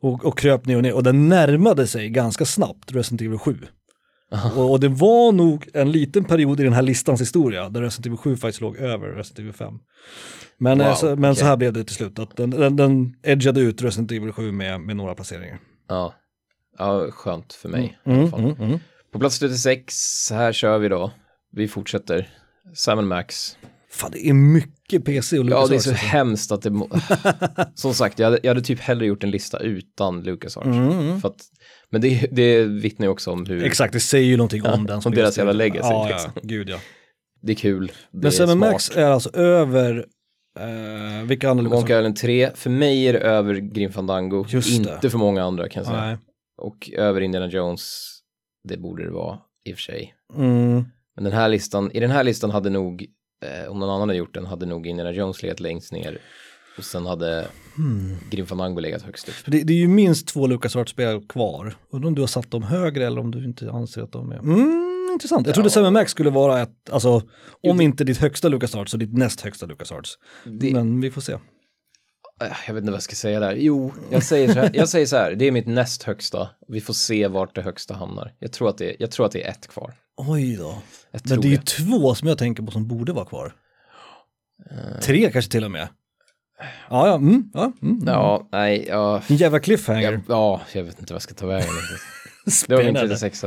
och, 0.00 0.24
och 0.24 0.38
kröp 0.38 0.66
ner 0.66 0.76
och 0.76 0.82
ner 0.82 0.92
och 0.94 1.02
den 1.02 1.28
närmade 1.28 1.86
sig 1.86 2.08
ganska 2.08 2.44
snabbt 2.44 2.92
Resident 2.92 3.20
Evil 3.22 3.38
7. 3.38 3.56
Och, 4.56 4.70
och 4.70 4.80
det 4.80 4.88
var 4.88 5.32
nog 5.32 5.68
en 5.74 5.92
liten 5.92 6.24
period 6.24 6.60
i 6.60 6.62
den 6.64 6.72
här 6.72 6.82
listans 6.82 7.20
historia 7.20 7.68
där 7.68 7.80
Resident 7.82 8.06
Evil 8.06 8.18
7 8.18 8.36
faktiskt 8.36 8.60
låg 8.60 8.76
över 8.76 9.08
Resident 9.08 9.38
Evil 9.38 9.52
5. 9.52 9.74
Men, 10.58 10.80
eh, 10.80 10.86
Wow, 10.88 10.94
så, 10.94 11.16
men 11.16 11.34
så 11.34 11.40
okej. 11.40 11.48
här 11.48 11.56
blev 11.56 11.72
det 11.72 11.84
till 11.84 11.94
slut, 11.94 12.18
att 12.18 12.36
den, 12.36 12.50
den, 12.50 12.76
den 12.76 13.14
edgade 13.22 13.60
ut 13.60 13.82
Resident 13.82 14.12
Evil 14.12 14.32
7 14.32 14.52
med, 14.52 14.80
med 14.80 14.96
några 14.96 15.14
placeringar. 15.14 15.58
Ja. 15.88 16.14
ja, 16.78 17.10
skönt 17.10 17.52
för 17.52 17.68
mig. 17.68 17.98
i 18.04 18.08
alla 18.10 18.16
Mm, 18.18 18.30
fall. 18.30 18.40
mm, 18.40 18.56
mm. 18.62 18.78
På 19.12 19.18
plats 19.18 19.38
36, 19.38 20.30
här 20.30 20.52
kör 20.52 20.78
vi 20.78 20.88
då. 20.88 21.10
Vi 21.52 21.68
fortsätter. 21.68 22.28
Sam 22.74 23.08
Max. 23.08 23.56
Fan 23.92 24.10
det 24.12 24.28
är 24.28 24.32
mycket 24.32 25.04
PC 25.04 25.38
och 25.38 25.44
Ja, 25.44 25.48
Lucas 25.66 25.68
det 25.70 25.76
är 25.76 25.78
så 25.78 25.90
Arts. 25.90 26.00
hemskt 26.02 26.52
att 26.52 26.62
det... 26.62 26.70
må- 26.70 26.88
Som 27.74 27.94
sagt, 27.94 28.18
jag 28.18 28.26
hade, 28.26 28.38
jag 28.42 28.50
hade 28.50 28.60
typ 28.62 28.80
hellre 28.80 29.06
gjort 29.06 29.24
en 29.24 29.30
lista 29.30 29.58
utan 29.58 30.22
Lucas 30.22 30.56
Arts. 30.56 30.66
Mm, 30.66 30.90
mm. 30.90 31.20
För 31.20 31.28
att, 31.28 31.36
men 31.90 32.00
det, 32.00 32.26
det 32.32 32.64
vittnar 32.64 33.06
ju 33.06 33.10
också 33.10 33.30
om 33.30 33.46
hur 33.46 33.64
Exakt, 33.64 33.92
det 33.92 34.00
säger 34.00 34.26
ju 34.26 34.36
någonting 34.36 34.62
Ja, 34.64 34.74
om 34.74 34.86
den 34.86 35.00
om 35.04 35.12
deras 35.14 35.38
jävla 35.38 35.52
legacy, 35.52 35.88
Ja, 35.90 36.08
liksom. 36.08 36.30
ja, 36.34 36.40
gud 36.44 36.68
ja. 36.68 36.78
det 37.42 37.52
är 37.52 37.56
kul. 37.56 37.86
Det 37.86 38.18
Men 38.18 38.26
är 38.26 38.30
7 38.30 38.36
smart. 38.36 38.56
Max 38.58 38.90
är 38.96 39.04
alltså 39.10 39.30
över, 39.36 40.06
eh, 40.58 41.24
vilka 41.26 41.50
andra 41.50 41.64
Monkey 41.68 41.98
Island 41.98 42.16
3, 42.16 42.50
för 42.54 42.70
mig 42.70 43.04
är 43.08 43.12
det 43.12 43.18
över 43.18 43.54
Grim 43.54 43.92
Fandango. 43.92 44.46
Just 44.48 44.84
det. 44.84 44.90
Inte 44.94 45.10
för 45.10 45.18
många 45.18 45.42
andra 45.44 45.68
kan 45.68 45.80
jag 45.82 45.86
säga. 45.92 46.04
Nej. 46.04 46.16
Och 46.62 46.90
över 46.96 47.20
Indiana 47.20 47.46
Jones, 47.46 48.08
det 48.68 48.76
borde 48.76 49.04
det 49.04 49.10
vara 49.10 49.38
i 49.64 49.72
och 49.72 49.76
för 49.76 49.82
sig. 49.82 50.14
Mm. 50.36 50.84
Men 51.14 51.24
den 51.24 51.32
här 51.32 51.48
listan, 51.48 51.90
i 51.92 52.00
den 52.00 52.10
här 52.10 52.24
listan 52.24 52.50
hade 52.50 52.70
nog, 52.70 53.06
eh, 53.42 53.70
om 53.70 53.78
någon 53.78 53.90
annan 53.90 54.00
hade 54.08 54.14
gjort 54.18 54.34
den, 54.34 54.46
hade 54.46 54.66
nog 54.66 54.86
Indiana 54.86 55.12
Jones 55.12 55.42
legat 55.42 55.60
längst 55.60 55.92
ner. 55.92 56.18
Och 56.78 56.84
sen 56.84 57.06
hade 57.06 57.46
Hmm. 57.76 58.16
Grim 58.30 58.46
Fandango 58.46 58.80
legat 58.80 59.02
högst 59.02 59.28
upp. 59.28 59.34
Det, 59.46 59.62
det 59.62 59.72
är 59.72 59.76
ju 59.76 59.88
minst 59.88 60.28
två 60.28 60.46
Lucas 60.46 60.88
spel 60.88 61.20
kvar. 61.28 61.74
Undrar 61.90 62.08
om 62.08 62.14
du 62.14 62.22
har 62.22 62.26
satt 62.26 62.50
dem 62.50 62.62
högre 62.62 63.06
eller 63.06 63.20
om 63.20 63.30
du 63.30 63.44
inte 63.44 63.70
anser 63.70 64.02
att 64.02 64.12
de 64.12 64.32
är... 64.32 64.38
Mm, 64.38 65.10
intressant. 65.12 65.46
Jag 65.46 65.54
trodde 65.54 65.70
Ja. 65.74 65.84
7 65.84 65.90
Max 65.90 66.10
skulle 66.10 66.30
vara 66.30 66.60
ett, 66.62 66.90
alltså 66.90 67.22
Jo, 67.62 67.70
om 67.70 67.78
det- 67.78 67.84
inte 67.84 68.04
ditt 68.04 68.18
högsta 68.18 68.48
Lucas 68.48 68.70
så 68.88 68.96
ditt 68.96 69.12
näst 69.12 69.40
högsta 69.40 69.66
Lucas 69.66 69.92
Det, 70.44 70.72
Men 70.72 71.00
vi 71.00 71.10
får 71.10 71.20
se. 71.20 71.38
Eh, 72.40 72.48
Jag 72.66 72.74
vet 72.74 72.80
inte 72.82 72.90
vad 72.90 72.96
jag 72.96 73.02
ska 73.02 73.14
säga 73.14 73.40
där. 73.40 73.54
Jo, 73.54 73.92
jag 74.10 74.22
säger 74.22 74.52
så 74.52 74.60
här, 74.60 74.70
jag 74.74 74.88
säger 74.88 75.06
så 75.06 75.16
här 75.16 75.34
det 75.34 75.44
är 75.44 75.50
mitt 75.52 75.66
näst 75.66 76.02
högsta. 76.02 76.50
Vi 76.68 76.80
får 76.80 76.94
se 76.94 77.28
vart 77.28 77.54
det 77.54 77.62
högsta 77.62 77.94
hamnar. 77.94 78.32
Jag 78.38 78.52
tror 78.52 78.68
att 78.68 78.78
det, 78.78 78.96
jag 78.98 79.10
tror 79.10 79.26
att 79.26 79.32
det 79.32 79.44
är 79.46 79.50
ett 79.50 79.66
kvar. 79.68 79.94
Oj 80.16 80.56
då. 80.56 80.78
Jag 81.10 81.20
Men 81.28 81.40
det 81.40 81.48
är 81.48 81.50
ju 81.50 81.56
två 81.56 82.14
som 82.14 82.28
jag 82.28 82.38
tänker 82.38 82.62
på 82.62 82.70
som 82.72 82.88
borde 82.88 83.12
vara 83.12 83.24
kvar. 83.24 83.54
Eh, 84.70 85.00
Tre 85.00 85.30
kanske 85.32 85.50
till 85.50 85.64
och 85.64 85.70
med. 85.70 85.88
Ja, 86.90 87.06
ja, 87.08 87.14
mm, 87.14 87.50
ja. 87.54 87.72
Mm, 87.82 87.96
mm. 87.96 88.02
Ja, 88.06 88.48
nej, 88.52 88.84
ja, 88.88 89.22
En 89.28 89.36
jävla 89.36 89.60
cliffhanger. 89.60 90.12
jag, 90.12 90.20
ja, 90.28 90.60
jag 90.72 90.84
vet 90.84 91.00
inte 91.00 91.12
vad 91.12 91.16
jag 91.16 91.22
ska 91.22 91.34
ta 91.34 91.46
vägen. 91.46 91.68
Det 92.68 92.74
var 92.74 92.82
min 92.84 92.94
Spännande. 92.94 93.16
36 93.18 93.44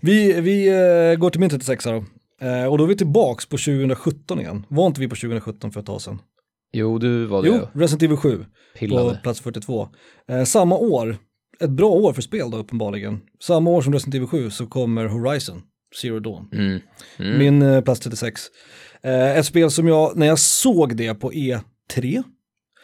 Vi, 0.00 0.40
vi 0.40 0.68
eh, 0.68 1.18
går 1.18 1.30
till 1.30 1.40
min 1.40 1.50
36 1.50 1.84
då. 1.84 2.04
Eh, 2.40 2.64
och 2.64 2.78
då 2.78 2.84
är 2.84 2.88
vi 2.88 2.96
tillbaks 2.96 3.46
på 3.46 3.56
2017 3.56 4.40
igen. 4.40 4.66
Var 4.68 4.86
inte 4.86 5.00
vi 5.00 5.08
på 5.08 5.16
2017 5.16 5.72
för 5.72 5.80
ett 5.80 5.86
tag 5.86 6.02
sedan? 6.02 6.18
Jo, 6.78 6.98
du 6.98 7.24
var 7.26 7.42
det 7.42 7.48
Jo, 7.48 7.68
Resident 7.74 8.02
Evil 8.02 8.16
7 8.16 8.38
på 8.38 8.44
pillade. 8.78 9.18
plats 9.22 9.40
42. 9.40 9.88
Eh, 10.28 10.44
samma 10.44 10.76
år, 10.76 11.16
ett 11.60 11.70
bra 11.70 11.88
år 11.90 12.12
för 12.12 12.22
spel 12.22 12.50
då 12.50 12.56
uppenbarligen. 12.58 13.20
Samma 13.42 13.70
år 13.70 13.82
som 13.82 13.92
Resident 13.92 14.14
Evil 14.14 14.28
7 14.28 14.50
så 14.50 14.66
kommer 14.66 15.06
Horizon, 15.06 15.62
Zero 16.02 16.20
Dawn. 16.20 16.48
Mm. 16.52 16.80
Mm. 17.18 17.38
Min 17.38 17.62
eh, 17.62 17.80
plats 17.80 18.00
36. 18.00 18.40
Eh, 19.02 19.36
ett 19.38 19.46
spel 19.46 19.70
som 19.70 19.88
jag, 19.88 20.16
när 20.16 20.26
jag 20.26 20.38
såg 20.38 20.96
det 20.96 21.14
på 21.14 21.32
E3, 21.32 22.22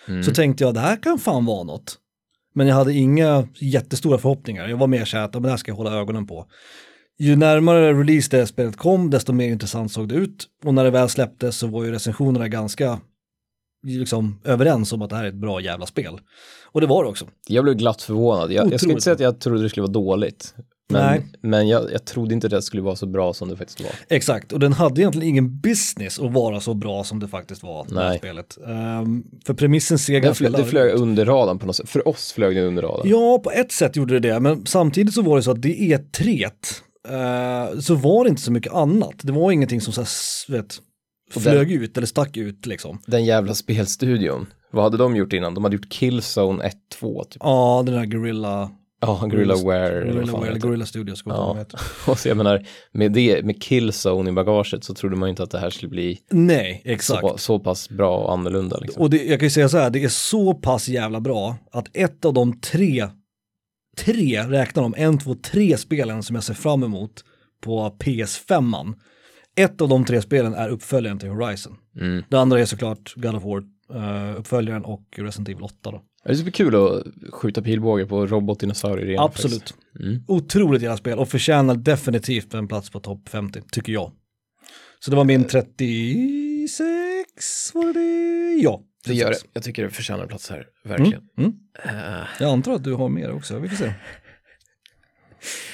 Mm. 0.08 0.22
så 0.22 0.34
tänkte 0.34 0.64
jag 0.64 0.74
det 0.74 0.80
här 0.80 0.96
kan 1.02 1.18
fan 1.18 1.44
vara 1.44 1.62
något. 1.62 1.98
Men 2.54 2.66
jag 2.66 2.74
hade 2.74 2.92
inga 2.94 3.48
jättestora 3.60 4.18
förhoppningar. 4.18 4.68
Jag 4.68 4.76
var 4.76 4.86
mer 4.86 5.04
så 5.04 5.16
här 5.16 5.24
att 5.24 5.30
"Ja, 5.34 5.40
men 5.40 5.42
det 5.42 5.50
här 5.50 5.56
ska 5.56 5.70
jag 5.70 5.76
hålla 5.76 5.94
ögonen 6.00 6.26
på. 6.26 6.46
Ju 7.18 7.36
närmare 7.36 7.92
release 7.92 8.36
det 8.36 8.46
spelet 8.46 8.76
kom, 8.76 9.10
desto 9.10 9.32
mer 9.32 9.48
intressant 9.48 9.92
såg 9.92 10.08
det 10.08 10.14
ut. 10.14 10.46
Och 10.64 10.74
när 10.74 10.84
det 10.84 10.90
väl 10.90 11.08
släpptes 11.08 11.56
så 11.56 11.66
var 11.66 11.84
ju 11.84 11.90
recensionerna 11.92 12.48
ganska 12.48 13.00
liksom, 13.82 14.40
överens 14.44 14.92
om 14.92 15.02
att 15.02 15.10
det 15.10 15.16
här 15.16 15.24
är 15.24 15.28
ett 15.28 15.34
bra 15.34 15.60
jävla 15.60 15.86
spel. 15.86 16.18
Och 16.64 16.80
det 16.80 16.86
var 16.86 17.04
det 17.04 17.10
också. 17.10 17.26
Jag 17.48 17.64
blev 17.64 17.76
glatt 17.76 18.02
förvånad. 18.02 18.52
Jag, 18.52 18.66
jag 18.66 18.66
Otroligt 18.66 18.90
inte 18.90 19.02
säga 19.02 19.14
att 19.14 19.20
jag 19.20 19.40
trodde 19.40 19.62
det 19.62 19.68
skulle 19.68 19.82
vara 19.82 19.92
dåligt. 19.92 20.54
Men, 20.92 21.06
Nej. 21.06 21.26
men 21.40 21.68
jag, 21.68 21.92
jag 21.92 22.04
trodde 22.04 22.34
inte 22.34 22.48
det 22.48 22.62
skulle 22.62 22.82
vara 22.82 22.96
så 22.96 23.06
bra 23.06 23.34
som 23.34 23.48
det 23.48 23.56
faktiskt 23.56 23.80
var. 23.80 23.90
Exakt, 24.08 24.52
och 24.52 24.60
den 24.60 24.72
hade 24.72 25.00
egentligen 25.00 25.28
ingen 25.28 25.60
business 25.60 26.20
att 26.20 26.32
vara 26.32 26.60
så 26.60 26.74
bra 26.74 27.04
som 27.04 27.20
det 27.20 27.28
faktiskt 27.28 27.62
var, 27.62 27.86
Nej. 27.90 28.18
spelet. 28.18 28.58
Ehm, 28.66 29.24
för 29.46 29.54
premissen 29.54 29.98
ser 29.98 30.18
ganska 30.18 30.48
flög, 30.48 30.64
det 30.64 30.70
flög 30.70 30.94
under 30.94 31.24
radarn 31.24 31.58
på 31.58 31.66
något 31.66 31.76
sätt. 31.76 31.88
För 31.88 32.08
oss 32.08 32.32
flög 32.32 32.56
det 32.56 32.62
under 32.62 32.82
radarn. 32.82 33.08
Ja, 33.08 33.40
på 33.44 33.50
ett 33.50 33.72
sätt 33.72 33.96
gjorde 33.96 34.20
det 34.20 34.28
det, 34.28 34.40
men 34.40 34.66
samtidigt 34.66 35.14
så 35.14 35.22
var 35.22 35.36
det 35.36 35.42
så 35.42 35.50
att 35.50 35.62
det 35.62 35.68
E3 35.68 36.50
eh, 37.08 37.80
så 37.80 37.94
var 37.94 38.24
det 38.24 38.30
inte 38.30 38.42
så 38.42 38.52
mycket 38.52 38.72
annat. 38.72 39.14
Det 39.22 39.32
var 39.32 39.52
ingenting 39.52 39.80
som 39.80 39.92
så 39.92 40.00
här, 40.00 40.52
vet, 40.52 40.78
Och 41.36 41.42
flög 41.42 41.72
ut 41.72 41.96
eller 41.96 42.06
stack 42.06 42.36
ut 42.36 42.66
liksom. 42.66 42.98
Den 43.06 43.24
jävla 43.24 43.54
spelstudion. 43.54 44.46
Vad 44.70 44.84
hade 44.84 44.96
de 44.96 45.16
gjort 45.16 45.32
innan? 45.32 45.54
De 45.54 45.64
hade 45.64 45.76
gjort 45.76 45.88
Killzone 45.90 46.70
1-2 47.00 47.24
typ. 47.24 47.36
Ja, 47.40 47.82
den 47.86 47.94
där 47.94 48.04
Gorilla, 48.06 48.70
Ja, 49.00 49.26
Gorilla 49.30 49.54
Wear. 49.54 49.92
eller 49.92 50.26
vad 50.26 50.60
Gorilla, 50.60 50.86
Studios. 50.86 51.22
Ja. 51.26 51.64
Och 52.06 52.18
så 52.18 52.28
jag 52.28 52.36
menar, 52.36 52.66
med 52.92 53.12
det, 53.12 53.44
med 53.44 53.62
Killzone 53.62 54.30
i 54.30 54.32
bagaget 54.32 54.84
så 54.84 54.94
trodde 54.94 55.16
man 55.16 55.28
ju 55.28 55.30
inte 55.30 55.42
att 55.42 55.50
det 55.50 55.58
här 55.58 55.70
skulle 55.70 55.90
bli 55.90 56.18
Nej, 56.30 56.82
exakt. 56.84 57.20
så, 57.20 57.38
så 57.38 57.58
pass 57.58 57.88
bra 57.88 58.18
och 58.18 58.32
annorlunda 58.32 58.78
liksom. 58.78 59.02
Och 59.02 59.10
det, 59.10 59.24
jag 59.24 59.38
kan 59.38 59.46
ju 59.46 59.50
säga 59.50 59.68
så 59.68 59.78
här, 59.78 59.90
det 59.90 60.04
är 60.04 60.08
så 60.08 60.54
pass 60.54 60.88
jävla 60.88 61.20
bra 61.20 61.56
att 61.72 61.86
ett 61.96 62.24
av 62.24 62.34
de 62.34 62.60
tre, 62.60 63.08
tre, 63.96 64.42
räknar 64.42 64.82
de, 64.82 64.94
en, 64.96 65.18
två, 65.18 65.34
tre 65.34 65.76
spelen 65.76 66.22
som 66.22 66.34
jag 66.34 66.44
ser 66.44 66.54
fram 66.54 66.82
emot 66.82 67.24
på 67.60 67.96
PS5. 67.98 68.94
Ett 69.56 69.80
av 69.80 69.88
de 69.88 70.04
tre 70.04 70.22
spelen 70.22 70.54
är 70.54 70.68
uppföljaren 70.68 71.18
till 71.18 71.28
Horizon. 71.28 71.76
Mm. 72.00 72.22
Det 72.28 72.38
andra 72.38 72.60
är 72.60 72.64
såklart 72.64 73.12
God 73.16 73.34
of 73.34 73.44
War, 73.44 73.62
uh, 73.94 74.36
uppföljaren 74.40 74.84
och 74.84 75.02
Resident 75.16 75.48
Evil 75.48 75.62
8 75.62 75.90
då. 75.90 76.02
Det 76.24 76.30
är 76.30 76.34
superkul 76.34 76.74
att 76.74 77.02
skjuta 77.32 77.62
pilbåge 77.62 78.06
på 78.06 78.26
robotdinosaurier 78.26 79.06
igen. 79.08 79.22
Absolut. 79.22 79.74
Mm. 80.00 80.24
Otroligt 80.28 80.82
jävla 80.82 80.96
spel 80.96 81.18
och 81.18 81.28
förtjänar 81.28 81.74
definitivt 81.74 82.54
en 82.54 82.68
plats 82.68 82.90
på 82.90 83.00
topp 83.00 83.28
50, 83.28 83.62
tycker 83.72 83.92
jag. 83.92 84.12
Så 85.00 85.10
det 85.10 85.16
var 85.16 85.24
min 85.24 85.44
36, 85.44 87.74
var 87.74 87.92
det? 87.92 88.62
Ja. 88.62 88.80
Det 89.06 89.14
gör 89.14 89.26
det. 89.28 89.34
36. 89.34 89.50
Jag 89.54 89.62
tycker 89.62 89.82
det 89.82 89.90
förtjänar 89.90 90.22
en 90.22 90.28
plats 90.28 90.50
här, 90.50 90.66
verkligen. 90.84 91.22
Mm. 91.38 91.52
Eh, 91.84 92.22
Jag 92.40 92.50
antar 92.52 92.72
att 92.72 92.84
du 92.84 92.92
har 92.94 93.08
mer 93.08 93.32
också, 93.32 93.58
vi 93.58 93.68
får 93.68 93.76
se. 93.76 93.92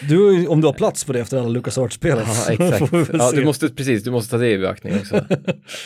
Du, 0.09 0.46
om 0.46 0.61
du 0.61 0.66
har 0.66 0.74
plats 0.74 1.04
på 1.04 1.12
det 1.12 1.20
efter 1.20 1.38
alla 1.38 1.48
LucasArts-spelen. 1.48 2.24
Ja, 2.26 2.52
exakt. 2.52 2.92
Ja, 3.12 3.33
du 3.33 3.44
måste, 3.44 3.68
precis, 3.68 4.04
du 4.04 4.11
måste 4.11 4.31
ta 4.31 4.38
det 4.38 4.50
i 4.50 4.59
beaktning 4.59 4.94
också. 4.94 5.24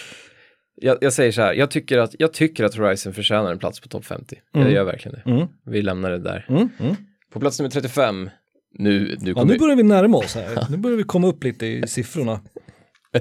jag, 0.80 0.98
jag 1.00 1.12
säger 1.12 1.32
så 1.32 1.42
här, 1.42 1.54
jag 1.54 1.70
tycker, 1.70 1.98
att, 1.98 2.14
jag 2.18 2.32
tycker 2.32 2.64
att 2.64 2.74
Horizon 2.74 3.12
förtjänar 3.14 3.52
en 3.52 3.58
plats 3.58 3.80
på 3.80 3.88
topp 3.88 4.04
50. 4.04 4.36
Mm. 4.54 4.66
Jag 4.66 4.74
gör 4.74 4.84
verkligen 4.84 5.18
det. 5.24 5.30
Mm, 5.30 5.46
Vi 5.66 5.82
lämnar 5.82 6.10
det 6.10 6.18
där. 6.18 6.46
mm, 6.48 6.68
mm. 6.80 6.96
På 7.32 7.40
plats 7.40 7.58
nummer 7.58 7.70
35, 7.70 8.30
nu, 8.78 9.16
nu 9.20 9.32
Ja, 9.36 9.44
nu 9.44 9.58
börjar 9.58 9.76
vi 9.76 9.82
närma 9.82 10.16
oss 10.18 10.34
här. 10.34 10.66
Nu 10.70 10.76
börjar 10.76 10.96
vi 10.96 11.02
komma 11.02 11.26
upp 11.28 11.44
lite 11.44 11.66
i 11.66 11.86
siffrorna. 11.86 12.40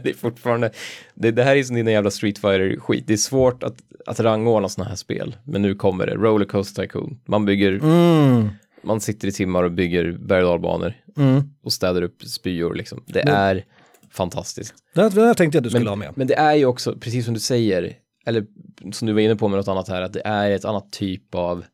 det 0.04 0.10
är 0.10 0.14
fortfarande, 0.14 0.72
det, 1.16 1.32
det 1.32 1.44
här 1.44 1.56
är 1.56 1.64
som 1.64 1.76
dina 1.76 1.92
jävla 1.92 2.12
Street 2.12 2.38
fighter 2.38 2.80
skit 2.80 3.04
Det 3.08 3.14
är 3.14 3.18
svårt 3.18 3.64
att, 3.64 3.76
att 4.06 4.20
rangordna 4.20 4.70
sådana 4.70 4.90
här 4.90 4.96
spel. 4.96 5.36
Men 5.44 5.62
nu 5.62 5.76
kommer 5.76 6.06
det, 6.06 6.16
Rollercoaster 6.16 6.82
Tycoon. 6.82 7.20
Man 7.28 7.46
bygger, 7.46 7.72
Mm, 7.72 8.50
man 8.84 9.02
sitter 9.02 9.28
i 9.28 9.32
timmar 9.32 9.64
och 9.64 9.72
bygger 9.72 10.12
berg 10.12 10.44
och 10.44 10.92
mm. 11.18 11.44
och 11.64 11.74
städar 11.74 12.02
upp 12.02 12.24
spyor 12.24 12.74
liksom. 12.76 13.04
Det 13.08 13.26
Men- 13.26 13.36
är 13.36 13.66
fantastiskt. 14.12 14.74
Det, 14.96 15.10
det 15.10 15.34
tänkte 15.34 15.58
jag 15.58 15.60
att 15.60 15.64
du 15.64 15.70
skulle 15.70 15.84
Men, 15.84 15.88
ha 15.88 15.96
med. 15.96 16.14
men 16.16 16.28
det 16.28 16.36
är 16.36 16.56
ju 16.56 16.66
också, 16.66 16.96
precis 16.96 17.26
som 17.26 17.34
du 17.34 17.40
säger, 17.40 17.94
eller 18.26 18.46
som 18.92 19.08
du 19.08 19.14
var 19.14 19.22
inne 19.22 19.36
på 19.36 19.48
med 19.48 19.58
något 19.58 19.68
annat 19.68 19.88
här, 19.88 20.02
att 20.02 20.14
det 20.14 20.22
är 20.26 20.52
ett 20.52 20.66
annat 20.66 20.92
typ 20.92 21.36
av 21.36 21.66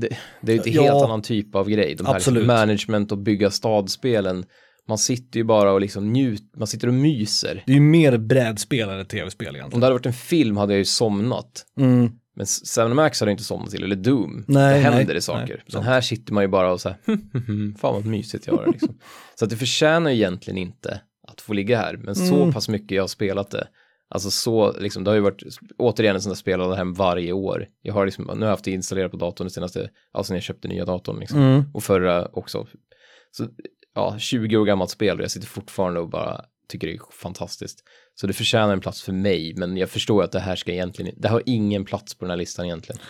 det, 0.00 0.08
det 0.40 0.52
är 0.52 0.60
ett 0.60 0.66
Ja, 0.66 0.82
helt 0.82 1.04
annan 1.04 1.22
typ 1.22 1.54
av 1.54 1.68
grej. 1.68 1.76
De 1.76 2.06
här 2.06 2.14
liksom 2.14 2.16
absolut. 2.16 2.46
management 2.46 3.12
och 3.12 3.18
bygga 3.18 3.50
stadspelen. 3.50 4.44
Man 4.88 4.98
sitter 4.98 5.38
ju 5.38 5.44
bara 5.44 5.72
och 5.72 5.80
liksom 5.80 6.12
njut, 6.12 6.42
man 6.56 6.66
sitter 6.66 6.88
och 6.88 6.94
myser. 6.94 7.62
Det 7.66 7.72
är 7.72 7.76
ju 7.76 7.80
mer 7.80 8.16
brädspel 8.16 8.88
än 8.88 9.00
ett 9.00 9.08
tv-spel 9.08 9.48
Om 9.48 9.56
egentligen. 9.56 9.80
det 9.80 9.86
hade 9.86 9.94
varit 9.94 10.06
en 10.06 10.12
film 10.12 10.56
hade 10.56 10.72
jag 10.72 10.78
ju 10.78 10.84
somnat. 10.84 11.66
Mm. 11.78 12.10
Men 12.34 12.46
Seven 12.46 12.96
Max 12.96 13.20
hade 13.20 13.30
jag 13.30 13.34
inte 13.34 13.44
somnat 13.44 13.70
till, 13.70 13.84
eller 13.84 13.96
Doom. 13.96 14.44
Nej, 14.48 14.74
det 14.74 14.80
händer 14.80 14.96
nej, 14.96 15.06
det 15.06 15.12
nej, 15.12 15.22
saker. 15.22 15.62
Men 15.66 15.72
sant. 15.72 15.84
här 15.84 16.00
sitter 16.00 16.32
man 16.32 16.44
ju 16.44 16.48
bara 16.48 16.72
och 16.72 16.80
så 16.80 16.88
här, 16.88 16.98
fan 17.78 17.94
vad 17.94 18.06
mysigt 18.06 18.46
jag 18.46 18.54
har 18.56 18.64
det 18.64 18.70
liksom. 18.70 18.98
Så 19.34 19.44
att 19.44 19.50
det 19.50 19.56
förtjänar 19.56 20.10
ju 20.10 20.16
egentligen 20.16 20.58
inte 20.58 21.00
att 21.28 21.40
få 21.40 21.52
ligga 21.52 21.78
här. 21.78 21.96
Men 21.96 22.14
så 22.14 22.36
Mm. 22.36 22.52
pass 22.52 22.68
mycket 22.68 22.96
jag 22.96 23.02
har 23.02 23.08
spelat 23.08 23.50
det. 23.50 23.68
Alltså 24.08 24.30
så, 24.30 24.72
liksom, 24.78 25.04
det 25.04 25.10
har 25.10 25.14
ju 25.14 25.20
varit 25.20 25.42
återigen 25.78 26.14
en 26.14 26.22
sån 26.22 26.30
där 26.30 26.36
spel 26.36 26.60
jag 26.60 26.74
hem 26.74 26.94
varje 26.94 27.32
år. 27.32 27.66
Jag 27.82 27.94
har 27.94 28.04
liksom, 28.04 28.24
nu 28.24 28.32
har 28.32 28.40
jag 28.40 28.50
haft 28.50 28.64
det 28.64 28.70
installerat 28.70 29.10
på 29.10 29.16
datorn 29.16 29.46
det 29.46 29.50
senaste, 29.52 29.90
alltså 30.12 30.32
när 30.32 30.36
jag 30.36 30.44
köpte 30.44 30.68
nya 30.68 30.84
datorn 30.84 31.18
liksom. 31.20 31.38
Mm. 31.38 31.62
Och 31.74 31.82
förra 31.84 32.26
också. 32.26 32.66
Så 33.30 33.46
ja, 33.94 34.16
20 34.18 34.56
år 34.56 34.64
gammalt 34.64 34.90
spel 34.90 35.16
och 35.16 35.22
jag 35.22 35.30
sitter 35.30 35.46
fortfarande 35.46 36.00
och 36.00 36.08
bara 36.08 36.44
tycker 36.68 36.86
det 36.86 36.92
är 36.92 37.00
fantastiskt. 37.12 37.78
Så 38.14 38.26
det 38.26 38.32
förtjänar 38.32 38.72
en 38.72 38.80
plats 38.80 39.02
för 39.02 39.12
mig, 39.12 39.54
men 39.56 39.76
jag 39.76 39.90
förstår 39.90 40.22
att 40.22 40.32
det 40.32 40.40
här 40.40 40.56
ska 40.56 40.72
egentligen, 40.72 41.14
det 41.16 41.28
har 41.28 41.42
ingen 41.46 41.84
plats 41.84 42.14
på 42.14 42.24
den 42.24 42.30
här 42.30 42.36
listan 42.36 42.64
egentligen. 42.64 43.00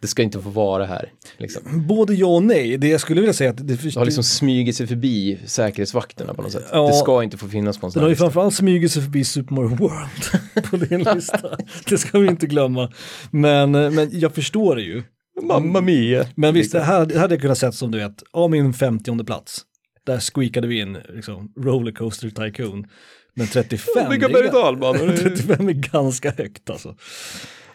Det 0.00 0.08
ska 0.08 0.22
inte 0.22 0.40
få 0.40 0.50
vara 0.50 0.84
här. 0.84 1.12
Liksom. 1.36 1.86
Både 1.86 2.14
ja 2.14 2.26
och 2.26 2.42
nej. 2.42 2.78
Det 2.78 2.88
jag 2.88 3.00
skulle 3.00 3.20
vilja 3.20 3.34
säga 3.34 3.50
att 3.50 3.56
det, 3.56 3.82
Det 3.82 3.96
har 3.96 4.04
liksom 4.04 4.24
smugit 4.24 4.76
sig 4.76 4.86
förbi 4.86 5.38
säkerhetsvakterna 5.46 6.34
på 6.34 6.42
något 6.42 6.52
sätt. 6.52 6.64
Ja. 6.72 6.86
det 6.86 6.92
ska 6.92 7.22
inte 7.22 7.36
få 7.36 7.48
finnas 7.48 7.78
på 7.78 7.86
en 7.86 7.92
sån 7.92 8.00
har 8.00 8.04
här 8.04 8.08
ju 8.08 8.12
lista. 8.12 8.24
framförallt 8.24 8.54
smugit 8.54 8.92
sig 8.92 9.02
förbi 9.02 9.24
Super 9.24 9.54
Mario 9.54 9.76
World 9.76 10.64
på 10.70 10.76
din 10.76 11.02
lista. 11.14 11.56
Det 11.88 11.98
ska 11.98 12.18
vi 12.18 12.28
inte 12.28 12.46
glömma. 12.46 12.92
Men, 13.30 13.70
men 13.70 14.08
jag 14.12 14.34
förstår 14.34 14.76
det 14.76 14.82
ju. 14.82 15.02
Mamma 15.42 15.80
mia! 15.80 16.26
Men 16.34 16.54
visst, 16.54 16.72
det 16.72 16.80
här, 16.80 17.06
det 17.06 17.18
hade 17.18 17.34
jag 17.34 17.42
kunnat 17.42 17.58
sett 17.58 17.74
som 17.74 17.90
du 17.90 17.98
vet, 17.98 18.22
av 18.32 18.50
min 18.50 18.74
50 18.74 19.24
plats. 19.24 19.62
Där 20.06 20.20
squeakade 20.20 20.66
vi 20.66 20.80
in 20.80 20.98
liksom, 21.08 21.52
Rollercoaster 21.56 22.30
Tycoon. 22.30 22.86
Men 23.34 23.46
35, 23.46 24.10
Bygga 24.10 24.28
det 24.28 24.34
är- 24.38 24.42
berg 24.42 24.52
dalbanor. 24.52 25.16
35 25.16 25.68
är 25.68 25.72
ganska 25.72 26.30
högt 26.30 26.70
alltså. 26.70 26.96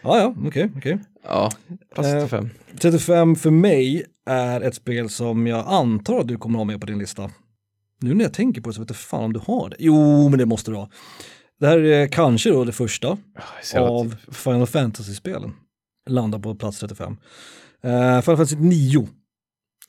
Ja, 0.02 0.18
ja, 0.18 0.34
okej, 0.46 0.70
okej. 0.76 0.98
Ja, 1.24 1.50
plats 1.94 2.08
Eh, 2.08 2.14
35. 2.20 2.50
35 2.80 3.36
för 3.36 3.50
mig 3.50 4.04
är 4.26 4.60
ett 4.60 4.74
spel 4.74 5.08
som 5.08 5.46
jag 5.46 5.64
antar 5.68 6.20
att 6.20 6.28
du 6.28 6.36
kommer 6.36 6.58
ha 6.58 6.64
med 6.64 6.80
på 6.80 6.86
din 6.86 6.98
lista. 6.98 7.30
Nu 8.00 8.14
när 8.14 8.24
jag 8.24 8.32
tänker 8.34 8.60
på 8.60 8.68
det 8.70 8.74
så 8.74 8.80
vet 8.80 8.90
jag 8.90 8.96
fan 8.96 9.24
om 9.24 9.32
du 9.32 9.40
har 9.46 9.68
det. 9.68 9.76
Jo, 9.78 10.28
men 10.28 10.38
det 10.38 10.46
måste 10.46 10.70
du 10.70 10.76
ha. 10.76 10.90
Det 11.60 11.66
här 11.66 11.78
är 11.78 12.06
kanske 12.08 12.50
då 12.50 12.64
det 12.64 12.72
första 12.72 13.12
att- 13.72 13.74
av 13.74 14.14
Final 14.32 14.66
Fantasy-spelen. 14.66 15.52
Landar 16.10 16.38
på 16.38 16.54
plats 16.54 16.78
35. 16.78 17.12
Uh, 17.12 17.16
Final 17.90 18.22
Fantasy 18.22 18.56
9 18.56 19.08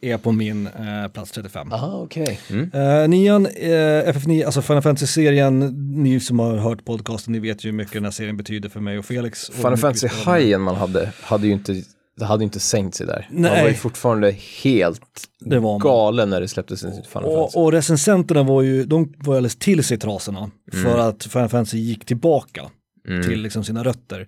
är 0.02 0.18
på 0.18 0.32
min 0.32 0.68
eh, 0.68 1.08
plats 1.14 1.32
35. 1.32 1.72
Ah, 1.72 1.98
okej. 2.02 2.40
Mm. 2.50 2.72
Uh, 2.76 3.08
nian, 3.10 3.46
eh, 3.46 3.72
FF9, 4.14 4.46
alltså 4.46 4.62
Final 4.62 4.82
Fantasy-serien, 4.82 5.60
ni 6.04 6.20
som 6.20 6.40
har 6.40 6.58
hört 6.58 6.86
podcasten, 6.86 7.32
ni 7.34 7.40
vet 7.40 7.66
ju 7.66 7.70
hur 7.70 7.78
mycket 7.78 7.94
den 7.94 8.04
här 8.04 8.12
serien 8.12 8.38
betyder 8.38 8.70
för 8.70 8.80
mig 8.80 8.98
och 9.00 9.06
Felix. 9.06 9.50
och 9.50 9.56
Final 9.56 9.72
mycket 9.72 9.82
Fantasy 9.82 10.08
vi 10.08 10.14
spelar 10.14 10.26
med. 10.26 10.42
Hajen 10.42 10.62
man 10.62 10.76
hade, 10.76 11.12
hade 11.22 11.48
ju 11.48 11.54
inte, 11.54 11.84
det 12.18 12.26
hade 12.26 12.44
inte 12.44 12.60
sänkt 12.60 12.96
sig 12.96 13.08
där. 13.08 13.28
Man 13.32 13.42
Nej. 13.42 13.62
var 13.62 13.70
ju 13.70 13.76
fortfarande 13.76 14.36
helt 14.64 15.02
Det 15.40 15.60
var 15.60 15.72
man. 15.72 15.80
galen 15.80 16.30
när 16.30 16.42
det 16.42 16.48
släpptes 16.48 16.84
en 16.84 16.92
Final 16.92 17.04
Fantasy. 17.10 17.58
Och, 17.58 17.64
och 17.64 17.72
recensenterna 17.72 18.44
var 18.44 18.62
ju, 18.62 18.84
de 18.86 19.14
var 19.18 19.34
alldeles 19.36 19.56
till 19.56 19.84
sig 19.84 19.98
trasorna 19.98 20.52
för 20.84 20.98
att 20.98 21.24
Final 21.24 21.50
Fantasy 21.50 21.78
gick 21.78 22.06
tillbaka 22.06 22.62
Mm. 23.08 23.24
till 23.24 23.42
liksom 23.42 23.64
sina 23.64 23.84
rötter. 23.84 24.28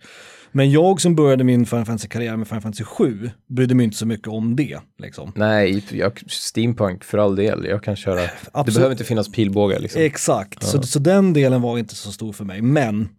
Men 0.54 0.72
jag 0.72 1.02
som 1.02 1.16
började 1.16 1.44
min 1.44 1.66
Final 1.66 1.86
Fantasy-karriär 1.86 2.38
med 2.38 2.48
Final 2.48 2.62
Fantasy 2.62 2.84
7 2.84 3.30
brydde 3.50 3.76
mig 3.76 3.84
inte 3.84 3.98
så 3.98 4.06
mycket 4.06 4.28
om 4.28 4.56
det. 4.56 4.80
Liksom. 5.00 5.32
Nej, 5.36 5.84
jag, 5.92 6.24
steampunk 6.32 7.04
för 7.04 7.18
all 7.18 7.36
del. 7.36 7.66
Jag 7.66 7.84
kan 7.84 7.96
köra. 7.96 8.16
Det 8.16 8.32
Absolut. 8.52 8.76
behöver 8.76 8.92
inte 8.94 9.04
finnas 9.04 9.32
pilbågar 9.32 9.80
liksom. 9.80 10.02
Exakt, 10.02 10.64
så, 10.64 10.84
så 10.84 11.00
den 11.00 11.34
delen 11.34 11.62
var 11.62 11.78
inte 11.78 11.96
så 11.96 12.12
stor 12.12 12.34
för 12.34 12.46
mig. 12.46 12.62
Men 12.62 13.10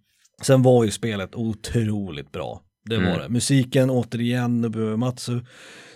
sen 0.43 0.63
var 0.63 0.85
ju 0.85 0.91
spelet 0.91 1.35
otroligt 1.35 2.33
bra. 2.33 2.61
Det 2.89 2.97
var 2.97 3.05
Mm. 3.05 3.19
det. 3.19 3.29
Musiken 3.29 3.91
återigen, 3.91 4.61
Nobuo 4.61 4.97
Matsu. 4.97 5.41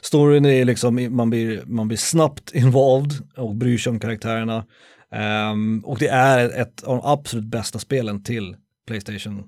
Storyn 0.01 0.45
är 0.47 0.65
liksom, 0.65 1.09
man 1.17 1.31
blir, 1.31 1.63
man 1.67 1.89
blir 1.89 1.99
snabbt 1.99 2.55
involved 2.55 3.13
och 3.37 3.55
bryr 3.57 3.79
sig 3.79 3.91
om 3.91 4.01
karaktärerna. 4.01 4.65
Ehm, 5.15 5.81
och 5.85 5.99
det 5.99 6.09
är 6.09 6.61
ett 6.61 6.83
av 6.83 6.97
de 6.97 7.07
absolut 7.11 7.45
bästa 7.47 7.79
spelen 7.79 8.23
till 8.23 8.57
Playstation 8.89 9.39
1. 9.39 9.45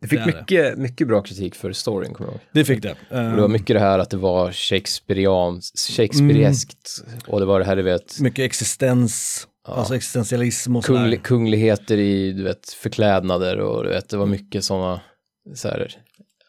Det 0.00 0.08
fick 0.08 0.18
är 0.18 0.26
mycket, 0.26 0.78
mycket 0.78 1.08
bra 1.08 1.22
kritik 1.22 1.54
för 1.54 1.72
storyn, 1.72 2.14
kommer 2.14 2.30
jag 2.30 2.34
ihåg. 2.34 2.40
Det 2.52 2.64
fick 2.64 2.82
det. 2.82 2.90
Och 2.90 2.96
det 3.16 3.36
var 3.36 3.44
Ehm, 3.44 3.52
mycket 3.52 3.76
det 3.76 3.80
här 3.80 3.98
att 3.98 4.10
det 4.10 4.16
var 4.16 4.52
Shakespeareans, 4.52 5.72
Shakespeareskt. 5.96 7.04
Och 7.26 7.40
det 7.40 7.46
var 7.46 7.58
det 7.60 7.66
här, 7.66 7.76
du 7.76 7.82
vet, 7.82 8.20
mycket 8.20 8.44
existens, 8.44 9.46
alltså 9.64 9.96
existentialism 9.96 10.76
och 10.76 10.84
kungli, 10.84 11.02
sådär. 11.16 11.16
kungligheter 11.24 11.98
i, 11.98 12.32
du 12.32 12.42
vet, 12.42 12.68
förklädnader 12.70 13.58
och 13.60 13.84
du 13.84 13.90
vet, 13.90 14.08
det 14.08 14.16
var 14.16 14.26
mycket 14.26 14.64
sådana, 14.64 15.00
så 15.54 15.68
här, 15.68 15.92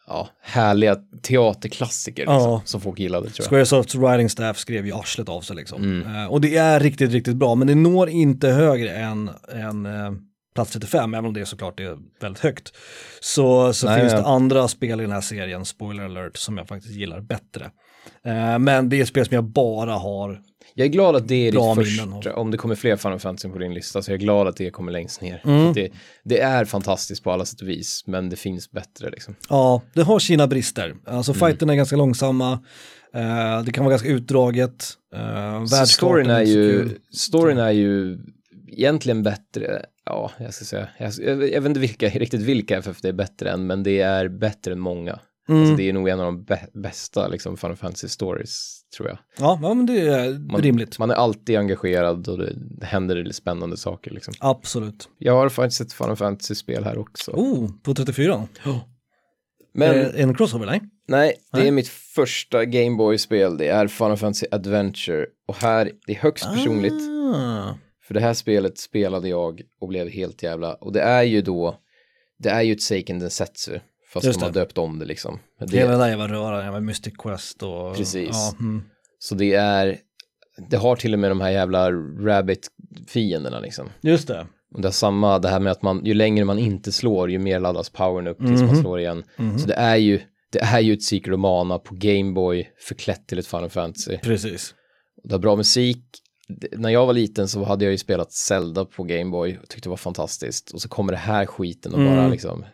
ja, 0.06 0.28
härliga 0.42 0.96
teaterklassiker 1.22 2.22
liksom, 2.22 2.34
Ja. 2.36 2.62
som 2.64 2.80
folk 2.80 2.98
gillade 2.98 3.30
tror 3.30 3.44
jag. 3.44 3.48
Squaresofts 3.50 3.94
writing 3.94 4.28
staff 4.28 4.58
skrev 4.58 4.86
ju 4.86 4.92
arslet 4.92 5.28
av 5.28 5.40
sig 5.40 5.56
liksom. 5.56 5.82
Mm. 5.82 6.16
Eh, 6.16 6.26
och 6.26 6.40
det 6.40 6.56
är 6.56 6.80
riktigt, 6.80 7.10
riktigt 7.12 7.36
bra, 7.36 7.54
men 7.54 7.66
det 7.66 7.74
når 7.74 8.08
inte 8.08 8.48
högre 8.48 8.90
än, 8.90 9.30
än 9.52 9.86
eh, 9.86 10.12
plats 10.54 10.72
35, 10.72 11.14
även 11.14 11.24
om 11.24 11.32
det 11.34 11.46
såklart 11.46 11.80
är 11.80 11.98
väldigt 12.20 12.42
högt. 12.42 12.72
Så, 13.20 13.72
så 13.72 13.86
Nej, 13.86 14.00
finns 14.00 14.12
ja. 14.12 14.18
det 14.18 14.26
andra 14.26 14.68
spel 14.68 15.00
i 15.00 15.02
den 15.02 15.12
här 15.12 15.20
serien, 15.20 15.64
spoiler 15.64 16.04
alert, 16.04 16.36
som 16.36 16.58
jag 16.58 16.68
faktiskt 16.68 16.94
gillar 16.94 17.20
bättre. 17.20 17.70
Eh, 18.24 18.58
men 18.58 18.88
det 18.88 18.96
är 18.96 19.02
ett 19.02 19.08
spel 19.08 19.26
som 19.26 19.34
jag 19.34 19.44
bara 19.44 19.92
har 19.92 20.42
Jag 20.74 20.84
är 20.84 20.88
glad 20.88 21.16
att 21.16 21.28
det 21.28 21.48
är 21.48 21.52
Bra 21.52 21.74
ditt 21.74 21.86
första, 21.86 22.36
om 22.36 22.50
det 22.50 22.56
kommer 22.56 22.74
fler 22.74 22.96
Final 22.96 23.18
Fantasy 23.18 23.48
på 23.48 23.58
din 23.58 23.74
lista, 23.74 24.02
så 24.02 24.10
jag 24.10 24.14
är 24.14 24.18
glad 24.24 24.48
att 24.48 24.56
det 24.56 24.70
kommer 24.70 24.92
längst 24.92 25.20
ner. 25.20 25.40
Mm. 25.44 25.72
Det, 25.72 25.92
det 26.24 26.40
är 26.40 26.64
fantastiskt 26.64 27.24
på 27.24 27.32
alla 27.32 27.44
sätt 27.44 27.60
och 27.60 27.68
vis, 27.68 28.04
men 28.06 28.28
det 28.28 28.36
finns 28.36 28.70
bättre 28.70 29.10
liksom. 29.10 29.34
Ja, 29.48 29.82
det 29.94 30.02
har 30.02 30.18
sina 30.18 30.46
brister. 30.46 30.94
Alltså 31.06 31.32
Mm. 31.32 31.40
fighterna 31.40 31.72
är 31.72 31.76
ganska 31.76 31.96
långsamma, 31.96 32.52
eh, 33.14 33.62
det 33.64 33.72
kan 33.72 33.84
vara 33.84 33.92
ganska 33.92 34.08
utdraget, 34.08 34.84
uh, 35.16 35.64
storyn 35.84 36.30
är 36.30 36.42
ju, 36.42 36.88
storyn 37.12 37.58
är 37.58 37.70
ju 37.70 38.18
egentligen 38.68 39.22
bättre, 39.22 39.82
ja, 40.04 40.30
jag 40.38 40.54
ska 40.54 40.64
säga, 40.64 40.88
jag, 40.98 41.12
jag, 41.18 41.50
jag 41.50 41.60
vet 41.60 41.68
inte 41.68 41.80
vilka, 41.80 42.08
riktigt 42.08 42.42
vilka 42.42 42.78
FF 42.78 43.00
det 43.02 43.08
är 43.08 43.12
bättre 43.12 43.50
än, 43.50 43.66
men 43.66 43.82
det 43.82 44.00
är 44.00 44.28
bättre 44.28 44.72
än 44.72 44.80
många. 44.80 45.18
Mm. 45.48 45.60
Alltså 45.60 45.76
det 45.76 45.88
är 45.88 45.92
nog 45.92 46.08
en 46.08 46.20
av 46.20 46.26
de 46.26 46.44
bä- 46.44 46.80
bästa 46.82 47.28
liksom 47.28 47.56
Final 47.56 47.76
Fantasy 47.76 48.08
stories, 48.08 48.80
tror 48.96 49.08
jag. 49.08 49.18
Ja, 49.38 49.58
ja, 49.62 49.74
men 49.74 49.86
det 49.86 50.00
är 50.00 50.38
Man, 50.52 50.60
rimligt. 50.62 50.98
Man 50.98 51.10
är 51.10 51.14
allid 51.14 51.56
engagerad 51.56 52.28
och 52.28 52.38
det, 52.38 52.52
det 52.80 52.86
händer 52.86 53.28
spännande 53.32 53.76
saker 53.76 54.10
liksom. 54.10 54.34
Absolut. 54.40 55.08
Jag 55.18 55.32
har 55.32 55.48
faktiskt 55.48 55.80
ett 55.80 55.92
Final 55.92 56.16
Fantasy-spel 56.16 56.84
här 56.84 56.98
också. 56.98 57.30
Oh, 57.30 57.70
på 57.82 57.94
34. 57.94 58.48
Men 59.74 59.94
Eh, 60.00 60.22
en 60.22 60.34
crossover, 60.34 60.66
nej? 60.66 60.80
nej, 61.08 61.34
det 61.52 61.58
Nej. 61.58 61.68
är 61.68 61.72
mitt 61.72 61.88
första 61.88 62.64
Gameboy-spel. 62.64 63.56
Det 63.58 63.68
är 63.68 63.86
Final 63.86 64.16
Fantasy 64.16 64.46
Adventure. 64.50 65.26
Och 65.48 65.56
här, 65.56 65.90
det 66.06 66.12
är 66.12 66.16
högst 66.16 66.44
personligt. 66.44 67.10
Ah. 67.34 67.74
För 68.12 68.20
det 68.20 68.26
här 68.26 68.34
spelet 68.34 68.78
spelade 68.78 69.28
jag 69.28 69.62
och 69.80 69.88
blev 69.88 70.08
helt 70.08 70.42
jävla, 70.42 70.74
och 70.74 70.92
det 70.92 71.00
är 71.00 71.22
ju 71.22 71.42
då, 71.42 71.76
det 72.38 72.48
är 72.50 72.62
ju 72.62 72.72
ett 72.72 72.82
Seiken 72.82 73.18
Densetsu, 73.18 73.78
fast 74.12 74.26
Just 74.26 74.40
de 74.40 74.44
har 74.46 74.52
det. 74.52 74.60
döpt 74.60 74.78
om 74.78 74.98
det 74.98 75.04
liksom. 75.04 75.38
Hela 75.60 75.70
Det, 75.86 75.92
det 75.92 75.96
där 75.98 76.08
jävla 76.08 76.28
röran, 76.28 76.72
med 76.72 76.82
Mystic 76.82 77.14
Quest 77.18 77.62
och... 77.62 77.96
Precis. 77.96 78.28
Ja, 78.32 78.54
mm. 78.60 78.82
så 79.18 79.34
det 79.34 79.54
är, 79.54 79.98
det 80.70 80.76
har 80.76 80.96
till 80.96 81.12
och 81.12 81.18
med 81.18 81.30
de 81.30 81.40
här 81.40 81.50
jävla 81.50 81.90
rabbit-fienderna 82.26 83.60
liksom. 83.60 83.88
Just 84.00 84.28
det. 84.28 84.46
Och 84.74 84.80
det 84.80 84.88
är 84.88 84.92
samma, 84.92 85.38
det 85.38 85.48
här 85.48 85.60
med 85.60 85.72
att 85.72 85.82
man, 85.82 86.04
ju 86.04 86.14
längre 86.14 86.44
man 86.44 86.58
inte 86.58 86.92
slår, 86.92 87.30
ju 87.30 87.38
mer 87.38 87.60
laddas 87.60 87.90
powern 87.90 88.26
upp 88.26 88.38
tills 88.38 88.60
man 88.60 88.68
Mhm. 88.70 88.80
slår 88.80 89.00
igen. 89.00 89.24
Mhm. 89.36 89.58
Så 89.58 89.68
det 89.68 89.74
är 89.74 89.96
ju, 89.96 90.20
det 90.52 90.58
är 90.60 90.80
ju 90.80 90.92
ett 90.92 91.02
Secret 91.02 91.34
of 91.34 91.40
Mana 91.40 91.78
på 91.78 91.94
Gameboy 91.94 92.68
förklätt 92.88 93.26
till 93.26 93.38
ett 93.38 93.46
Final 93.46 93.70
Fantasy. 93.70 94.18
Precis. 94.18 94.74
Det 95.24 95.34
har 95.34 95.38
bra 95.38 95.56
musik. 95.56 96.04
När 96.76 96.90
jag 96.90 97.06
var 97.06 97.12
liten 97.12 97.48
så 97.48 97.64
hade 97.64 97.84
jag 97.84 97.92
ju 97.92 97.98
spelat 97.98 98.32
Zelda 98.32 98.84
på 98.84 99.02
Gameboy 99.04 99.58
och 99.62 99.68
tyckte 99.68 99.86
det 99.86 99.90
var 99.90 99.96
fantastiskt. 99.96 100.70
Och 100.70 100.82
så 100.82 100.88
kommer 100.88 101.12
det 101.12 101.18
här 101.18 101.46
skiten 101.46 101.92
och 101.94 101.98
Mm. 102.00 102.14
bara 102.16 102.28
liksom, 102.28 102.64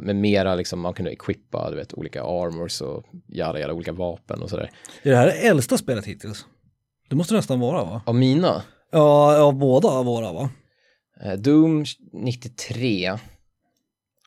med 0.00 0.16
mera 0.16 0.54
liksom, 0.54 0.80
man 0.80 0.94
kunde 0.94 1.12
equippa, 1.12 1.70
du 1.70 1.76
vet, 1.76 1.94
olika 1.94 2.22
armors 2.22 2.80
och 2.80 3.04
jada, 3.28 3.60
jada, 3.60 3.72
olika 3.72 3.92
vapen 3.92 4.42
och 4.42 4.50
sådär. 4.50 4.70
Är 5.02 5.10
det 5.10 5.16
här 5.16 5.26
det 5.26 5.32
äldsta 5.32 5.78
spelet 5.78 6.04
hittills? 6.04 6.46
Det 7.08 7.16
måste 7.16 7.34
nästan 7.34 7.60
vara 7.60 7.84
va? 7.84 8.02
Av 8.06 8.14
mina, 8.14 8.62
Ja, 8.92 9.38
av 9.42 9.54
båda 9.54 10.02
våra 10.02 10.32
va? 10.32 10.50
eh, 11.24 11.32
Doom 11.32 11.84
93, 12.12 13.10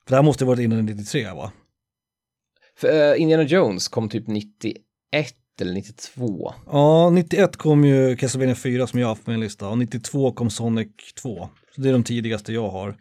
För 0.05 0.09
det 0.09 0.15
här 0.15 0.23
måste 0.23 0.43
ha 0.45 0.47
varit 0.49 0.59
innan 0.63 0.85
93 0.85 1.23
va? 1.33 1.51
för 2.77 3.13
eh, 3.13 3.21
Indiana 3.21 3.43
Jones 3.43 3.87
kom 3.87 4.09
typ 4.09 4.27
91 4.27 4.75
eller 5.61 5.73
92. 5.73 6.53
Ja, 6.65 7.09
91 7.09 7.57
kom 7.57 7.85
ju 7.85 8.15
Castlevania 8.15 8.55
4 8.55 8.87
som 8.87 8.99
jag 8.99 9.07
har 9.07 9.11
haft 9.11 9.25
på 9.25 9.31
min 9.31 9.39
lista 9.39 9.67
och 9.67 9.77
92 9.77 10.31
kom 10.31 10.49
Sonic 10.49 10.87
2. 11.21 11.49
Så 11.75 11.81
det 11.81 11.89
är 11.89 11.93
de 11.93 12.03
tidigaste 12.03 12.53
jag 12.53 12.69
har. 12.69 12.95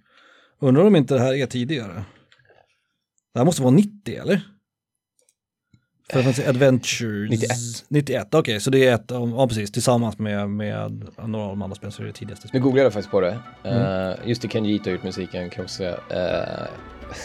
Undrar 0.61 0.85
om 0.85 0.97
inte 0.97 1.15
det 1.15 1.21
här 1.21 1.35
är 1.35 1.47
tidigare? 1.47 2.05
Det 3.35 3.41
här 3.41 3.45
måste 3.45 3.63
vara 3.63 3.75
90 3.75 4.17
eller? 4.21 4.41
För 6.13 6.29
att 6.29 6.37
säga 6.37 6.49
Adventures. 6.49 7.31
91. 7.31 7.51
91, 7.89 8.35
okej, 8.35 8.61
så 8.61 8.71
det 8.71 8.87
är 8.87 8.95
ett, 8.95 9.05
ja 9.09 9.49
precis, 9.49 9.73
tillsammans 9.73 10.19
med, 10.19 10.51
med 10.51 11.07
några 11.27 11.45
av 11.45 11.51
de 11.51 11.63
andra 11.63 11.77
spelen 11.77 11.93
så 11.93 12.03
är 12.03 12.07
det 12.07 12.13
tidigaste 12.13 12.47
Nu 12.47 12.49
spelet. 12.49 12.63
googlade 12.63 12.83
jag 12.83 12.93
faktiskt 12.93 13.11
på 13.11 13.21
det. 13.21 13.39
Mm. 13.65 14.11
Eh, 14.11 14.29
just 14.29 14.43
det, 14.43 14.49
Kenji 14.49 14.81
har 14.85 14.91
gjort 14.91 15.03
musiken 15.03 15.51
kan 15.51 15.57
jag 15.57 15.65
också 15.65 15.77
säga. 15.77 15.95
Eh, 15.95 16.67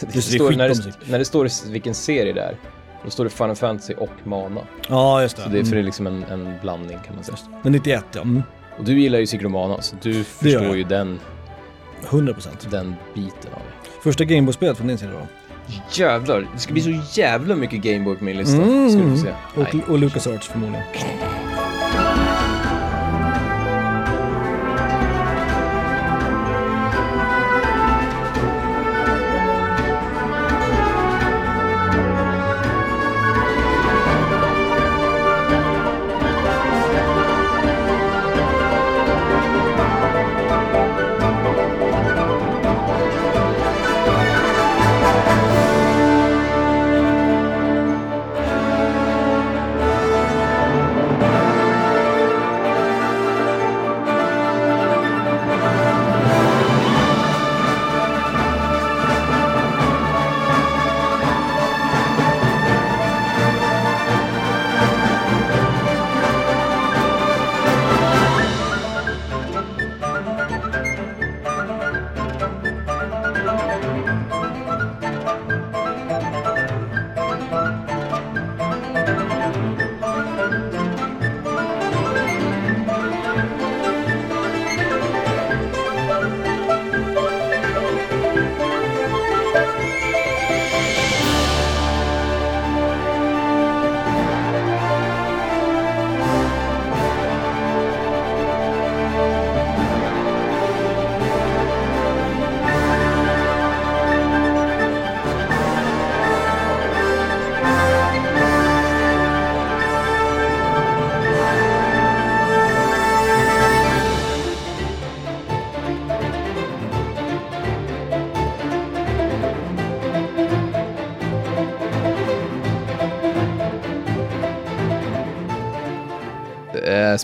det 0.00 0.12
det, 0.12 0.22
står, 0.22 0.52
när, 0.52 0.68
det, 0.68 1.10
när 1.10 1.18
det 1.18 1.24
står 1.24 1.70
vilken 1.70 1.94
serie 1.94 2.32
det 2.32 2.40
är, 2.42 2.56
då 3.04 3.10
står 3.10 3.24
det 3.24 3.30
Final 3.30 3.56
Fantasy 3.56 3.94
och 3.94 4.10
Mana. 4.24 4.60
Ja, 4.88 5.22
just 5.22 5.36
det. 5.36 5.42
Så 5.42 5.48
det 5.48 5.58
är, 5.58 5.64
för 5.64 5.70
det 5.70 5.76
är 5.76 5.80
Mm. 5.80 5.86
liksom 5.86 6.06
en, 6.06 6.24
en 6.24 6.54
blandning 6.62 6.98
kan 7.06 7.14
man 7.14 7.24
säga. 7.24 7.38
Men 7.62 7.72
91 7.72 8.04
ja, 8.12 8.20
mm. 8.20 8.42
Och 8.78 8.84
du 8.84 9.00
gillar 9.00 9.18
ju 9.18 9.26
Secret 9.26 9.46
of 9.46 9.52
Mana, 9.52 9.82
så 9.82 9.96
du 10.02 10.24
förstår 10.24 10.76
ju 10.76 10.84
den, 10.84 11.20
100%. 12.08 12.48
den 12.70 12.94
biten 13.14 13.52
av 13.54 13.58
det. 13.60 13.90
Första 14.02 14.24
Gameboy-spelet 14.24 14.76
från 14.76 14.86
din 14.88 14.98
sida 14.98 15.12
då? 15.12 15.26
Jävlar, 15.92 16.46
det 16.54 16.58
ska 16.60 16.72
bli 16.72 16.82
så 16.82 17.20
jävla 17.20 17.56
mycket 17.56 17.82
Gameboy 17.82 18.16
på 18.16 18.24
min 18.24 18.36
lista. 18.36 18.56
Mm. 18.62 18.90
Ska 18.90 19.00
du 19.02 19.10
få 19.10 19.16
se. 19.16 19.34
Nej. 19.56 19.82
Och, 19.84 19.90
och 19.90 19.98
LucasArts 19.98 20.48
förmodligen. 20.48 20.84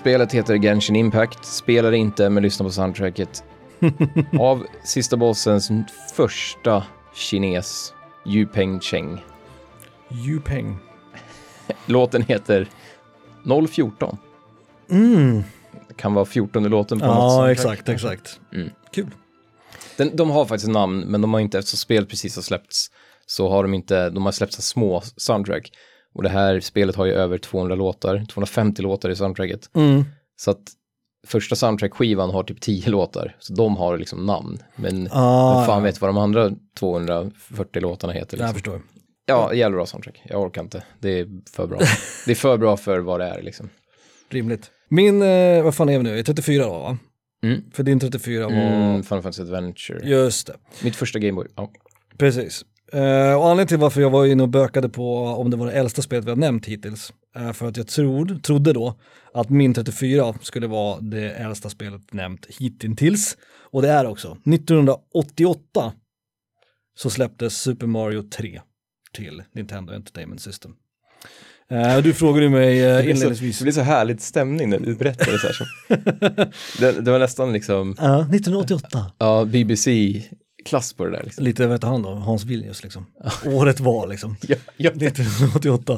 Spelet 0.00 0.32
heter 0.32 0.56
Genshin 0.56 0.96
Impact, 0.96 1.44
spelar 1.44 1.92
inte 1.92 2.30
men 2.30 2.42
lyssna 2.42 2.64
på 2.64 2.70
soundtracket. 2.70 3.44
av 4.40 4.66
sista 4.84 5.16
bossens 5.16 5.70
första 6.14 6.84
kines, 7.14 7.94
Yu 8.26 8.46
Peng 8.46 8.80
Cheng. 8.80 9.24
Yupeng. 10.26 10.78
Låten 11.86 12.22
heter 12.22 12.68
014. 13.68 14.16
Mm. 14.90 15.42
Det 15.88 15.94
kan 15.94 16.14
vara 16.14 16.24
14 16.24 16.64
låten 16.64 17.00
på 17.00 17.06
något 17.06 17.16
Ja, 17.16 17.52
exakt, 17.52 17.88
exakt. 17.88 18.40
Mm. 18.52 18.70
Kul. 18.92 19.10
Den, 19.96 20.16
de 20.16 20.30
har 20.30 20.44
faktiskt 20.44 20.72
namn, 20.72 21.00
men 21.00 21.20
de 21.20 21.34
har 21.34 21.40
inte, 21.40 21.58
eftersom 21.58 21.78
spelet 21.78 22.08
precis 22.08 22.36
har 22.36 22.42
släppts, 22.42 22.90
så 23.26 23.48
har 23.48 23.62
de 23.62 23.74
inte, 23.74 24.10
de 24.10 24.24
har 24.24 24.32
släppt 24.32 24.52
så 24.52 24.62
små 24.62 25.02
soundtrack. 25.16 25.72
Och 26.20 26.24
det 26.24 26.30
här 26.30 26.61
spelet 26.61 26.96
har 26.96 27.06
ju 27.06 27.12
över 27.12 27.38
200 27.38 27.74
låtar, 27.74 28.24
250 28.28 28.83
låtar 28.83 29.11
i 29.11 29.16
soundtracket. 29.16 29.70
Mm. 29.74 30.04
Så 30.37 30.50
att 30.50 30.61
första 31.26 31.54
soundtrack-skivan 31.56 32.30
har 32.30 32.42
typ 32.42 32.61
10 32.61 32.90
låtar, 32.90 33.37
så 33.38 33.52
de 33.54 33.76
har 33.76 33.98
liksom 33.98 34.26
namn. 34.26 34.59
Men 34.76 35.09
Ah, 35.12 35.56
vem 35.59 35.66
fan 35.66 35.78
ja. 35.78 35.85
vet 35.85 36.00
vad 36.00 36.09
de 36.09 36.18
andra 36.18 36.50
240 36.78 37.83
låtarna 37.83 38.12
heter. 38.12 38.37
Jag 38.38 38.42
Liksom. 38.42 38.54
förstår. 38.54 38.83
Ja, 39.26 39.54
jävla 39.54 39.76
bra 39.76 39.87
soundtrack. 39.87 40.22
Jag 40.24 40.42
orkar 40.42 40.62
inte. 40.62 40.83
Det 40.98 41.18
är 41.18 41.28
för 41.52 41.66
bra. 41.66 41.78
det 42.26 42.30
är 42.30 42.37
för 42.37 42.56
bra 42.56 42.76
för 42.76 42.98
vad 42.98 43.20
det 43.20 43.26
är 43.26 43.42
liksom. 43.42 43.68
rimligt. 44.30 44.70
Min, 44.88 45.22
eh, 45.22 45.62
vad 45.62 45.74
fan 45.74 45.88
är 45.88 45.98
vi 45.98 46.04
nu, 46.04 46.18
är 46.18 46.22
34 46.22 46.64
då 46.64 46.78
va? 46.78 46.98
Mm. 47.42 47.62
För 47.72 47.83
din 47.83 48.00
34 48.00 48.44
var, 48.44 48.52
Mm, 48.52 49.02
Final 49.02 49.22
Fantasy 49.22 49.42
Adventure. 49.42 50.09
just 50.09 50.46
det, 50.46 50.56
Mitt 50.83 50.96
första 50.96 51.18
Gameboy. 51.18 51.46
Ja. 51.56 51.70
precis. 52.18 52.64
Eh, 52.92 53.35
och 53.35 53.44
anledningen 53.44 53.66
till 53.66 53.79
varför 53.79 54.00
jag 54.00 54.11
var 54.11 54.26
inne 54.26 54.42
och 54.42 54.48
bökade 54.48 54.88
på 54.88 55.24
om 55.24 55.50
det 55.50 55.57
var 55.57 55.66
det 55.66 55.72
äldsta 55.72 56.03
spelet 56.03 56.24
vi 56.24 56.29
har 56.31 56.37
nämnt 56.37 56.66
hittills, 56.66 57.12
är 57.35 57.53
för 57.53 57.68
att 57.68 57.76
jag 57.76 57.87
trod, 57.87 58.42
trodde 58.42 58.72
då 58.72 58.94
att 59.35 59.50
min 59.50 59.74
34 59.74 60.35
skulle 60.42 60.66
vara 60.66 61.00
det 61.00 61.31
äldsta 61.31 61.70
spelet 61.70 62.12
nämnt 62.12 62.46
hittills. 62.59 63.37
Och 63.70 63.83
det 63.83 63.88
är 63.88 64.07
också. 64.07 64.37
1988 64.55 65.92
så 66.96 67.11
släpptes 67.11 67.61
Super 67.62 67.87
Mario 67.87 68.22
3 68.22 68.61
till 69.12 69.42
Nintendo 69.55 69.92
Entertainment 69.92 70.40
System. 70.40 70.72
Eh, 71.70 71.98
du 71.98 72.14
frågade 72.14 72.48
mig 72.48 72.85
eh, 72.85 72.96
Det 72.96 73.03
blir, 73.03 73.14
så, 73.14 73.16
inledningsvis. 73.16 73.59
det 73.59 73.64
blir 73.64 73.72
så 73.72 73.81
härligt 73.81 74.20
stämning 74.22 74.70
när 74.70 74.79
du 74.79 74.94
berättar 74.96 75.33
det 75.33 75.38
så 75.38 75.46
här. 75.46 75.66
Det, 76.81 77.00
det 77.00 77.11
var 77.11 77.18
nästan 77.18 77.53
liksom, 77.53 77.94
Ja, 77.98 78.20
1988. 78.20 79.12
ja, 79.18 79.44
BBC-klass 80.64 80.92
på 80.92 81.05
det 81.05 81.11
där. 81.11 81.23
Liksom. 81.25 81.44
Lite, 81.44 81.68
heter 81.68 81.88
han 81.88 82.03
då, 82.03 82.09
Hans 82.11 82.44
Villius 82.44 82.83
liksom. 82.83 83.07
Året 83.46 83.81
var 83.81 84.07
liksom. 84.07 84.37
Ja, 84.49 84.57
ja. 84.77 84.90
1988. 84.90 85.92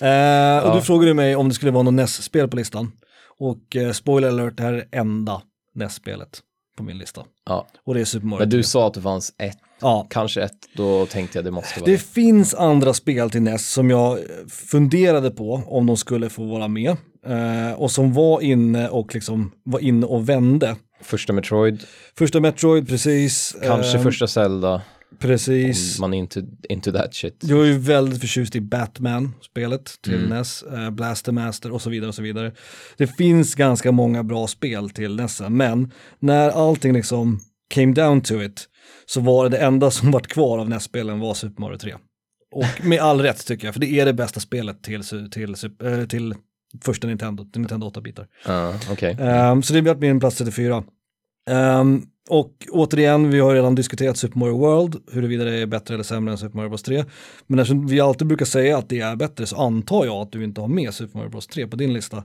Eh, 0.00 0.68
och 0.68 0.76
du 0.76 0.82
frågade 0.82 1.14
mig 1.14 1.36
om 1.36 1.48
det 1.48 1.54
skulle 1.54 1.72
vara 1.72 1.82
något 1.82 1.94
NES-spel 1.94 2.48
på 2.48 2.56
listan. 2.56 2.92
Och 3.38 3.76
eh, 3.76 3.92
spoiler 3.92 4.28
alert, 4.28 4.56
det 4.56 4.62
här 4.62 4.72
är 4.72 4.76
det 4.90 4.96
enda 4.98 5.42
NES-spelet 5.74 6.40
på 6.76 6.82
min 6.82 6.98
lista. 6.98 7.22
ja. 7.46 7.66
Och 7.86 7.94
det 7.94 8.00
är 8.00 8.04
Super 8.04 8.26
Mario 8.26 8.38
Men 8.40 8.50
du 8.50 8.56
3. 8.56 8.62
sa 8.62 8.86
att 8.86 8.94
det 8.94 9.00
fanns 9.02 9.32
ett, 9.38 9.58
Ja, 9.80 10.06
kanske 10.10 10.42
ett, 10.42 10.52
då 10.76 11.06
tänkte 11.06 11.38
jag 11.38 11.44
det 11.44 11.50
måste 11.50 11.80
vara 11.80 11.86
det 11.86 11.92
det. 11.92 11.98
finns 12.02 12.54
andra 12.54 12.94
spel 12.94 13.30
till 13.30 13.42
NES 13.42 13.70
som 13.70 13.90
jag 13.90 14.18
funderade 14.48 15.30
på 15.30 15.62
om 15.66 15.86
de 15.86 15.96
skulle 15.96 16.28
få 16.30 16.44
vara 16.44 16.68
med. 16.68 16.96
Eh, 17.26 17.72
och 17.76 17.90
som 17.90 18.12
var 18.12 18.40
inne 18.40 18.88
och 18.88 19.14
liksom 19.14 19.52
var 19.64 19.80
inne 19.80 20.06
och 20.06 20.28
vände. 20.28 20.76
Första 21.00 21.32
Metroid, 21.32 21.82
Första 22.18 22.40
Metroid, 22.40 22.88
precis. 22.88 23.56
kanske 23.62 23.98
Eh, 23.98 24.02
första 24.02 24.26
Zelda, 24.26 24.82
Precis. 25.18 25.98
man 26.00 26.14
är 26.14 26.18
into, 26.18 26.40
into 26.68 26.92
that 26.92 27.14
shit. 27.14 27.36
Jag 27.40 27.60
är 27.60 27.64
ju 27.66 27.78
väldigt 27.78 28.20
förtjust 28.20 28.56
i 28.56 28.60
Batman-spelet 28.60 29.94
till 30.02 30.14
Mm. 30.14 30.28
NES, 30.28 30.62
eh, 30.62 30.90
Blaster 30.90 31.32
Master 31.32 31.72
och 31.72 31.82
så 31.82 31.90
vidare 31.90 32.08
och 32.08 32.14
så 32.14 32.22
vidare. 32.22 32.52
Det 32.96 33.06
finns 33.06 33.54
ganska 33.54 33.92
många 33.92 34.22
bra 34.24 34.46
spel 34.46 34.90
till 34.90 35.16
NES, 35.16 35.42
men 35.48 35.92
när 36.18 36.50
allting 36.50 36.92
liksom 36.92 37.40
came 37.74 37.92
down 37.92 38.20
to 38.20 38.42
it 38.42 38.68
så 39.06 39.20
var 39.20 39.44
det 39.44 39.50
det 39.56 39.58
enda 39.64 39.90
som 39.90 40.10
vart 40.10 40.26
kvar 40.26 40.58
av 40.58 40.68
NES-spelen 40.68 41.18
var 41.20 41.34
Super 41.34 41.60
Mario 41.60 41.78
3. 41.78 41.94
Och 42.54 42.86
med 42.86 43.00
all 43.00 43.20
rätt 43.20 43.46
tycker 43.46 43.66
jag, 43.66 43.74
för 43.74 43.80
det 43.80 44.00
är 44.00 44.04
det 44.06 44.12
bästa 44.12 44.40
spelet 44.40 44.82
till, 44.82 45.02
till, 45.30 45.54
eh, 45.84 46.04
till 46.08 46.34
första 46.82 47.06
Nintendo, 47.06 47.46
Nintendo 47.56 47.86
8-bitar. 47.90 48.26
Ja, 48.46 48.74
okej. 48.92 49.16
Ehm, 49.20 49.62
så 49.62 49.72
det 49.74 49.82
blir 49.82 49.94
min 49.94 50.20
plats 50.20 50.36
34. 50.36 50.84
Ehm, 51.50 52.02
och 52.30 52.66
återigen, 52.70 53.30
vi 53.30 53.40
har 53.40 53.54
redan 53.54 53.74
diskuterat 53.74 54.16
Super 54.16 54.38
Mario 54.38 54.58
World, 54.58 54.96
huruvida 55.12 55.44
det 55.44 55.54
är 55.56 55.66
bättre 55.66 55.94
eller 55.94 56.04
sämre 56.04 56.32
än 56.32 56.38
Super 56.38 56.56
Mario 56.56 56.68
Bros 56.68 56.82
3. 56.82 57.04
Men 57.46 57.58
eftersom 57.58 57.86
vi 57.86 58.00
alltid 58.00 58.26
brukar 58.26 58.46
säga 58.46 58.78
att 58.78 58.88
det 58.88 59.00
är 59.00 59.16
bättre 59.16 59.46
så 59.46 59.56
antar 59.56 60.04
jag 60.04 60.14
att 60.16 60.32
du 60.32 60.44
inte 60.44 60.60
har 60.60 60.68
med 60.68 60.94
Super 60.94 61.18
Mario 61.18 61.30
Bros 61.30 61.46
3 61.46 61.66
på 61.66 61.76
din 61.76 61.92
lista. 61.92 62.24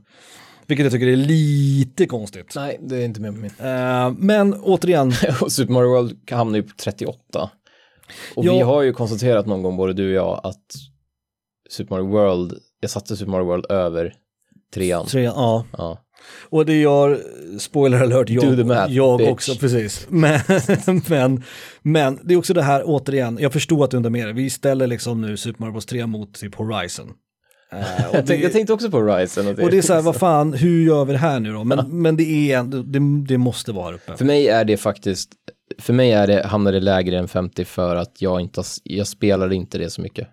Vilket 0.68 0.84
jag 0.84 0.94
tycker 0.94 1.08
är 1.08 1.16
lite 1.16 2.06
konstigt. 2.06 2.54
Nej, 2.56 2.78
det 2.82 2.98
är 2.98 3.06
inte 3.06 3.22
med 3.22 3.34
på 3.34 3.40
min. 3.40 3.52
Ehm, 3.60 4.14
men 4.20 4.54
återigen, 4.54 5.12
Super 5.50 5.74
Mario 5.74 5.90
World 5.90 6.30
hamnar 6.32 6.58
ju 6.58 6.64
på 6.64 6.74
38. 6.84 7.50
Och 8.36 8.46
Ja. 8.46 8.54
vi 8.54 8.62
har 8.62 8.82
ju 8.82 8.94
konstaterat 8.94 9.46
någon 9.46 9.64
gång, 9.64 9.78
både 9.78 9.94
du 9.94 10.08
och 10.08 10.14
jag, 10.14 10.42
att 10.44 10.66
Super 11.70 11.96
Mario 11.96 12.08
World, 12.12 12.54
jag 12.80 12.90
satte 12.90 13.16
Super 13.18 13.32
Mario 13.32 13.46
World 13.46 13.66
över 13.70 14.14
trean. 14.74 15.06
tre, 15.06 15.24
ja. 15.24 15.66
Ja. 15.78 16.00
Och 16.50 16.66
det 16.66 16.82
gör, 16.82 17.20
spoiler 17.60 18.02
alert, 18.04 18.30
jag, 18.30 18.66
math, 18.66 18.94
jag 18.94 19.22
också, 19.22 19.56
precis. 19.56 20.08
Men, 20.10 20.40
men, 21.10 21.44
men 21.82 22.20
det 22.24 22.34
är 22.34 22.38
också 22.38 22.54
det 22.54 22.62
här, 22.62 22.84
återigen, 22.86 23.38
jag 23.42 23.54
förstår 23.54 23.84
att 23.84 23.92
du 23.92 23.98
undrar 23.98 24.10
mer. 24.10 24.34
Vi 24.34 24.50
ställer 24.50 24.88
liksom 24.88 25.22
nu 25.22 25.38
Super 25.38 25.60
Mario 25.62 25.72
Bros 25.72 25.86
3 25.86 26.06
mot 26.06 26.34
typ 26.34 26.56
Horizon. 26.56 27.10
Och 27.72 27.78
Jag, 27.80 28.12
tänkte, 28.12 28.34
det- 28.34 28.40
jag 28.40 28.52
tänkte 28.52 28.74
också 28.74 28.92
på 28.92 28.98
Horizon. 28.98 29.48
Och 29.48 29.72
det 29.72 29.78
är 29.78 29.82
så 29.82 29.94
här, 29.94 30.02
vad 30.02 30.16
fan, 30.16 30.54
hur 30.54 30.86
gör 30.86 31.06
vi 31.06 31.12
det 31.14 31.20
här 31.20 31.40
nu 31.40 31.54
då? 31.54 31.64
Men, 31.64 32.02
men 32.02 32.16
det 32.18 32.52
är 32.52 32.64
det, 32.64 33.26
det 33.28 33.38
måste 33.38 33.72
vara 33.72 33.86
här 33.86 33.94
uppe. 33.94 34.18
För 34.18 34.26
mig 34.26 34.48
är 34.48 34.66
det 34.66 34.78
faktiskt, 34.78 35.30
för 35.80 35.94
mig 35.94 36.12
är 36.12 36.28
det, 36.28 36.46
hamnar 36.48 36.72
det 36.72 36.80
lägre 36.80 37.20
än 37.20 37.28
50 37.28 37.66
för 37.66 37.96
att 37.96 38.22
jag 38.22 38.42
inte, 38.42 38.64
jag 38.84 39.08
spelade 39.08 39.56
inte 39.56 39.78
det 39.78 39.90
så 39.90 40.02
mycket 40.02 40.28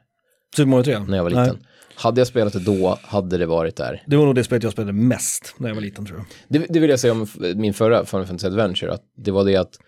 Super 0.57 0.69
Mario 0.71 0.83
3? 0.85 0.99
när 0.99 1.17
jag 1.17 1.23
var 1.25 1.31
liten. 1.31 1.59
Hade 2.03 2.21
jag 2.21 2.29
spelat 2.29 2.53
det 2.53 2.61
då 2.61 2.99
hade 3.03 3.39
det 3.39 3.47
varit 3.47 3.77
där. 3.77 4.03
Det 4.07 4.17
var 4.17 4.25
nog 4.25 4.35
det 4.35 4.45
spelet 4.45 4.63
jag 4.63 4.73
spelade 4.73 4.93
mest 4.93 5.55
när 5.59 5.69
jag 5.69 5.75
var 5.75 5.83
liten 5.83 6.07
tror 6.07 6.19
jag. 6.19 6.27
Det, 6.49 6.67
det 6.69 6.81
vill 6.81 6.91
jag 6.91 7.01
säga 7.01 7.13
om 7.13 7.27
min 7.57 7.75
förra 7.75 8.05
Final 8.05 8.27
Fantasy 8.27 8.47
Adventure, 8.47 8.93
att 8.93 9.03
det 9.17 9.31
var 9.31 9.45
det 9.45 9.57
att 9.57 9.79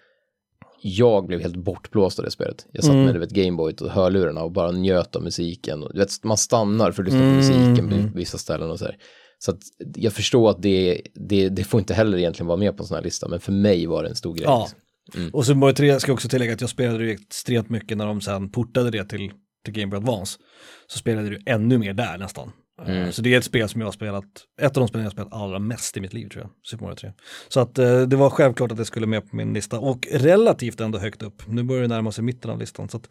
jag 0.82 1.26
blev 1.26 1.40
helt 1.40 1.56
bortblåst 1.56 2.18
av 2.18 2.24
det 2.24 2.30
spelet. 2.30 2.66
Jag 2.72 2.84
satt 2.84 2.94
med 2.94 3.14
du 3.14 3.18
vet, 3.18 3.30
Gameboy 3.30 3.74
och 3.80 3.90
hörlurarna 3.90 4.42
och 4.42 4.52
bara 4.52 4.70
njöt 4.70 5.16
av 5.16 5.22
musiken. 5.22 5.82
Och, 5.82 5.92
du 5.92 5.98
vet, 5.98 6.24
man 6.24 6.36
stannar 6.36 6.92
för 6.92 7.02
att 7.02 7.06
lyssna 7.06 7.20
på 7.20 7.26
musiken 7.26 7.88
på 7.88 8.18
vissa 8.18 8.38
ställen 8.38 8.70
och 8.70 8.78
så 8.78 8.84
här. 8.84 8.96
Så 9.38 9.50
att 9.50 9.58
jag 9.94 10.12
förstår 10.12 10.50
att 10.50 10.62
det, 10.62 11.02
det, 11.14 11.48
det 11.48 11.64
får 11.64 11.80
inte 11.80 11.94
heller 11.94 12.18
egentligen 12.18 12.46
vara 12.46 12.58
med 12.58 12.76
på 12.76 12.82
en 12.82 12.86
sån 12.86 12.94
här 12.94 13.04
lista, 13.04 13.28
men 13.28 13.40
för 13.40 13.52
mig 13.52 13.86
var 13.86 14.02
det 14.02 14.08
en 14.08 14.16
stor 14.16 14.34
grej. 14.34 14.44
Ja. 14.44 14.68
liksom. 15.06 15.30
Och 15.32 15.46
Super 15.46 15.58
Mario 15.58 15.74
3 15.74 16.00
ska 16.00 16.10
jag 16.10 16.14
också 16.14 16.28
tillägga 16.28 16.52
att 16.52 16.60
jag 16.60 16.70
spelade 16.70 17.04
ju 17.04 17.10
extremt 17.10 17.70
mycket 17.70 17.98
när 17.98 18.06
de 18.06 18.20
sen 18.20 18.50
portade 18.50 18.90
det 18.90 19.04
till, 19.04 19.32
till 19.64 19.74
Game 19.74 19.86
Boy 19.90 19.96
Advance. 19.96 20.38
Så 20.86 20.98
spelade 20.98 21.30
du 21.30 21.42
ännu 21.46 21.78
mer 21.78 21.94
där 21.94 22.18
nästan. 22.18 22.52
Eh, 22.86 23.10
Så 23.10 23.22
det 23.22 23.34
är 23.34 23.38
ett 23.38 23.44
spel 23.44 23.68
som 23.68 23.80
jag 23.80 23.86
har 23.86 23.92
spelat, 23.92 24.24
ett 24.60 24.76
av 24.76 24.80
de 24.80 24.88
spelen 24.88 25.02
jag 25.04 25.10
har 25.10 25.12
spelat 25.12 25.32
allra 25.32 25.58
mest 25.58 25.96
i 25.96 26.00
mitt 26.00 26.12
liv 26.12 26.28
tror 26.28 26.42
jag, 26.44 26.50
Super 26.70 26.84
Mario 26.84 26.96
3. 26.96 27.12
Så 27.48 27.60
att 27.60 27.78
eh, 27.78 28.00
det 28.02 28.16
var 28.16 28.30
självklart 28.30 28.70
att 28.70 28.76
det 28.78 28.84
skulle 28.84 29.06
med 29.06 29.30
på 29.30 29.36
min 29.36 29.54
lista 29.54 29.78
och 29.78 30.08
relativt 30.12 30.80
ändå 30.80 30.98
högt 30.98 31.22
upp. 31.22 31.42
Nu 31.48 31.62
börjar 31.62 31.82
det 31.82 31.88
närma 31.88 32.12
sig 32.12 32.24
mitten 32.24 32.50
av 32.50 32.58
listan. 32.58 32.88
Så 32.88 32.96
att 32.96 33.08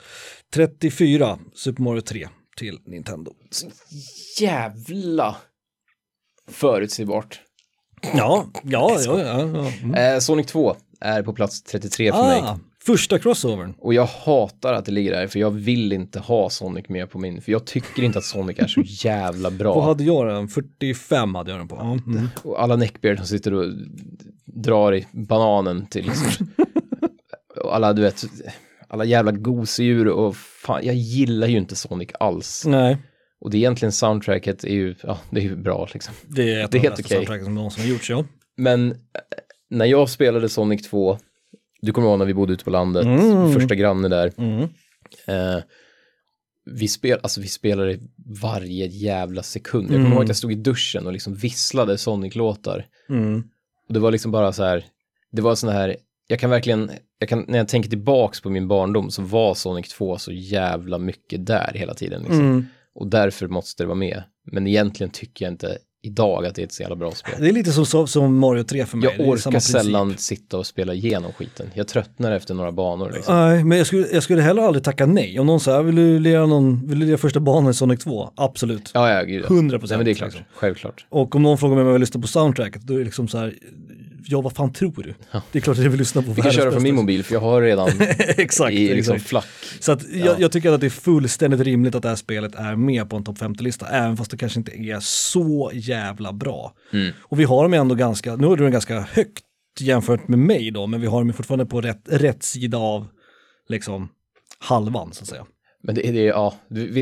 34, 0.54 1.40
Super 1.56 1.84
Mario 1.84 2.02
3 2.02 2.30
till 2.58 2.80
Nintendo. 2.86 3.34
Jävla 4.40 5.36
förutsägbart. 6.52 7.42
Ja, 8.02 8.46
ja, 8.64 8.98
ja. 9.06 9.20
ja, 9.20 9.40
ja. 9.40 9.72
Mm. 9.84 9.94
Eh, 10.14 10.20
Sonic 10.20 10.48
2 10.48 10.76
är 11.02 11.24
på 11.24 11.34
plats 11.34 11.64
33 11.64 12.12
för 12.12 12.24
mig. 12.24 12.40
Första 12.86 13.20
crossovern. 13.20 13.74
Och 13.78 13.94
jag 13.94 14.06
hatar 14.06 14.74
att 14.74 14.86
det 14.86 14.92
ligger 14.92 15.12
där, 15.12 15.28
för 15.28 15.40
jag 15.40 15.52
vill 15.52 15.94
inte 15.94 16.20
ha 16.20 16.50
Sonic 16.50 16.90
med 16.90 17.10
på 17.10 17.20
min, 17.20 17.42
för 17.42 17.52
jag 17.52 17.66
tycker 17.66 18.04
inte 18.04 18.20
att 18.20 18.26
Sonic 18.26 18.60
är 18.60 18.68
så 18.68 18.82
jävla 18.86 19.52
bra. 19.52 19.74
Vad 19.76 19.84
hade 19.84 20.04
jag 20.04 20.28
den? 20.28 20.48
45 20.48 21.36
hade 21.36 21.52
jag 21.52 21.60
den 21.60 21.68
på. 21.68 21.76
Mm. 21.76 22.28
Och 22.44 22.64
alla 22.64 22.76
neckbeard 22.76 23.18
som 23.18 23.28
sitter 23.28 23.54
och 23.54 23.66
drar 24.46 24.96
i 24.96 25.08
bananen 25.12 25.86
till 25.86 26.06
liksom. 26.06 26.48
och 27.64 27.76
alla, 27.76 27.94
du 27.94 28.02
vet, 28.02 28.24
alla 28.88 29.06
jävla 29.06 29.32
gosedjur 29.32 30.08
och 30.08 30.36
fan, 30.36 30.86
jag 30.86 30.96
gillar 30.96 31.48
ju 31.48 31.58
inte 31.58 31.76
Sonic 31.76 32.10
alls. 32.20 32.64
Nej, 32.68 32.98
Och 33.42 33.50
det 33.52 33.58
är 33.58 33.60
egentligen 33.60 33.92
soundtracket 33.92 34.64
är 34.64 34.74
ju, 34.74 34.96
ja, 35.04 35.20
det 35.30 35.40
är 35.40 35.44
ju 35.44 35.56
bra 35.56 35.88
liksom. 35.94 36.14
det 36.28 36.54
är 36.54 36.64
ett 36.66 36.72
Det 36.72 36.78
av 36.78 36.84
de 36.84 36.90
bästa 36.90 37.04
okej. 37.04 37.16
soundtracken 37.18 37.46
som 37.46 37.56
någonsin 37.56 37.84
har 37.84 37.90
gjorts, 37.92 38.10
ja. 38.10 38.26
Men 38.58 38.92
eh, 38.92 38.96
när 39.70 39.86
jag 39.86 40.10
spelade 40.10 40.50
Sonic 40.50 40.90
2, 40.90 41.18
du 41.82 41.92
kommer 41.92 42.08
ihåg 42.08 42.20
när 42.20 42.26
vi 42.26 42.34
bodde 42.34 42.54
ute 42.54 42.64
på 42.64 42.70
landet, 42.70 43.06
Mm. 43.06 43.54
första 43.54 43.76
granne 43.76 44.08
där, 44.08 44.32
Mm. 44.38 44.62
eh, 45.28 45.64
vi, 46.66 46.88
spel, 46.88 47.20
alltså 47.24 47.42
vi 47.42 47.48
spelade 47.48 48.00
varje 48.42 48.86
jävla 48.88 49.44
sekund. 49.44 49.84
Jag 49.84 49.90
kommer 49.90 50.00
Mm. 50.06 50.14
ihåg 50.14 50.22
att 50.24 50.28
jag 50.30 50.38
stod 50.38 50.52
i 50.52 50.56
duschen 50.56 51.06
och 51.08 51.14
liksom 51.14 51.36
visslade 51.36 51.98
Sonic-låtar. 51.98 52.86
Mm. 53.10 53.44
Och 53.88 53.94
det 53.94 54.00
var 54.00 54.12
liksom 54.12 54.32
bara 54.32 54.54
så 54.54 54.64
här, 54.64 54.86
det 55.32 55.42
var 55.42 55.56
sån 55.56 55.70
här, 55.70 55.96
jag 56.28 56.40
kan 56.40 56.50
verkligen, 56.50 56.92
jag 57.20 57.30
kan, 57.30 57.46
när 57.48 57.58
jag 57.58 57.68
tänker 57.68 57.90
tillbaks 57.90 58.42
på 58.42 58.50
min 58.50 58.68
barndom 58.68 59.12
så 59.12 59.22
var 59.22 59.54
Sonic 59.54 59.90
2 59.90 60.18
så 60.18 60.32
jävla 60.32 60.98
mycket 60.98 61.46
där 61.46 61.72
hela 61.76 61.94
tiden. 61.94 62.22
Liksom. 62.22 62.40
Mm. 62.40 62.66
Och 62.96 63.08
därför 63.08 63.48
måste 63.48 63.84
det 63.84 63.88
vara 63.88 63.96
med. 63.98 64.24
Men 64.52 64.68
egentligen 64.68 65.12
tycker 65.12 65.46
jag 65.46 65.54
inte 65.54 65.78
idag 66.04 66.46
att 66.46 66.56
det 66.56 66.62
är 66.62 66.66
ett 66.66 66.74
så 66.74 66.82
jävla 66.82 66.96
bra 66.96 67.12
spel. 67.12 67.34
Det 67.40 67.48
är 67.48 67.52
lite 67.52 67.72
som, 67.72 68.08
som 68.08 68.38
Mario 68.38 68.64
3 68.64 68.86
för 68.86 68.98
mig. 68.98 69.16
Jag 69.18 69.28
orkar 69.28 69.60
sällan 69.60 70.18
sitta 70.18 70.58
och 70.58 70.66
spela 70.66 70.94
igenom 70.94 71.34
skiten. 71.34 71.68
Jag 71.74 71.88
tröttnar 71.88 72.32
efter 72.32 72.54
några 72.54 72.72
banor 72.72 73.12
liksom. 73.12 73.36
Nej, 73.36 73.64
men 73.64 73.78
jag 73.78 73.88
skulle, 73.88 74.08
jag 74.12 74.24
skulle 74.24 74.42
heller 74.42 74.62
aldrig 74.62 74.84
tacka 74.84 75.06
nej. 75.06 75.40
Om 75.40 75.48
någon 75.48 75.60
säger, 75.60 75.84
vill 75.84 75.96
du 75.96 76.20
lira, 76.20 76.46
någon, 76.46 76.88
vill 76.88 77.00
du 77.00 77.06
lira 77.06 77.18
första 77.18 77.40
banan 77.40 77.72
i 77.72 77.74
Sonic 77.74 78.04
2? 78.04 78.32
Absolut. 78.36 78.92
Ja, 78.94 79.14
ja, 79.14 79.24
gud. 79.24 79.46
ja. 79.50 79.56
100 79.56 79.72
Nej, 79.74 79.80
procent. 79.80 80.00
men 80.00 80.06
det 80.06 80.12
är 80.12 80.16
klart. 80.16 80.44
Självklart. 80.56 81.06
Och 81.10 81.36
om 81.36 81.44
någon 81.44 81.58
frågar 81.58 81.76
mig 81.76 81.82
om 81.82 81.88
jag 81.88 81.94
vill 81.94 82.00
lyssna 82.00 82.22
på 82.22 82.28
soundtracket, 82.28 82.82
då 82.82 82.94
är 82.94 82.98
det 82.98 83.06
liksom 83.06 83.28
så 83.28 83.38
här, 83.38 83.54
ja 84.26 84.42
vad 84.42 84.54
fan 84.56 84.74
tror 84.74 84.94
du? 85.04 85.14
Det 85.52 85.60
är 85.60 85.62
klart 85.62 85.78
att 85.78 85.84
jag 85.84 85.90
vill 85.92 86.00
lyssna 86.00 86.22
på 86.22 86.28
Vi 86.28 86.36
kan 86.36 86.44
världens 86.44 86.56
köra 86.56 86.72
från 86.72 86.84
min 86.84 86.94
bästa- 86.96 87.02
mobil 87.02 87.24
för 87.24 87.34
jag 87.34 87.40
har 87.42 87.62
redan 87.62 87.90
exakt, 88.20 88.72
i 88.74 88.94
liksom 88.96 89.16
exakt. 89.16 89.30
flack. 89.30 89.46
Så 89.80 89.92
att 89.92 90.10
jag, 90.10 90.40
jag 90.42 90.52
tycker 90.52 90.72
att 90.72 90.82
det 90.82 90.88
är 90.88 90.90
fullständigt 90.90 91.60
rimligt 91.60 91.96
att 91.96 92.04
det 92.04 92.10
här 92.10 92.16
spelet 92.16 92.56
är 92.56 92.76
med 92.76 93.10
på 93.10 93.16
en 93.16 93.24
topp 93.24 93.38
50-lista, 93.38 93.88
även 93.88 94.18
fast 94.18 94.32
det 94.32 94.38
kanske 94.38 94.60
inte 94.60 94.72
är 94.72 95.00
så 95.00 95.72
jävla 95.74 96.34
bra. 96.34 96.74
Mm. 96.94 97.12
Och 97.22 97.40
vi 97.40 97.44
har 97.44 97.64
dem 97.64 97.74
ändå 97.74 97.96
ganska, 97.96 98.36
nu 98.36 98.48
är 98.48 98.56
den 98.58 98.72
ganska 98.72 99.00
högt 99.12 99.44
jämfört 99.80 100.28
med 100.28 100.40
mig 100.40 100.72
då, 100.72 100.88
men 100.88 101.02
vi 101.02 101.08
har 101.08 101.20
dem 101.20 101.34
fortfarande 101.34 101.66
på 101.66 101.82
rätt, 101.82 102.02
rätt 102.06 102.44
sida 102.44 102.78
av 102.78 103.08
liksom 103.70 104.10
halvan 104.60 105.14
så 105.14 105.24
att 105.24 105.28
säga. 105.30 105.46
Men 105.84 105.96
det, 105.96 106.02
det, 106.12 106.24
ja, 106.24 106.56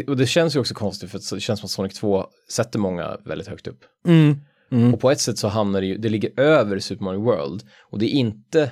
och 0.08 0.18
det 0.18 0.26
känns 0.28 0.56
ju 0.56 0.60
också 0.60 0.74
konstigt 0.74 1.12
för 1.12 1.36
det 1.36 1.42
känns 1.42 1.60
som 1.60 1.66
att 1.68 1.72
Sonic 1.72 1.94
2 1.94 2.26
sätter 2.52 2.80
många 2.80 3.18
väldigt 3.26 3.48
högt 3.48 3.68
upp. 3.68 3.80
Mm. 4.08 4.38
Mm. 4.72 4.94
Och 4.94 5.00
på 5.00 5.12
ett 5.12 5.20
sätt 5.20 5.38
så 5.38 5.48
hamnar 5.48 5.82
det 5.82 5.88
ju, 5.88 5.98
det 5.98 6.10
ligger 6.10 6.40
över 6.40 6.80
Super 6.80 7.04
Mario 7.06 7.22
World. 7.22 7.64
Och 7.92 8.00
det 8.00 8.06
är 8.06 8.10
inte, 8.20 8.72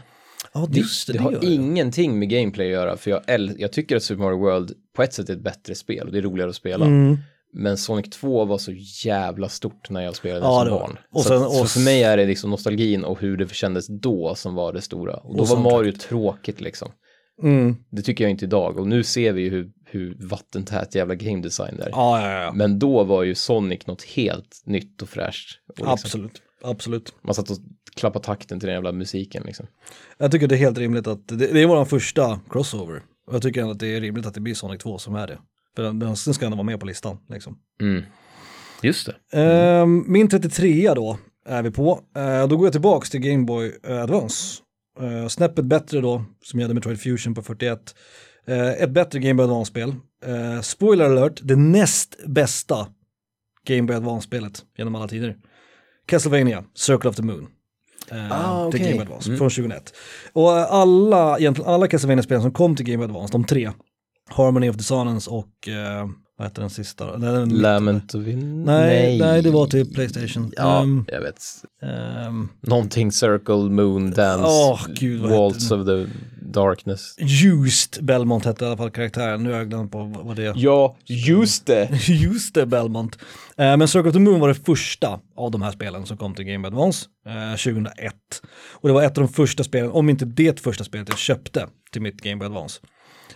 Ja, 0.54 0.68
det, 0.70 0.82
det, 1.08 1.14
det, 1.14 1.20
har 1.20 1.32
det. 1.32 1.46
ingenting 1.48 2.20
med 2.20 2.30
gameplay 2.30 2.68
att 2.68 2.72
göra. 2.74 2.98
För 2.98 3.12
jag, 3.12 3.22
jag 3.58 3.72
tycker 3.72 3.96
att 3.96 4.04
Super 4.04 4.24
Mario 4.24 4.40
World 4.40 4.72
på 4.96 5.04
ett 5.04 5.14
sätt 5.14 5.30
är 5.30 5.34
ett 5.34 5.44
bättre 5.44 5.76
spel 5.76 6.06
och 6.08 6.12
det 6.14 6.18
är 6.18 6.22
roligare 6.22 6.50
att 6.50 6.56
spela. 6.56 6.86
Mm. 6.86 7.18
Men 7.54 7.78
Sonic 7.78 8.10
2 8.10 8.46
var 8.46 8.58
så 8.58 8.72
jävla 9.06 9.50
stort 9.50 9.90
när 9.90 10.02
jag 10.02 10.16
spelade 10.16 10.46
Ja, 10.46 10.62
som 10.66 10.70
barn. 10.80 10.98
Och 11.12 11.22
så, 11.22 11.28
sen- 11.30 11.40
så 11.52 11.62
och- 11.62 11.70
för 11.70 11.80
mig 11.80 12.04
är 12.04 12.18
det 12.18 12.26
liksom 12.26 12.50
nostalgin 12.50 13.04
och 13.04 13.22
hur 13.22 13.38
det 13.38 13.54
kändes 13.54 13.88
då 14.02 14.36
som 14.36 14.56
var 14.56 14.74
det 14.74 14.82
stora. 14.82 15.14
Och 15.18 15.36
då 15.36 15.42
Och 15.44 15.48
var. 15.50 15.60
Mario 15.60 15.92
tråkigt 15.92 16.62
liksom. 16.62 16.92
Mm. 17.44 17.76
Det 17.92 18.02
tycker 18.02 18.24
jag 18.24 18.32
inte 18.32 18.46
idag. 18.46 18.78
Och 18.78 18.88
nu 18.88 19.04
ser 19.04 19.34
vi 19.34 19.42
ju 19.42 19.50
hur, 19.50 19.70
hur 19.90 20.18
vattentät 20.20 20.96
jävla 20.96 21.16
game 21.16 21.42
design 21.42 21.80
är. 21.80 21.90
Ja, 21.90 22.22
ja, 22.22 22.42
ja. 22.42 22.54
Men 22.54 22.80
då 22.80 23.04
var 23.04 23.24
ju 23.24 23.36
Sonic 23.36 23.88
något 23.88 24.04
helt 24.04 24.62
nytt 24.66 25.02
och 25.02 25.10
fräscht. 25.10 25.60
Och 25.68 25.78
liksom, 25.78 25.92
Absolut, 25.92 26.42
absolut. 26.64 27.14
Man 27.22 27.36
satt 27.36 27.50
och 27.50 27.58
klappade 27.96 28.26
takten 28.26 28.60
till 28.60 28.68
den 28.68 28.74
jävla 28.74 28.92
musiken 28.92 29.44
liksom. 29.46 29.68
Jag 30.18 30.32
tycker 30.32 30.48
det 30.48 30.56
är 30.56 30.60
helt 30.60 30.78
rimligt 30.78 31.08
att, 31.08 31.28
det, 31.28 31.36
det 31.36 31.62
är 31.62 31.68
vår 31.68 31.86
första 31.86 32.40
crossover. 32.50 33.02
Och 33.28 33.34
jag 33.34 33.42
tycker 33.42 33.62
ändå 33.62 33.72
att 33.72 33.80
det 33.80 33.88
är 33.88 34.02
rimligt 34.02 34.26
att 34.26 34.34
det 34.34 34.42
blir 34.42 34.54
Sonic 34.54 34.82
2 34.82 34.98
som 34.98 35.16
är 35.16 35.28
det. 35.28 35.38
För 35.76 35.84
den, 35.84 36.00
den 36.00 36.16
ska 36.16 36.46
ändå 36.46 36.56
vara 36.56 36.66
med 36.66 36.80
på 36.80 36.86
listan 36.86 37.18
liksom. 37.30 37.58
Mm. 37.82 38.04
Just 38.82 39.10
det. 39.32 39.42
Ehm, 39.42 40.04
min 40.08 40.30
33 40.30 40.94
då 40.94 41.18
är 41.46 41.64
vi 41.64 41.72
på. 41.72 42.02
Eh, 42.16 42.48
då 42.48 42.58
går 42.58 42.66
jag 42.66 42.74
tillbaks 42.74 43.10
till 43.10 43.20
Game 43.20 43.46
Boy 43.46 43.72
eh, 43.84 44.02
Advance. 44.02 44.64
Uh, 45.02 45.28
snäppet 45.28 45.66
bättre 45.66 46.02
då, 46.02 46.26
som 46.44 46.60
jag 46.60 46.66
hade 46.66 46.74
Metroid 46.74 47.00
Fusion 47.02 47.36
på 47.36 47.42
41. 47.42 47.96
Eh, 48.48 48.68
ett 48.84 48.90
bättre 48.92 49.20
Game 49.20 49.34
Boy 49.34 49.44
Advance-spel. 49.44 49.96
Eh, 50.26 50.62
spoiler 50.62 51.06
alert, 51.06 51.40
det 51.44 51.56
näst 51.56 52.16
bästa 52.28 52.88
Game 53.68 53.82
Boy 53.82 53.96
Advance-spelet 53.96 54.66
genom 54.78 54.96
alla 54.96 55.08
tider. 55.08 55.36
Castlevania, 56.08 56.64
Circle 56.76 57.10
of 57.10 57.16
the 57.16 57.22
Moon. 57.24 57.48
Eh, 58.12 58.32
Ah, 58.32 58.72
Till 58.72 58.82
okej. 58.82 58.92
Game 58.92 59.04
Advance, 59.04 59.30
Mm. 59.30 59.38
från 59.38 59.50
2001. 59.50 59.94
Och 60.34 60.52
alla, 60.52 61.40
egentligen 61.40 61.72
alla 61.72 61.88
Castlevania-spel 61.88 62.42
som 62.42 62.52
kom 62.52 62.76
till 62.76 62.86
Game 62.86 63.04
Advance, 63.04 63.32
de 63.32 63.44
tre, 63.46 63.72
Harmony 64.30 64.70
of 64.70 64.76
Dissonance 64.76 65.30
och, 65.30 65.68
vad 66.38 66.48
heter 66.48 66.62
den 66.62 66.70
sista? 66.70 67.18
Den, 67.18 67.22
den, 67.22 67.50
Lament 67.50 68.16
of 68.16 68.28
in... 68.28 68.64
Nej, 68.64 69.20
nej, 69.20 69.42
det 69.42 69.50
var 69.52 69.68
till 69.68 69.94
Playstation. 69.94 70.52
Ja, 70.58 70.82
Ehm, 70.84 71.06
jag 71.08 71.22
vet. 71.22 71.44
ehm, 71.82 72.50
Någonting 72.62 73.12
Circle, 73.12 73.56
Moon, 73.56 74.12
Dance, 74.12 74.46
Åh, 74.48 74.82
gud, 74.96 75.22
Waltz 75.22 75.72
of 75.72 75.86
the 75.86 76.06
Darkness. 76.42 77.16
Just 77.20 78.00
Belmont 78.02 78.46
hette 78.46 78.66
i 78.66 78.68
alla 78.68 78.78
fall 78.78 78.90
karaktären, 78.92 79.44
nu 79.44 79.52
har 79.52 79.58
jag 79.58 79.70
glömt 79.70 79.92
på 79.92 80.04
vad 80.24 80.36
det 80.36 80.46
är. 80.46 80.54
Ja, 80.58 80.96
just 81.06 81.66
det. 81.66 81.90
Just 82.08 82.54
det, 82.56 82.66
Belmont. 82.66 83.16
Eh, 83.58 83.78
men 83.78 83.88
Circle 83.88 84.10
of 84.10 84.14
the 84.14 84.20
Moon 84.20 84.40
var 84.40 84.48
det 84.48 84.56
första 84.56 85.20
av 85.38 85.52
de 85.52 85.62
här 85.62 85.72
spelen 85.72 86.06
som 86.06 86.18
kom 86.18 86.36
till 86.36 86.46
Game 86.46 86.68
Advance 86.68 87.06
eh, 87.28 87.52
2001. 87.58 88.14
Och 88.72 88.88
det 88.90 88.94
var 88.94 89.04
ett 89.04 89.18
av 89.18 89.24
de 89.24 89.34
första 89.34 89.64
spelen, 89.64 89.92
om 89.92 90.10
inte 90.10 90.26
det 90.26 90.60
första 90.60 90.84
spelet 90.84 91.10
jag 91.10 91.18
köpte 91.18 91.68
till 91.92 92.02
mitt 92.02 92.22
Game 92.22 92.36
Boy 92.36 92.46
Advance. 92.46 92.80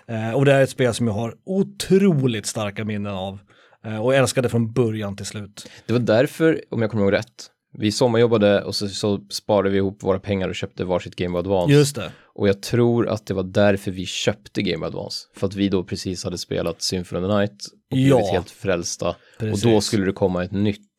Eh, 0.08 0.34
och 0.34 0.46
det 0.46 0.54
är 0.54 0.62
ett 0.64 0.70
spel 0.70 0.94
som 0.94 1.08
jag 1.08 1.14
har 1.14 1.36
otroligt 1.46 2.46
starka 2.46 2.86
minnen 2.86 3.14
av. 3.14 3.40
Eh, 3.86 4.02
och 4.02 4.16
älskade 4.16 4.50
från 4.50 4.74
början 4.74 5.16
till 5.16 5.26
slut. 5.26 5.70
Det 5.86 5.94
var 5.94 6.00
därför, 6.00 6.62
om 6.72 6.82
jag 6.82 6.92
kommer 6.92 7.04
ihåg 7.04 7.14
rätt, 7.14 7.48
vi 7.78 7.92
sommarjobbade 7.92 8.64
och 8.64 8.76
så, 8.76 8.88
så 8.90 9.20
sparade 9.30 9.70
vi 9.70 9.78
ihop 9.78 10.04
våra 10.04 10.20
pengar 10.20 10.50
och 10.50 10.56
köpte 10.56 10.84
varsitt 10.86 11.16
Game 11.16 11.32
Boy 11.34 11.40
Advance. 11.40 11.74
Just 11.74 11.96
det. 11.96 12.12
Och 12.34 12.48
jag 12.48 12.62
tror 12.62 13.08
att 13.10 13.26
det 13.26 13.34
var 13.34 13.44
därför 13.44 13.92
vi 13.92 14.06
köpte 14.06 14.62
Game 14.62 14.78
Boy 14.78 14.88
Advance. 14.88 15.28
För 15.36 15.48
att 15.48 15.56
vi 15.56 15.70
då 15.70 15.84
precis 15.84 16.24
hade 16.24 16.38
spelat 16.38 16.82
Symphony 16.82 17.22
of 17.26 17.32
the 17.32 17.38
Night 17.38 17.52
och 17.92 17.98
Ja. 17.98 18.16
blivit 18.18 18.32
helt 18.32 18.50
frälsta. 18.50 19.16
Precis. 19.40 19.66
Och 19.66 19.72
då 19.72 19.82
skulle 19.82 20.06
det 20.06 20.12
komma 20.14 20.44
ett 20.44 20.52
nytt 20.52 20.91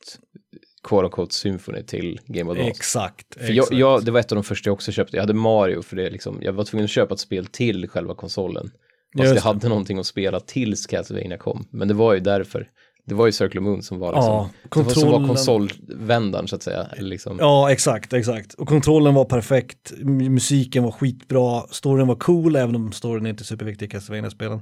quote 0.89 1.05
unquote 1.05 1.35
Symphony 1.35 1.83
till 1.83 2.21
Game 2.27 2.45
Boy 2.45 2.53
Advance. 2.59 2.71
Exakt. 2.79 3.35
För 3.35 3.45
jag, 3.53 3.57
exakt. 3.63 3.79
jag, 3.79 4.05
det 4.05 4.11
var 4.11 4.21
ett 4.21 4.33
av 4.33 4.37
de 4.37 4.45
första 4.45 4.69
jag 4.69 4.75
också 4.75 4.93
köpte. 4.93 5.17
Jag 5.17 5.23
hade 5.23 5.35
Mario 5.35 5.83
för 5.83 5.97
det 5.97 6.11
liksom, 6.11 6.39
jag 6.41 6.53
var 6.53 6.65
tvungen 6.65 6.85
att 6.85 6.91
köpa 6.91 7.15
ett 7.15 7.21
spel 7.21 7.47
till 7.47 7.89
själva 7.89 8.15
konsolen. 8.15 8.65
Fast 8.65 8.75
Just 9.15 9.27
jag 9.29 9.37
det. 9.37 9.41
hade 9.41 9.69
någonting 9.69 9.99
att 9.99 10.07
spela 10.07 10.41
tills 10.41 10.87
Castlevania 10.87 11.39
kom. 11.39 11.67
Men 11.71 11.89
det 11.89 11.95
var 11.95 12.15
ju 12.15 12.21
därför. 12.21 12.69
Det 13.07 13.15
var 13.15 13.27
ju 13.27 13.33
Circle 13.33 13.61
of 13.61 13.65
Moon 13.65 13.83
som 13.83 13.99
var 13.99 14.13
liksom, 14.13 14.33
Ja, 14.33 14.51
det 14.75 14.83
var, 14.83 14.93
som 14.93 15.03
var 15.11 15.19
kontrollen- 15.19 15.29
konsolvändaren 15.29 16.49
så 16.49 16.57
att 16.57 16.63
säga. 16.63 16.87
Liksom. 16.99 17.37
Ja, 17.41 17.73
exakt, 17.73 18.13
exakt. 18.13 18.55
Och 18.55 18.69
kontrollen 18.69 19.15
var 19.15 19.25
perfekt, 19.25 19.93
musiken 20.05 20.83
var 20.83 20.91
skitbra, 20.91 21.61
storyn 21.71 22.07
var 22.07 22.15
cool, 22.15 22.57
även 22.57 22.77
om 22.77 22.93
storyn 22.93 23.27
inte 23.27 23.43
är 23.43 23.45
superviktig 23.45 23.87
i 23.87 23.89
Castlevania-spelen. 23.89 24.61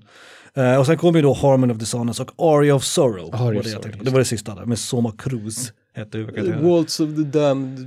Eh, 0.55 0.77
och 0.79 0.87
sen 0.87 0.97
kom 0.97 1.17
ju 1.17 1.23
då 1.23 1.33
Harmony 1.33 1.73
of 1.73 1.79
Dissonance 1.79 2.23
och 2.23 2.31
Aria 2.57 2.75
of 2.75 2.85
Sorrow. 2.85 3.35
Aria 3.35 3.45
var 3.45 3.57
of 3.57 3.65
det, 3.65 3.71
jag 3.71 3.83
Sorrow, 3.83 3.95
just 3.95 4.05
det 4.05 4.11
var 4.11 4.19
det 4.19 4.25
sista 4.25 4.55
där, 4.55 4.65
med 4.65 4.79
Soma 4.79 5.13
Cruz 5.19 5.73
hette 5.95 6.19
huvudkaraktären. 6.19 6.69
Waltz 6.69 7.01
of 7.01 7.09
the 7.17 7.23
Damned. 7.39 7.79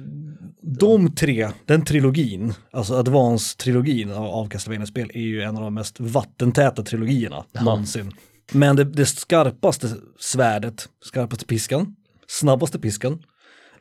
De 0.61 1.15
tre, 1.15 1.49
den 1.65 1.85
trilogin, 1.85 2.53
alltså 2.71 2.93
Advance-trilogin 2.93 4.11
av, 4.11 4.25
av 4.25 4.49
Castlevania-spel 4.49 5.11
är 5.13 5.21
ju 5.21 5.41
en 5.41 5.57
av 5.57 5.63
de 5.63 5.73
mest 5.73 5.99
vattentäta 5.99 6.83
trilogierna 6.83 7.45
någonsin. 7.61 8.11
Men 8.51 8.75
det, 8.75 8.83
det 8.83 9.05
skarpaste 9.05 9.87
svärdet, 10.19 10.89
skarpaste 11.01 11.45
piskan, 11.45 11.95
snabbaste 12.27 12.79
piskan, 12.79 13.23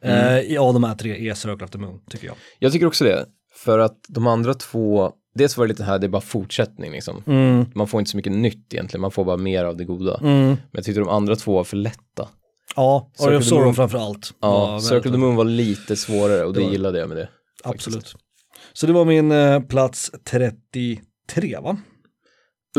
eh, 0.01 0.39
i 0.39 0.57
av 0.59 0.73
de 0.75 0.85
här 0.85 0.95
tre 0.95 1.29
är 1.29 1.35
Circle 1.35 1.65
of 1.65 1.71
the 1.71 1.79
Moon, 1.79 2.01
tycker 2.11 2.27
jag. 2.27 2.37
Jag 2.59 2.73
tycker 2.73 2.87
också 2.87 3.05
det. 3.05 3.27
För 3.55 3.79
att 3.79 3.99
de 4.09 4.27
andra 4.27 4.55
två, 4.55 5.13
dels 5.35 5.57
var 5.57 5.65
det 5.67 5.69
lite 5.69 5.85
här, 5.85 5.99
det 5.99 6.07
är 6.07 6.09
bara 6.09 6.23
fortsättning 6.23 6.93
liksom. 6.93 7.23
Mm, 7.27 7.65
Man 7.75 7.87
får 7.87 8.01
inte 8.01 8.11
så 8.11 8.17
mycket 8.17 8.33
nytt 8.33 8.75
egentligen, 8.75 9.01
man 9.01 9.11
får 9.11 9.25
bara 9.25 9.37
mer 9.37 9.65
av 9.65 9.77
det 9.77 9.85
goda. 9.85 10.19
mm. 10.23 10.47
Men 10.47 10.59
jag 10.73 10.85
tyckte 10.85 11.01
de 11.01 11.09
andra 11.09 11.37
två 11.37 11.53
var 11.55 11.65
för 11.65 11.77
lätta. 11.77 12.29
Ja, 12.77 13.11
Circle 13.15 13.37
of 13.37 13.45
Sorrow 13.45 13.73
framför 13.73 13.99
allt. 13.99 14.35
Ja, 14.41 14.81
Circle 14.81 14.99
of 14.99 15.15
the 15.15 15.19
Moon 15.19 15.37
var 15.37 15.45
lite 15.45 15.97
svårare 15.97 16.45
och 16.45 16.53
det, 16.53 16.61
Det 16.61 16.65
var- 16.67 16.73
gillade 16.73 16.99
jag 16.99 17.09
med 17.09 17.17
det. 17.19 17.29
faktiskt. 17.65 17.87
Absolut. 17.87 18.15
Så 18.73 18.87
det 18.87 18.93
var 18.93 19.05
min 19.05 19.33
eh, 19.33 19.61
plats 19.61 20.11
33 20.25 21.59
va? 21.63 21.77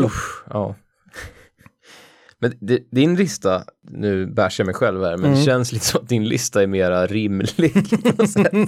Usch, 0.00 0.44
ja. 0.50 0.74
Men 2.38 2.52
det, 2.60 2.90
din 2.90 3.14
lista, 3.16 3.64
nu 3.90 4.26
bärs 4.26 4.58
jag 4.58 4.66
mig 4.66 4.74
själv 4.74 5.02
här, 5.04 5.16
men 5.16 5.24
Mm. 5.26 5.38
det 5.38 5.44
känns 5.44 5.72
lite 5.72 5.84
som 5.86 6.02
att 6.02 6.08
din 6.08 6.24
lista 6.28 6.62
är 6.62 6.66
mera 6.66 7.06
rimlig. 7.06 7.52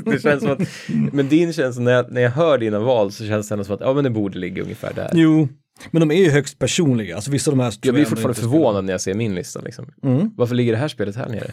det 0.05 0.23
känns 0.23 0.43
som 0.43 0.51
att, 0.53 0.59
men 1.13 1.29
din 1.29 1.53
känns, 1.53 1.79
när 1.79 1.93
jag, 1.93 2.13
när 2.13 2.21
jag 2.21 2.31
hör 2.31 2.59
dina 2.59 2.79
val 2.79 3.13
så 3.13 3.25
känns 3.27 3.49
det 3.49 3.53
ändå 3.55 3.65
som 3.65 3.75
att, 3.75 3.81
ja 3.81 3.93
men 3.95 4.05
det 4.05 4.11
borde 4.11 4.39
ligga 4.39 4.63
ungefär 4.63 4.93
där. 4.95 5.11
Jo, 5.15 5.49
men 5.91 6.01
de 6.01 6.11
är 6.11 6.25
ju 6.25 6.31
högst 6.31 6.59
personliga. 6.59 7.15
Alltså 7.17 7.31
vissa 7.31 7.51
av 7.51 7.57
de 7.57 7.63
här 7.63 7.75
Jag 7.83 7.95
blir 7.95 8.05
fortfarande 8.05 8.41
förvånad 8.41 8.85
när 8.85 8.93
jag 8.93 9.01
ser 9.01 9.15
min 9.15 9.35
lista 9.35 9.61
liksom. 9.61 9.93
Mm, 10.03 10.31
Varför 10.37 10.55
ligger 10.55 10.73
det 10.73 10.79
här 10.79 10.89
spelet 10.89 11.17
här 11.17 11.29
nere? 11.29 11.51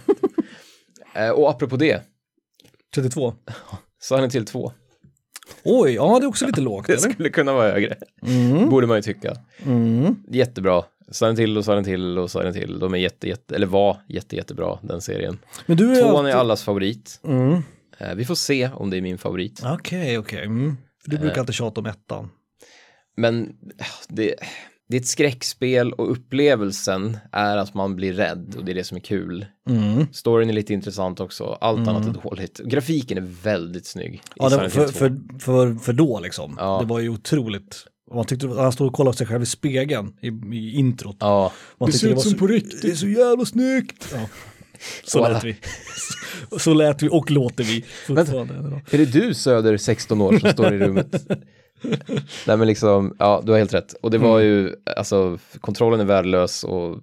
eh, 1.27 1.29
och 1.29 1.49
apropå 1.49 1.77
det, 1.77 2.01
32. 2.95 3.33
Silent 4.01 4.35
Hill 4.35 4.45
2. 4.45 4.71
Oj, 5.63 5.91
ja 5.91 6.19
det 6.19 6.25
är 6.25 6.27
också 6.27 6.45
lite 6.45 6.61
lågt 6.61 6.87
Det 6.87 6.93
eller? 6.93 7.11
skulle 7.13 7.29
kunna 7.29 7.53
vara 7.53 7.71
högre, 7.71 7.95
Mm, 8.27 8.69
borde 8.69 8.87
man 8.87 8.97
ju 8.97 9.01
tycka. 9.01 9.33
mm. 9.65 10.15
Jättebra. 10.27 10.83
Silent 11.11 11.39
Hill 11.39 11.57
och 11.57 11.65
Silent 11.65 11.87
Hill 11.87 12.17
och 12.17 12.31
Silent 12.31 12.55
Hill, 12.55 12.79
de 12.79 12.93
är 12.93 12.97
jätte, 12.97 13.27
jätte, 13.27 13.55
eller 13.55 13.67
var 13.67 13.97
jätte, 14.09 14.35
jättebra 14.35 14.79
den 14.81 15.01
serien. 15.01 15.39
Men 15.65 15.77
du 15.77 15.91
är 15.91 16.01
Tvåan 16.01 16.15
är 16.15 16.19
alltid... 16.19 16.35
allas 16.35 16.63
favorit. 16.63 17.19
Mm. 17.23 17.61
Eh, 17.97 18.15
vi 18.15 18.25
får 18.25 18.35
se 18.35 18.69
om 18.75 18.89
det 18.89 18.97
är 18.97 19.01
min 19.01 19.17
favorit. 19.17 19.61
Okej, 19.65 20.17
okej. 20.17 20.45
Mm. 20.45 20.77
För 21.03 21.11
du 21.11 21.17
brukar 21.17 21.39
alltid 21.39 21.55
tjata 21.55 21.81
om 21.81 21.85
ettan. 21.87 22.29
Men 23.15 23.43
eh, 23.79 23.85
det, 24.09 24.35
det 24.89 24.97
är 24.97 25.01
ett 25.01 25.07
skräckspel 25.07 25.93
och 25.93 26.11
upplevelsen 26.11 27.17
är 27.31 27.57
att 27.57 27.73
man 27.73 27.95
blir 27.95 28.13
rädd 28.13 28.55
och 28.57 28.65
det 28.65 28.71
är 28.71 28.75
det 28.75 28.83
som 28.83 28.97
är 28.97 29.01
kul. 29.01 29.45
Mm. 29.69 30.07
Storyn 30.13 30.49
är 30.49 30.53
lite 30.53 30.73
intressant 30.73 31.19
också, 31.19 31.57
allt 31.61 31.87
annat 31.87 32.07
är 32.07 32.21
dåligt. 32.23 32.59
Grafiken 32.59 33.17
är 33.17 33.27
väldigt 33.43 33.85
snygg. 33.85 34.21
Ja, 34.35 34.49
det 34.49 34.57
var 34.57 34.69
för, 34.69 34.81
Hill 34.81 34.89
2. 34.93 34.97
för, 34.99 35.39
för, 35.39 35.75
för 35.75 35.93
då 35.93 36.19
liksom. 36.19 36.55
Ja. 36.59 36.79
Det 36.81 36.87
var 36.87 36.99
ju 36.99 37.09
otroligt. 37.09 37.85
Man 38.13 38.25
tyckte, 38.25 38.47
han 38.47 38.71
stod 38.71 38.87
och 38.87 38.93
kollade 38.93 39.17
sig 39.17 39.27
själv 39.27 39.43
i 39.43 39.45
spegeln 39.45 40.13
i, 40.21 40.27
i 40.57 40.73
introt. 40.73 41.17
Ja, 41.19 41.51
Man 41.77 41.89
det 41.89 41.97
ser 41.97 42.09
ut 42.09 42.21
som 42.21 42.31
så- 42.31 42.37
på 42.37 42.47
riktigt. 42.47 42.81
Det 42.81 42.91
är 42.91 42.95
så 42.95 43.07
jävla 43.07 43.45
snyggt. 43.45 44.09
Ja. 44.13 44.19
Så 45.03 45.29
lät 45.29 45.43
vi. 45.43 45.55
Så, 46.59 46.73
lät 46.73 47.03
vi 47.03 47.09
och 47.11 47.31
låter 47.31 47.63
vi 47.63 47.85
idag. 48.07 48.81
Är 48.91 48.97
det 48.97 49.05
du 49.05 49.33
Söder, 49.33 49.77
16 49.77 50.21
år, 50.21 50.39
som 50.39 50.49
står 50.49 50.73
i 50.73 50.77
rummet? 50.79 51.27
Nej 52.47 52.57
men 52.57 52.67
liksom, 52.67 53.15
ja 53.19 53.41
du 53.45 53.51
har 53.51 53.59
helt 53.59 53.73
rätt. 53.73 53.93
Och 53.93 54.11
det 54.11 54.17
var 54.17 54.39
Mm. 54.39 54.51
ju, 54.53 54.75
alltså 54.97 55.37
kontrollen 55.61 55.99
är 55.99 56.05
värdelös 56.05 56.63
och 56.63 56.99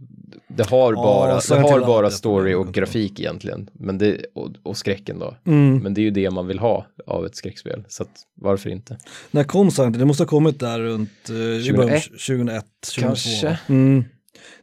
det 0.48 0.70
har 0.70 0.92
Ja, 0.92 1.02
bara, 1.02 1.40
det 1.60 1.68
har 1.68 1.80
bara 1.80 2.10
story 2.10 2.54
och 2.54 2.72
grafik 2.74 3.20
egentligen. 3.20 3.70
Men 3.72 3.98
det, 3.98 4.24
och, 4.34 4.48
och 4.62 4.76
skräcken 4.76 5.18
då. 5.18 5.36
Mm. 5.46 5.78
Men 5.78 5.94
det 5.94 6.00
är 6.00 6.02
ju 6.02 6.10
det 6.10 6.30
man 6.30 6.46
vill 6.46 6.58
ha 6.58 6.86
av 7.06 7.26
ett 7.26 7.36
skräckspel. 7.36 7.84
Så 7.88 8.02
att, 8.02 8.10
varför 8.34 8.70
inte? 8.70 8.98
När 9.30 9.44
kom 9.44 9.70
Silent? 9.70 9.98
Det 9.98 10.04
måste 10.04 10.22
ha 10.22 10.28
kommit 10.28 10.60
där 10.60 10.80
runt 10.80 11.28
eh, 11.28 11.34
i 11.36 11.72
början 11.72 11.94
av 11.94 12.00
2001? 12.00 12.02
2001, 12.26 12.64
2002. 12.94 13.00
Kanske. 13.06 13.58
Mm. 13.68 14.04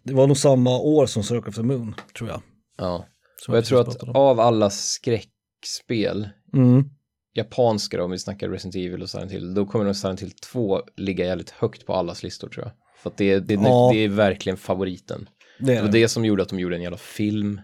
Det 0.03 0.13
var 0.13 0.27
nog 0.27 0.37
samma 0.37 0.77
år 0.79 1.05
som 1.05 1.23
Circle 1.23 1.49
of 1.49 1.55
the 1.55 1.63
Moon, 1.63 1.95
tror 2.17 2.29
jag. 2.29 2.41
Ja. 2.77 3.05
Som 3.45 3.51
Och 3.51 3.57
jag 3.57 3.61
precis 3.63 3.69
tror 3.97 4.09
att 4.09 4.15
av 4.15 4.39
alla 4.39 4.69
skräckspel, 4.69 6.29
Mm. 6.53 6.89
Japanska 7.37 7.97
då, 7.97 8.03
om 8.03 8.11
vi 8.11 8.19
snackar 8.19 8.49
Resident 8.49 8.75
Evil 8.75 9.01
och 9.01 9.09
Silent 9.09 9.31
Hill, 9.31 9.53
då 9.53 9.65
kommer 9.65 9.85
nog 9.85 9.95
Silent 9.95 10.21
Hill 10.21 10.31
2 10.31 10.81
ligga 10.97 11.25
jävligt 11.25 11.49
högt 11.49 11.85
på 11.85 11.93
allas 11.93 12.23
listor 12.23 12.49
tror 12.49 12.65
jag. 12.65 12.71
För 13.03 13.09
att 13.09 13.17
det, 13.17 13.39
det, 13.39 13.53
Ja. 13.53 13.89
det 13.93 13.99
är 14.03 14.09
verkligen 14.09 14.57
favoriten. 14.57 15.29
Det 15.59 15.75
Det 15.75 15.81
var 15.81 15.89
det. 15.89 16.07
som 16.07 16.25
gjorde 16.25 16.43
att 16.43 16.49
de 16.49 16.59
gjorde 16.59 16.75
en 16.75 16.81
jävla 16.81 16.97
film. 16.97 17.61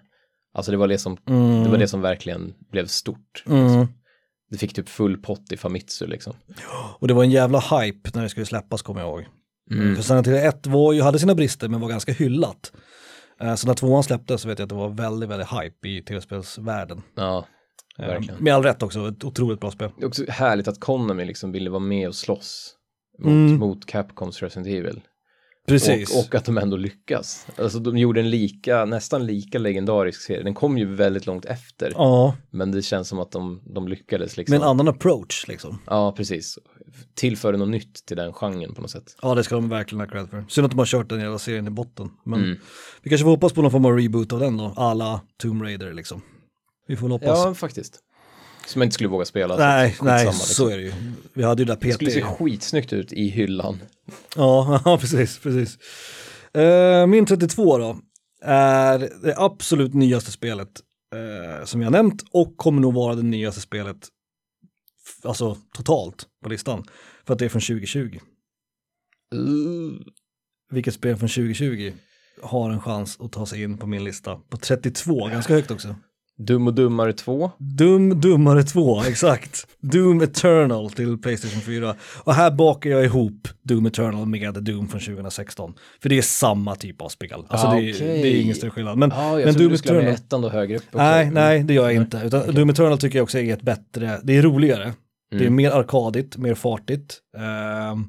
Alltså 0.53 0.71
det 0.71 0.77
var 0.77 0.87
det 0.87 0.97
som, 0.97 1.17
Mm. 1.29 1.63
det 1.63 1.69
var 1.69 1.77
det 1.77 1.87
som 1.87 2.01
verkligen 2.01 2.53
blev 2.71 2.85
stort. 2.87 3.43
Mm. 3.47 3.87
Det 4.49 4.57
fick 4.57 4.73
typ 4.73 4.89
full 4.89 5.17
pott 5.17 5.51
i 5.51 5.57
Famitsu 5.57 6.07
liksom. 6.07 6.33
Och 6.99 7.07
det 7.07 7.13
var 7.13 7.23
en 7.23 7.31
jävla 7.31 7.59
hype 7.59 8.09
när 8.13 8.23
det 8.23 8.29
skulle 8.29 8.45
släppas 8.45 8.81
kommer 8.81 9.01
jag 9.01 9.09
ihåg. 9.09 9.25
Mm. 9.71 9.95
För 9.95 10.03
Silent 10.03 10.27
Hill 10.27 10.35
1 10.35 10.67
var 10.67 10.93
ju, 10.93 11.01
hade 11.01 11.19
sina 11.19 11.35
brister 11.35 11.67
men 11.69 11.81
var 11.81 11.89
ganska 11.89 12.11
hyllat. 12.13 12.71
Eh, 13.41 13.55
Så 13.55 13.67
när 13.67 13.73
tvåan 13.73 14.03
släpptes 14.03 14.41
så 14.41 14.47
vet 14.47 14.59
jag 14.59 14.63
att 14.65 14.69
det 14.69 14.75
var 14.75 14.89
väldigt, 14.89 15.29
väldigt 15.29 15.47
hype 15.51 15.89
i 15.89 16.01
tv-spelsvärlden. 16.01 17.01
Ja, 17.15 17.45
verkligen. 17.97 18.43
Med 18.43 18.53
all 18.53 18.63
rätt 18.63 18.83
också, 18.83 19.07
ett 19.07 19.23
otroligt 19.23 19.59
bra 19.59 19.71
spel. 19.71 19.89
Det 19.97 20.03
är 20.03 20.07
också 20.07 20.25
härligt 20.29 20.67
att 20.67 20.79
Konami 20.79 21.25
liksom 21.25 21.51
ville 21.51 21.69
vara 21.69 21.79
med 21.79 22.07
och 22.07 22.15
slåss 22.15 22.75
mot, 23.19 23.27
Mm. 23.27 23.55
mot 23.59 23.85
Capcoms 23.85 24.41
Resident 24.41 24.67
Evil. 24.67 25.01
Precis. 25.67 26.15
Och, 26.15 26.19
och 26.27 26.35
att 26.35 26.45
de 26.45 26.57
ändå 26.57 26.77
lyckas. 26.77 27.47
Alltså 27.57 27.79
de 27.79 27.97
gjorde 27.97 28.19
en 28.19 28.29
lika, 28.29 28.85
nästan 28.85 29.25
lika 29.25 29.59
legendarisk 29.59 30.21
serie. 30.21 30.43
Den 30.43 30.53
kom 30.53 30.77
ju 30.77 30.95
väldigt 30.95 31.25
långt 31.25 31.45
efter. 31.45 31.91
Ja, 31.95 32.35
Men 32.51 32.71
det 32.71 32.81
känns 32.81 33.07
som 33.07 33.19
att 33.19 33.31
de, 33.31 33.61
de 33.75 33.87
lyckades 33.87 34.37
liksom. 34.37 34.53
med 34.53 34.61
en 34.61 34.67
annan 34.69 34.87
approach 34.87 35.47
liksom. 35.47 35.79
Ja, 35.85 36.11
precis. 36.17 36.57
Tillförde 37.15 37.57
något 37.57 37.69
nytt 37.69 38.05
till 38.05 38.17
den 38.17 38.33
genren 38.33 38.73
på 38.73 38.81
något 38.81 38.91
sätt. 38.91 39.15
Ja, 39.21 39.35
det 39.35 39.43
ska 39.43 39.55
de 39.55 39.69
verkligen 39.69 39.99
ha 39.99 40.07
cred 40.07 40.29
för. 40.29 40.45
Synd 40.49 40.65
att 40.65 40.71
de 40.71 40.79
har 40.79 40.85
kört 40.85 41.09
den 41.09 41.19
hela 41.19 41.39
serien 41.39 41.67
i 41.67 41.69
botten. 41.69 42.09
Men 42.25 42.39
Mm. 42.43 42.57
vi 43.03 43.09
kanske 43.09 43.23
får 43.23 43.31
hoppas 43.31 43.53
på 43.53 43.61
någon 43.61 43.71
form 43.71 43.85
av 43.85 43.97
reboot 43.97 44.33
av 44.33 44.39
den 44.39 44.57
då, 44.57 44.73
alla 44.75 45.21
Tomb 45.37 45.61
Raider 45.63 45.93
liksom. 45.93 46.21
Vi 46.87 46.95
får 46.95 47.09
hoppas. 47.09 47.45
Ja, 47.45 47.53
faktiskt. 47.53 47.99
Som 48.67 48.81
jag 48.81 48.85
inte 48.85 48.93
skulle 48.93 49.09
våga 49.09 49.25
spela. 49.25 49.57
nej, 49.57 49.95
så 49.97 50.05
nej, 50.05 50.25
skitsamma, 50.25 50.43
så 50.43 50.67
är 50.67 50.77
det 50.77 50.83
ju. 50.83 50.93
Vi 51.33 51.43
hade 51.43 51.61
ju 51.61 51.65
där 51.65 51.77
Det 51.81 51.93
skulle 51.93 52.11
se 52.11 52.21
PT. 52.21 52.27
skitsnyggt 52.27 52.93
ut 52.93 53.13
i 53.13 53.27
hyllan. 53.27 53.79
Ja, 54.35 54.81
ja, 54.85 54.97
precis, 54.97 55.39
precis. 55.39 55.77
Eh, 56.53 57.07
min 57.07 57.25
32 57.25 57.77
då 57.77 57.97
är 58.41 58.99
det 58.99 59.35
absolut 59.37 59.93
nyaste 59.93 60.31
spelet 60.31 60.81
eh, 61.15 61.65
som 61.65 61.81
jag 61.81 61.91
nämnt 61.91 62.23
och 62.31 62.57
kommer 62.57 62.81
nog 62.81 62.93
vara 62.93 63.15
det 63.15 63.23
nyaste 63.23 63.61
spelet, 63.61 64.07
alltså 65.23 65.57
totalt 65.73 66.27
på 66.43 66.49
listan. 66.49 66.83
För 67.25 67.33
att 67.33 67.39
det 67.39 67.45
är 67.45 67.49
från 67.49 67.61
2020. 67.61 68.19
Uh. 69.35 70.01
Vilket 70.71 70.93
spel 70.93 71.17
från 71.17 71.29
2020 71.29 71.93
har 72.41 72.71
en 72.71 72.81
chans 72.81 73.17
att 73.19 73.31
ta 73.31 73.45
sig 73.45 73.63
in 73.63 73.77
på 73.77 73.87
min 73.87 74.03
lista 74.03 74.35
på 74.35 74.57
32, 74.57 75.27
ganska 75.27 75.53
högt 75.53 75.71
också. 75.71 75.95
Dum 76.37 76.67
och 76.67 76.73
Dummare 76.73 77.13
2. 77.13 77.51
Dum 77.57 78.21
Dummare 78.21 78.63
2, 78.63 79.03
exakt. 79.07 79.67
Doom 79.79 80.21
Eternal 80.21 80.91
till 80.91 81.17
Playstation 81.17 81.61
4. 81.61 81.95
Och 82.23 82.33
här 82.33 82.51
bakar 82.51 82.89
jag 82.89 83.05
ihop 83.05 83.47
Doom 83.63 83.85
Eternal 83.85 84.25
med 84.25 84.53
Doom 84.53 84.87
från 84.87 85.01
2016. 85.01 85.73
För 86.01 86.09
det 86.09 86.17
är 86.17 86.21
samma 86.21 86.75
typ 86.75 87.01
av 87.01 87.09
spel. 87.09 87.43
Alltså 87.47 87.67
Ah, 87.67 87.75
det, 87.75 87.89
är, 87.89 87.93
okej. 87.95 88.21
det 88.21 88.27
är 88.37 88.41
ingen 88.41 88.55
större 88.55 88.71
skillnad. 88.71 88.97
Men, 88.97 89.09
Ja, 89.09 89.39
jag 89.39 89.45
men 89.45 89.55
Doom 89.55 89.69
du 89.71 89.77
skulle 89.77 89.93
ha 89.93 90.01
med 90.01 90.13
Eternal, 90.13 90.25
ettan 90.25 90.41
då 90.41 90.49
högre 90.49 90.77
upp. 90.77 90.83
också. 90.87 90.97
nej, 90.97 91.21
Mm. 91.21 91.33
nej 91.33 91.63
det 91.63 91.73
gör 91.73 91.83
jag 91.83 91.93
inte. 91.95 92.21
Utan 92.25 92.55
Doom 92.55 92.69
Eternal 92.69 92.97
tycker 92.97 93.17
jag 93.19 93.23
också 93.23 93.39
är 93.39 93.53
ett 93.53 93.61
bättre, 93.61 94.19
det 94.23 94.37
är 94.37 94.41
roligare. 94.41 94.93
Det 95.31 95.37
är 95.37 95.41
Mm. 95.41 95.55
mer 95.55 95.71
arkadigt, 95.71 96.37
mer 96.37 96.55
fartigt. 96.55 97.19
ehm, 97.37 98.05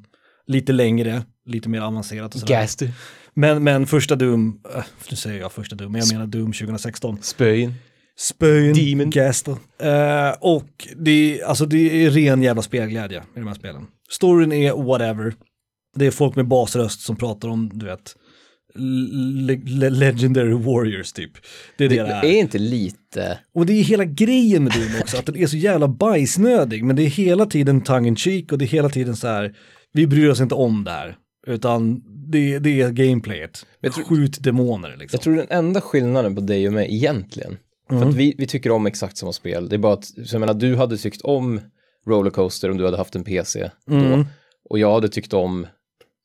lite 0.47 0.73
längre, 0.73 1.23
lite 1.45 1.69
mer 1.69 1.81
avancerat 1.81 2.33
och 2.35 2.39
sådär. 2.41 2.53
Gaster. 2.61 2.91
Men, 3.33 3.63
men 3.63 3.87
första 3.87 4.15
Doom, 4.15 4.59
äh, 4.75 4.83
nu 5.09 5.15
säger 5.17 5.39
jag 5.41 5.51
första 5.51 5.75
Doom, 5.75 5.91
men 5.91 6.01
jag 6.01 6.13
menar 6.13 6.27
Doom 6.27 6.53
2016. 6.53 7.17
Spöin. 7.21 7.73
Spöin, 8.17 8.73
Demon. 8.73 9.09
Gaster. 9.09 9.51
Eh, 9.79 10.35
och 10.41 10.87
det, 10.95 11.11
är- 11.39 11.45
alltså 11.45 11.65
det 11.65 12.05
är 12.05 12.09
ren 12.09 12.41
jävla 12.41 12.61
spelglädje 12.61 13.17
i 13.35 13.39
de 13.39 13.47
här 13.47 13.53
spelen. 13.55 13.87
Storyn 14.09 14.51
är 14.51 14.73
whatever. 14.73 15.33
Det 15.95 16.05
är 16.05 16.11
folk 16.11 16.35
med 16.35 16.47
basröst 16.47 17.01
som 17.01 17.15
pratar 17.15 17.49
om, 17.49 17.69
du 17.73 17.85
vet, 17.85 18.15
le 18.75 19.55
le 19.65 19.89
legendary 19.89 20.53
warriors 20.53 21.11
typ. 21.13 21.31
Det 21.77 21.85
är 21.85 21.89
det 21.89 21.95
det, 21.95 22.03
Det 22.03 22.11
är. 22.13 22.23
är 22.25 22.39
inte 22.39 22.57
lite... 22.57 23.39
Och 23.53 23.65
det 23.65 23.73
är 23.73 23.83
hela 23.83 24.05
grejen 24.05 24.63
med 24.63 24.73
Doom 24.73 25.01
också, 25.01 25.17
att 25.17 25.25
den 25.25 25.35
är 25.37 25.47
så 25.47 25.57
jävla 25.57 25.87
bajsnödig, 25.87 26.83
men 26.83 26.95
det 26.95 27.03
är 27.03 27.07
hela 27.09 27.45
tiden 27.45 27.81
tongue 27.81 28.07
in 28.07 28.15
cheek 28.15 28.51
och 28.51 28.57
det 28.57 28.65
är 28.65 28.67
hela 28.67 28.89
tiden 28.89 29.15
så 29.15 29.27
här, 29.27 29.55
vi 29.93 30.07
bryr 30.07 30.29
oss 30.29 30.41
inte 30.41 30.55
om 30.55 30.83
det 30.83 30.91
här, 30.91 31.17
utan 31.47 32.01
det, 32.31 32.59
det 32.59 32.81
är 32.81 32.89
gameplayet. 32.91 33.65
Jag 33.81 33.93
tror- 33.93 34.03
Skjut 34.05 34.43
demoner 34.43 34.89
liksom. 34.99 35.09
Jag 35.17 35.21
tror 35.21 35.35
den 35.35 35.47
enda 35.49 35.81
skillnaden 35.81 36.35
på 36.35 36.41
dig 36.41 36.67
och 36.67 36.73
mig 36.73 36.95
egentligen, 36.95 37.57
för 37.87 37.95
Mm. 37.95 38.09
att 38.09 38.15
vi, 38.15 38.35
vi 38.37 38.47
tycker 38.47 38.71
om 38.71 38.85
exakt 38.85 39.17
samma 39.17 39.33
spel, 39.33 39.69
det 39.69 39.75
är 39.75 39.77
bara 39.77 39.93
att, 39.93 40.05
så 40.05 40.35
jag 40.35 40.39
menar, 40.39 40.53
du 40.53 40.75
hade 40.75 40.97
tyckt 40.97 41.21
om 41.21 41.61
Rollercoaster 42.07 42.71
om 42.71 42.77
du 42.77 42.85
hade 42.85 42.97
haft 42.97 43.15
en 43.15 43.23
PC 43.23 43.69
då, 43.85 43.95
Mm. 43.95 44.25
och 44.69 44.79
jag 44.79 44.93
hade 44.93 45.09
tyckt 45.09 45.33
om, 45.33 45.67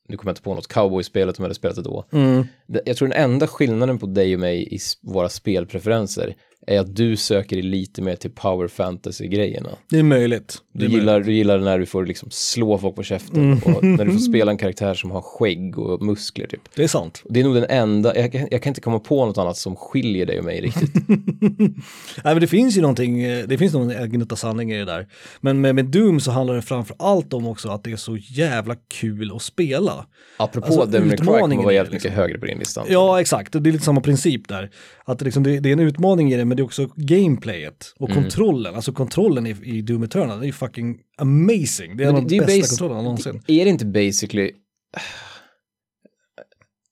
nu 0.08 0.16
kommer 0.16 0.30
jag 0.30 0.32
inte 0.32 0.42
på 0.42 0.54
något, 0.54 0.68
cowboy-spelet 0.68 1.38
om 1.38 1.42
jag 1.42 1.46
hade 1.46 1.54
spelat 1.54 1.76
det 1.76 1.82
då. 1.82 2.04
Mm. 2.12 2.46
Jag 2.84 2.96
tror 2.96 3.08
den 3.08 3.22
enda 3.30 3.46
skillnaden 3.46 3.98
på 3.98 4.06
dig 4.06 4.34
och 4.34 4.40
mig 4.40 4.74
i 4.74 4.78
våra 5.02 5.28
spelpreferenser 5.28 6.34
är 6.74 6.80
att 6.80 6.96
du 6.96 7.16
söker 7.16 7.56
dig 7.56 7.62
lite 7.64 8.02
mer 8.02 8.16
till 8.16 8.30
power 8.30 8.68
fantasy-grejerna. 8.68 9.70
Det 9.90 9.98
är 9.98 10.02
möjligt. 10.02 10.58
Det 10.72 10.78
Du 10.78 10.84
är 10.84 10.88
möjligt. 10.88 10.98
gillar, 11.00 11.20
du 11.20 11.32
gillar 11.32 11.58
när 11.58 11.78
du 11.78 11.86
får 11.86 12.06
liksom 12.06 12.28
slå 12.32 12.78
folk 12.78 12.96
på 12.96 13.02
käften 13.02 13.60
och 13.64 13.84
när 13.84 14.04
du 14.04 14.12
får 14.12 14.18
spela 14.30 14.50
en 14.50 14.58
karaktär 14.58 14.94
som 14.94 15.10
har 15.10 15.20
skägg 15.22 15.78
och 15.78 16.02
muskler 16.02 16.46
typ. 16.46 16.60
Det 16.76 16.82
är 16.84 16.88
sant. 16.88 17.22
Det 17.28 17.40
är 17.40 17.44
nog 17.44 17.54
den 17.54 17.66
enda, 17.68 18.16
jag, 18.18 18.32
kan- 18.32 18.48
jag 18.50 18.62
kan 18.62 18.70
inte 18.70 18.80
komma 18.80 18.98
på 18.98 19.26
något 19.26 19.38
annat 19.38 19.56
som 19.56 19.76
skiljer 19.76 20.26
dig 20.26 20.38
och 20.38 20.44
mig 20.44 20.60
riktigt. 20.60 20.94
Nej, 21.08 22.34
men 22.34 22.40
det 22.40 22.46
finns 22.46 22.76
ju 22.76 22.80
någonting, 22.80 23.22
det 23.22 23.58
finns 23.58 23.72
någon 23.74 24.10
gnutta 24.10 24.36
sanning 24.36 24.72
i 24.72 24.78
det 24.78 24.84
där. 24.84 25.06
Men 25.40 25.60
med, 25.60 25.74
med 25.74 25.84
Doom 25.84 26.20
så 26.20 26.30
handlar 26.30 26.54
det 26.54 26.62
framför 26.62 26.96
allt 26.98 27.32
om 27.32 27.46
också 27.46 27.68
att 27.68 27.84
det 27.84 27.92
är 27.92 27.96
så 27.96 28.16
jävla 28.16 28.76
kul 29.00 29.32
att 29.36 29.42
spela. 29.42 30.06
Apropå 30.36 30.66
Alltså, 30.66 30.86
Devil 30.86 31.10
Cry 31.10 31.16
kommer 31.26 31.56
vara 31.56 31.72
jävligt 31.74 31.92
liksom- 31.92 32.08
mycket 32.10 32.12
högre 32.12 32.38
på 32.38 32.46
din 32.46 32.58
lista. 32.58 32.84
Ja, 32.88 33.20
exakt. 33.20 33.52
Det 33.52 33.58
är 33.68 33.72
lite 33.72 33.84
samma 33.84 34.00
princip 34.00 34.48
där. 34.48 34.70
Att 35.04 35.18
det, 35.18 35.24
liksom, 35.24 35.42
det, 35.42 35.60
det 35.60 35.68
är 35.68 35.72
en 35.72 35.80
utmaning 35.80 36.32
i 36.32 36.36
det, 36.36 36.44
men 36.44 36.56
det 36.60 36.62
är 36.62 36.66
också 36.66 36.88
gameplayet 36.96 37.94
och 37.98 38.10
Mm. 38.10 38.22
kontrollen. 38.22 38.74
Alltså 38.74 38.92
kontrollen 38.92 39.46
i, 39.46 39.56
i 39.62 39.82
Doom 39.82 40.02
Eternal, 40.02 40.38
det 40.38 40.44
är 40.44 40.46
ju 40.46 40.52
fucking 40.52 40.98
amazing. 41.18 41.96
Det 41.96 42.04
är 42.04 42.08
en 42.08 42.16
av 42.16 42.26
de 42.26 42.34
ju 42.34 42.40
bästa 42.40 42.68
kontrollerna 42.68 43.02
någonsin. 43.02 43.42
Är 43.46 43.64
det 43.64 43.70
inte 43.70 43.86
basically 43.86 44.52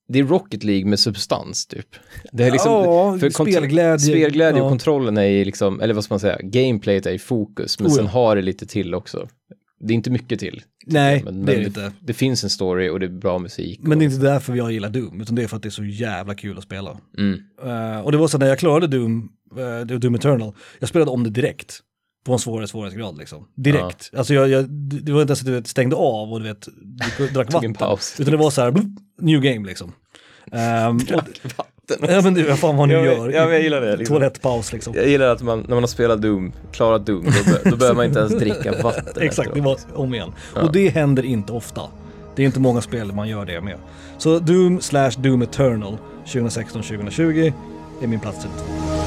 det 0.08 0.18
är 0.18 0.24
Rocket 0.24 0.64
League 0.64 0.84
med 0.86 0.98
substans 1.00 1.66
typ. 1.66 1.86
Det 2.32 2.44
är 2.44 2.50
liksom, 2.50 2.72
Ja, 2.72 3.18
för 3.18 3.30
spelglädje. 3.30 3.98
spelglädje 3.98 4.60
och 4.60 4.66
Ja. 4.66 4.70
kontrollen 4.70 5.18
är 5.18 5.44
liksom, 5.44 5.80
eller 5.80 5.94
vad 5.94 6.04
ska 6.04 6.14
man 6.14 6.20
säga, 6.20 6.38
gameplayet 6.42 7.06
är 7.06 7.12
i 7.12 7.18
fokus, 7.18 7.80
men 7.80 7.86
Oh 7.88 7.92
ja. 7.92 7.96
sen 7.96 8.06
har 8.06 8.36
det 8.36 8.42
lite 8.42 8.66
till 8.66 8.94
också. 8.94 9.28
Det 9.80 9.92
är 9.92 9.94
inte 9.94 10.10
mycket 10.10 10.40
till. 10.40 10.62
Nej, 10.86 11.22
men, 11.24 11.46
det 11.46 11.52
är 11.52 11.56
men 11.56 11.62
det 11.62 11.66
inte. 11.66 11.92
Det 12.00 12.14
finns 12.14 12.44
en 12.44 12.50
story 12.50 12.88
och 12.88 13.00
det 13.00 13.06
är 13.06 13.10
bra 13.10 13.38
musik. 13.38 13.80
Men 13.82 13.92
och, 13.92 13.98
det 13.98 14.04
är 14.04 14.06
inte 14.06 14.26
därför 14.26 14.54
jag 14.54 14.72
gillar 14.72 14.90
Doom, 14.90 15.20
utan 15.20 15.34
det 15.34 15.42
är 15.42 15.48
för 15.48 15.56
att 15.56 15.62
det 15.62 15.68
är 15.68 15.70
så 15.70 15.84
jävla 15.84 16.34
kul 16.34 16.58
att 16.58 16.64
spela. 16.64 16.98
mm, 17.18 17.40
Eh, 17.64 18.00
och 18.00 18.12
det 18.12 18.18
var 18.18 18.28
så 18.28 18.38
när 18.38 18.46
jag 18.46 18.58
klarade 18.58 18.86
Doom, 18.86 19.28
uh, 19.58 19.98
Doom 19.98 20.14
Eternal, 20.14 20.54
jag 20.78 20.88
spelade 20.88 21.10
om 21.10 21.24
det 21.24 21.30
direkt. 21.30 21.80
På 22.24 22.32
en 22.32 22.38
svårare 22.38 22.68
svårighetsgrad 22.68 23.18
liksom. 23.18 23.48
Direkt. 23.54 24.10
Alltså 24.16 24.34
jag, 24.34 24.48
jag, 24.48 24.70
det 24.70 25.12
var 25.12 25.20
inte 25.20 25.30
ens 25.30 25.40
att 25.40 25.46
du 25.46 25.52
vet, 25.52 25.66
stängde 25.66 25.96
av 25.96 26.32
och 26.32 26.40
du 26.40 26.46
vet, 26.46 26.68
du 27.18 27.28
drack 27.34 27.52
vatten. 27.52 27.74
paus. 27.74 28.20
Utan 28.20 28.32
det 28.32 28.38
var 28.38 28.50
så 28.50 28.60
här, 28.62 28.70
blup, 28.70 28.86
new 29.20 29.40
game 29.40 29.66
liksom. 29.66 29.92
Um, 30.52 30.96
och, 30.96 31.22
Vatten. 31.90 32.14
ja 32.14 32.20
men 32.22 32.34
du, 32.34 32.42
vad 32.42 32.58
fan 32.58 32.76
vad 32.76 32.88
ni 32.88 32.94
Ja, 32.94 33.04
gör. 33.04 33.30
ja, 33.30 33.44
men 33.44 33.52
jag 33.52 33.62
gillar 33.62 33.80
det, 33.80 33.96
liksom. 33.96 34.14
Toalettpaus 34.16 34.72
liksom. 34.72 34.94
Jag 34.96 35.08
gillar 35.08 35.26
att 35.28 35.42
man, 35.42 35.60
när 35.60 35.74
man 35.74 35.82
har 35.82 35.88
spelat 35.88 36.22
Doom, 36.22 36.52
klarat 36.72 37.06
Doom, 37.06 37.24
då, 37.24 37.70
då 37.70 37.76
behöver 37.76 37.96
man 37.96 38.04
inte 38.04 38.18
ens 38.18 38.32
dricka 38.38 38.74
vatten. 38.82 39.04
Exakt, 39.22 39.50
det 39.54 39.60
var 39.60 39.78
om 39.94 40.14
igen. 40.14 40.32
Och 40.54 40.72
det 40.72 40.88
händer 40.88 41.24
inte 41.24 41.52
ofta. 41.52 41.80
Det 42.36 42.42
är 42.42 42.46
inte 42.46 42.60
många 42.60 42.80
spel 42.80 43.12
man 43.12 43.28
gör 43.28 43.44
det 43.44 43.60
med. 43.60 43.76
Så 44.18 44.38
Doom 44.38 44.80
slash 44.80 45.10
Doom 45.18 45.42
Eternal 45.42 45.96
2016-2020 46.26 47.52
är 48.02 48.06
min 48.06 48.20
plats 48.20 48.38
32. 48.42 48.97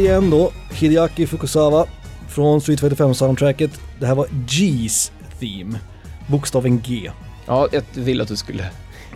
Återigen 0.00 0.30
då, 0.30 0.52
Hideaki 0.70 1.26
Fukusawa 1.26 1.86
från 2.28 2.60
Street 2.60 2.80
Fighter 2.80 2.96
5 2.96 3.14
soundtracket. 3.14 3.70
Det 3.98 4.06
här 4.06 4.14
var 4.14 4.26
G's 4.26 5.10
Theme, 5.40 5.78
bokstaven 6.26 6.80
G. 6.80 7.10
Ja, 7.46 7.68
jag 7.72 7.82
vill 7.94 8.20
att 8.20 8.28
du 8.28 8.36
skulle 8.36 8.70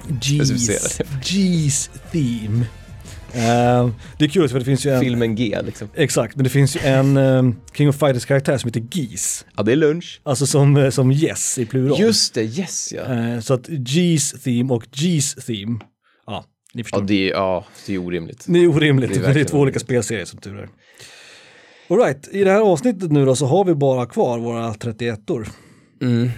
G's. 0.09 1.03
G's 1.23 1.91
Theme. 2.13 2.67
Eh, 3.33 3.91
det 4.19 4.25
är 4.25 4.29
kul 4.29 4.49
för 4.49 4.59
det 4.59 4.65
finns 4.65 4.87
ju 4.87 4.91
en, 4.91 5.01
Filmen 5.01 5.35
G 5.35 5.59
liksom. 5.65 5.89
exakt, 5.95 6.37
men 6.37 6.45
det 6.45 6.51
finns 6.51 6.77
ju 6.77 6.81
en 6.81 7.17
eh, 7.17 7.43
King 7.75 7.89
of 7.89 7.97
Fighters 7.97 8.25
karaktär 8.25 8.59
som 8.59 8.69
heter 8.69 8.87
Geese. 8.93 9.45
Ja, 9.57 9.63
det 9.63 9.73
är 9.73 9.77
lunch. 9.77 10.21
Alltså 10.23 10.47
som, 10.47 10.77
eh, 10.77 10.91
som 10.91 11.13
Yes 11.13 11.59
i 11.59 11.67
plural. 11.67 12.01
Just 12.01 12.35
det, 12.35 12.43
yes 12.43 12.93
ja. 12.93 13.15
Eh, 13.15 13.41
så 13.41 13.55
att 13.55 13.69
G's 13.69 14.43
Theme 14.45 14.75
och 14.75 14.85
G's 14.85 15.47
Theme, 15.47 15.79
ni 16.75 16.83
förstår. 16.85 17.01
Ja, 17.01 17.07
det 17.07 17.31
är, 17.31 17.33
ja, 17.33 17.65
det 17.87 17.95
är 17.95 17.99
orimligt. 17.99 18.45
Det 18.49 18.59
är 18.59 18.69
orimligt, 18.69 19.15
Det 19.15 19.29
är 19.29 19.35
det 19.35 19.41
är, 19.41 19.45
två 19.45 19.59
olika 19.59 19.79
spelserier 19.79 20.25
som 20.25 20.41
tur 20.41 20.59
är. 20.59 20.69
Alright, 21.89 22.29
i 22.33 22.45
det 22.45 22.51
här 22.51 22.61
avsnittet 22.61 23.13
nu 23.13 23.25
då 23.25 23.37
så 23.37 23.47
har 23.47 23.65
vi 23.65 23.75
bara 23.75 24.07
kvar 24.07 24.39
våra 24.39 24.73
31or. 24.73 25.49
Mm. 26.03 26.31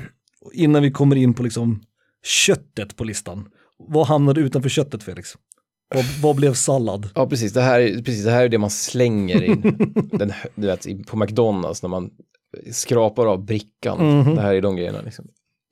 Innan 0.53 0.82
vi 0.82 0.91
kommer 0.91 1.16
in 1.16 1.34
på 1.34 1.43
liksom 1.43 1.82
köttet 2.24 2.97
på 2.97 3.05
listan. 3.05 3.49
Vad 3.78 4.07
hamnade 4.07 4.41
utanför 4.41 4.68
köttet 4.68 5.03
Felix? 5.03 5.30
Vad, 5.95 6.05
vad 6.22 6.37
blev 6.37 6.55
sallad? 6.55 7.09
Ja, 7.14 7.26
precis. 7.28 7.53
Det 7.53 7.61
här, 7.62 7.80
är- 7.80 8.03
precis. 8.03 8.24
det 8.24 8.30
här 8.30 8.45
är 8.45 8.49
det 8.49 8.59
man 8.59 8.70
slänger 8.70 9.43
in. 9.43 9.61
Den, 10.12 10.32
du 10.55 10.66
vet, 10.66 11.07
på 11.07 11.16
McDonalds 11.16 11.82
när 11.82 11.89
man 11.91 12.11
skrapar 12.72 13.26
av 13.26 13.45
brickan. 13.45 14.18
Mhm. 14.20 14.34
Det 14.34 14.41
här 14.43 14.55
är 14.55 14.61
de 14.61 14.76
grejerna. 14.76 15.01
Liksom. 15.03 15.24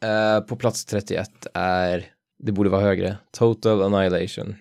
Eh, 0.05 0.41
på 0.41 0.57
plats 0.57 0.85
31 0.85 1.31
är, 1.55 2.07
det 2.39 2.53
borde 2.53 2.71
vara 2.71 2.83
högre, 2.83 3.17
Total 3.33 3.83
Annihilation. 3.83 4.55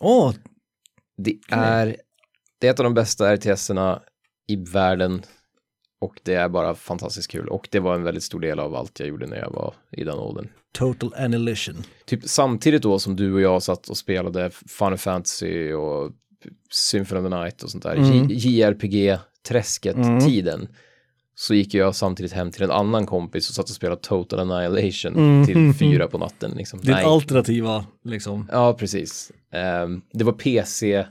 Åh, 0.00 0.32
Det 1.16 1.38
är, 1.50 1.96
det 2.60 2.66
är 2.66 2.70
ett 2.70 2.80
av 2.80 2.84
de 2.84 2.94
bästa 2.94 3.36
RTS-erna 3.36 4.02
i 4.48 4.56
världen 4.56 5.22
och 6.00 6.20
det 6.22 6.34
är 6.34 6.48
bara 6.48 6.74
fantastiskt 6.74 7.30
kul. 7.30 7.48
Och 7.48 7.68
det 7.70 7.80
var 7.80 7.94
en 7.94 8.02
väldigt 8.02 8.22
stor 8.22 8.40
del 8.40 8.58
av 8.58 8.74
allt 8.74 9.00
jag 9.00 9.08
gjorde 9.08 9.26
när 9.26 9.36
jag 9.36 9.50
var 9.50 9.74
i 9.92 10.04
den 10.04 10.18
åldern. 10.18 10.48
Total 10.72 11.14
Annihilation. 11.16 11.76
Typ 12.06 12.20
samtidigt 12.24 12.82
då 12.82 12.98
som 12.98 13.16
du 13.16 13.34
och 13.34 13.40
jag 13.40 13.62
satt 13.62 13.88
och 13.88 13.96
spelade 13.96 14.50
Final 14.50 14.98
Fantasy 14.98 15.72
och 15.72 16.12
Symphony 16.72 17.20
of 17.20 17.24
the 17.30 17.36
Night 17.38 17.62
och 17.62 17.70
sånt 17.70 17.82
där, 17.82 17.96
Mm. 17.96 18.26
JRPG-träsket-tiden, 18.28 20.68
så 21.40 21.54
gick 21.54 21.74
jag 21.74 21.94
samtidigt 21.94 22.32
hem 22.32 22.50
till 22.50 22.62
en 22.62 22.70
annan 22.70 23.06
kompis 23.06 23.48
och 23.48 23.54
satt 23.54 23.64
och 23.68 23.74
spelade 23.74 24.00
Total 24.02 24.40
Annihilation 24.52 25.14
Mm. 25.16 25.46
till 25.46 25.74
fyra 25.78 26.06
på 26.08 26.18
natten. 26.18 26.50
Liksom. 26.56 26.78
Ditt 26.80 26.88
Nej. 26.90 27.04
alternativa 27.04 27.86
liksom. 28.04 28.48
Ja, 28.52 28.72
precis. 28.78 29.32
Ehm, 29.52 30.00
det 30.12 30.24
var 30.24 30.32
PC 30.32 31.04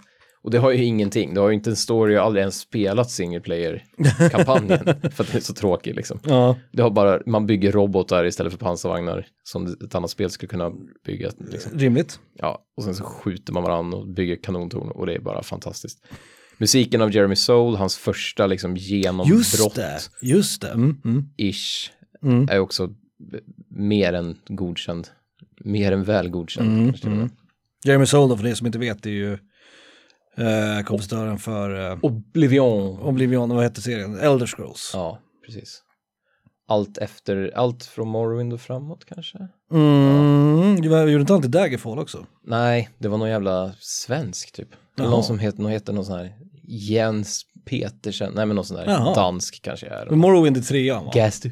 och 0.43 0.51
det 0.51 0.57
har 0.57 0.71
ju 0.71 0.84
ingenting. 0.84 1.34
Det 1.34 1.41
har 1.41 1.47
ju 1.49 1.53
inte 1.55 1.69
en 1.69 1.75
story, 1.75 2.13
jag 2.13 2.21
har 2.21 2.25
aldrig 2.25 2.41
ens 2.41 2.59
spelat 2.59 3.11
single 3.11 3.39
player-kampanjen 3.39 4.80
för 5.11 5.23
att 5.23 5.28
den 5.28 5.36
är 5.38 5.39
så 5.39 5.53
tråkig 5.53 5.95
liksom. 5.95 6.19
Ja, 6.23 6.55
Det 6.71 6.82
har 6.82 6.89
bara, 6.89 7.19
man 7.25 7.45
bygger 7.47 7.71
robotar 7.71 8.25
istället 8.25 8.51
för 8.53 8.59
pansarvagnar 8.59 9.25
som 9.43 9.65
ett 9.86 9.95
annat 9.95 10.09
spel 10.09 10.30
skulle 10.30 10.49
kunna 10.49 10.71
bygga. 11.05 11.30
Liksom. 11.51 11.80
rimligt. 11.80 12.19
Ja, 12.34 12.61
och 12.78 12.84
sen 12.84 12.95
så 12.95 13.03
skjuter 13.03 13.53
man 13.53 13.63
varandra 13.63 13.97
och 13.97 14.07
bygger 14.07 14.36
kanontorn 14.36 14.91
och 14.91 15.05
det 15.05 15.13
är 15.13 15.19
bara 15.19 15.43
fantastiskt. 15.43 16.05
Musiken 16.58 17.01
av 17.01 17.12
Jeremy 17.16 17.36
Soule, 17.36 17.78
hans 17.78 17.97
första 17.97 18.47
liksom 18.47 18.76
Just 18.78 18.89
genombrott 18.89 19.76
det, 19.76 19.99
just 20.22 20.62
det. 20.62 20.70
Mm, 20.70 21.01
mm, 21.05 21.30
ish, 21.38 21.91
mm. 22.24 22.49
är 22.49 22.60
också 22.60 22.89
mer 23.70 24.14
än 24.14 24.38
godkänd. 24.47 25.08
Mer 25.60 25.91
än 25.91 26.03
väl 26.03 26.30
godkänd. 26.30 26.70
Mm, 26.70 26.95
mm. 27.03 27.30
Jeremy 27.86 28.05
Soule 28.05 28.38
för 28.38 28.47
er 28.47 28.53
som 28.53 28.68
inte 28.68 28.80
vet, 28.80 29.05
är 29.05 29.10
ju 29.10 29.34
eh, 30.38 30.84
kompositören 30.86 31.39
för 31.39 31.91
eh, 31.91 31.97
Oblivion. 32.01 32.99
Oblivion, 32.99 33.49
vad 33.49 33.64
hette 33.64 33.82
serien? 33.82 34.20
Elder 34.20 34.45
Scrolls. 34.45 34.91
Ja, 34.93 35.20
precis. 35.45 35.84
Allt 36.70 36.97
efter, 36.97 37.51
allt 37.55 37.84
från 37.86 38.08
Morrowind 38.08 38.53
och 38.53 38.62
framåt 38.62 39.05
kanske? 39.05 39.38
Mm, 39.72 40.82
det 40.82 40.89
var- 40.89 41.08
gjorde 41.08 41.22
inte 41.22 41.34
han 41.34 41.41
till 41.41 41.51
Daggerfall 41.51 41.99
också? 41.99 42.26
Nej, 42.43 42.89
det 42.97 43.08
var 43.08 43.18
någon 43.18 43.30
jävla 43.30 43.74
svensk 43.80 44.51
typ. 44.51 44.70
Eller 45.00 45.10
någon 45.10 45.24
som 45.24 45.39
heter, 45.39 45.62
någon 45.62 45.72
heter 45.72 45.93
någon 45.93 46.06
sån 46.06 46.18
här 46.18 46.34
Jens 46.64 47.41
Petersen, 47.66 48.32
nej 48.36 48.45
men 48.45 48.56
någon 48.56 48.66
sån 48.66 48.78
där 48.78 48.86
Jaha. 48.86 49.14
dansk 49.16 49.62
kanske 49.62 49.88
är. 49.88 50.06
Men 50.10 50.20
Morrowind 50.20 50.58
i 50.58 50.62
trean 50.62 51.06
va? 51.06 51.12
Gastu. 51.16 51.50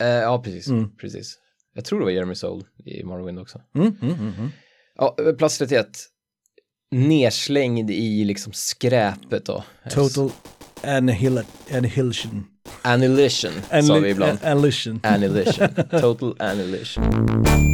Eh, 0.00 0.06
ja, 0.08 0.42
precis, 0.44 0.66
Mm. 0.68 0.96
precis. 0.96 1.38
Jag 1.74 1.84
tror 1.84 1.98
det 1.98 2.04
var 2.04 2.12
Jeremy 2.12 2.34
Soule 2.34 2.64
i 2.84 3.04
Morrowind 3.04 3.38
också. 3.38 3.60
Mm, 3.74 3.96
mm, 4.02 4.14
mm, 4.14 4.34
mm. 4.38 4.50
Ja, 4.98 5.16
eh, 5.26 5.32
plats 5.32 5.58
31. 5.58 5.86
Nerslängd 6.90 7.90
i 7.90 8.24
liksom 8.24 8.52
skräpet 8.52 9.44
då. 9.46 9.64
Total 9.90 10.30
annihil- 10.82 11.44
annihilation. 11.72 12.46
Annihilation, 12.82 13.52
sa 13.86 13.94
vi 13.98 14.10
ibland. 14.10 14.38
Annihilation. 14.44 15.00
Annihilation. 15.02 15.68
Total 16.00 16.34
annihilation. 16.38 17.04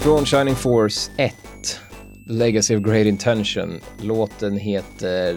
Från 0.00 0.26
Shining 0.26 0.54
Force 0.54 1.10
1, 1.16 1.34
Legacy 2.26 2.76
of 2.76 2.82
Great 2.82 3.06
Intention. 3.06 3.80
Låten 4.02 4.56
heter... 4.56 5.34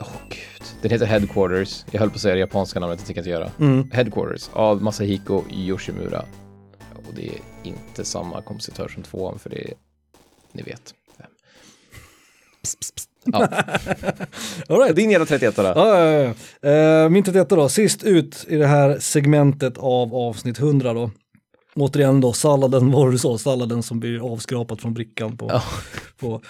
Åh 0.00 0.08
gud. 0.28 0.62
Den 0.82 0.90
heter 0.90 1.06
Headquarters. 1.06 1.84
Jag 1.90 2.00
höll 2.00 2.10
på 2.10 2.14
att 2.14 2.20
säga 2.20 2.34
det 2.34 2.40
japanska 2.40 2.80
namnet, 2.80 2.98
det 2.98 3.04
tänker 3.04 3.20
jag 3.20 3.22
inte 3.22 3.30
göra. 3.30 3.72
Mm. 3.72 3.90
Headquarters 3.90 4.50
av 4.52 4.82
Masahiko 4.82 5.42
Yoshimura. 5.50 6.24
Och 6.94 7.14
det 7.14 7.28
är 7.28 7.38
inte 7.62 8.04
samma 8.04 8.42
kompositör 8.42 8.88
som 8.88 9.02
tvåan, 9.02 9.38
för 9.38 9.50
det 9.50 9.68
är... 9.68 9.74
Ni 10.52 10.62
vet. 10.62 10.94
Psst, 12.62 12.80
psst, 12.80 12.94
psst. 12.94 13.08
Ja. 13.24 13.38
All 14.68 14.78
right. 14.78 14.96
Din 14.96 15.10
jävla 15.10 15.26
31 15.26 15.56
då? 15.56 15.62
Ja, 15.62 15.74
ja, 15.76 16.10
ja, 16.10 16.34
ja. 16.60 16.70
Eh, 16.70 17.08
min 17.08 17.24
31 17.24 17.48
då, 17.48 17.68
sist 17.68 18.02
ut 18.02 18.44
i 18.48 18.56
det 18.56 18.66
här 18.66 18.98
segmentet 18.98 19.78
av 19.78 20.14
avsnitt 20.14 20.58
100 20.58 20.94
då. 20.94 21.10
Återigen 21.74 22.20
då, 22.20 22.32
salladen, 22.32 22.90
vad 22.90 23.02
var 23.04 23.10
du 23.10 23.18
sa, 23.18 23.38
salladen 23.38 23.82
som 23.82 24.00
blir 24.00 24.32
avskrapat 24.32 24.80
från 24.80 24.94
brickan 24.94 25.36
på, 25.36 25.46
Ja. 25.50 25.62
på 26.20 26.42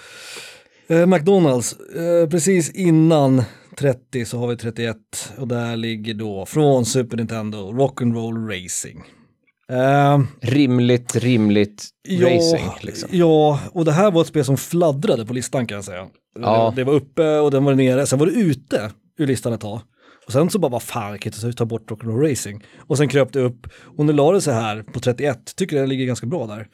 eh, 0.87 1.05
McDonalds. 1.05 1.73
Eh, 1.73 2.29
precis 2.29 2.71
innan 2.71 3.43
30 3.77 4.25
så 4.25 4.37
har 4.37 4.47
vi 4.47 4.57
31 4.57 4.97
och 5.37 5.47
där 5.47 5.75
ligger 5.75 6.13
då 6.13 6.45
från 6.45 6.85
Super 6.85 7.17
Nintendo 7.17 7.57
Rock'n'Roll 7.71 8.47
Racing. 8.63 8.99
Eh, 9.71 10.19
Rimligt, 10.41 11.15
rimligt 11.15 11.89
Ja, 12.07 12.27
racing 12.35 12.69
liksom. 12.81 13.09
ja, 13.11 13.59
och 13.71 13.85
det 13.85 13.91
här 13.91 14.11
var 14.11 14.21
ett 14.21 14.27
spel 14.27 14.45
som 14.45 14.57
fladdrade 14.57 15.25
på 15.25 15.33
listan 15.33 15.67
kan 15.67 15.75
jag 15.75 15.85
säga. 15.85 16.07
Ja. 16.39 16.69
Det, 16.75 16.81
det 16.81 16.83
var 16.85 16.93
uppe 16.93 17.39
och 17.39 17.51
den 17.51 17.63
var 17.63 17.73
nere, 17.73 18.05
sen 18.07 18.19
var 18.19 18.25
det 18.25 18.31
ute 18.31 18.91
ur 19.17 19.27
listan 19.27 19.53
ett 19.53 19.61
tag. 19.61 19.81
Och 20.25 20.31
sen 20.31 20.49
så 20.49 20.59
bara, 20.59 20.69
vad 20.71 20.83
fan, 20.83 21.11
jag 21.11 21.21
kan 21.21 21.33
inte 21.33 21.53
ta 21.53 21.65
bort 21.65 21.91
Rock'n'Roll 21.91 22.29
Racing. 22.29 22.63
Och 22.79 22.97
sen 22.97 23.07
kröp 23.07 23.33
det 23.33 23.39
upp, 23.39 23.67
och 23.97 24.05
nu 24.05 24.13
la 24.13 24.31
det 24.31 24.41
sig 24.41 24.53
här 24.53 24.83
på 24.83 24.99
31, 24.99 25.55
tycker 25.55 25.75
den 25.79 25.89
ligger 25.89 26.05
ganska 26.05 26.27
bra 26.27 26.47
där. 26.47 26.67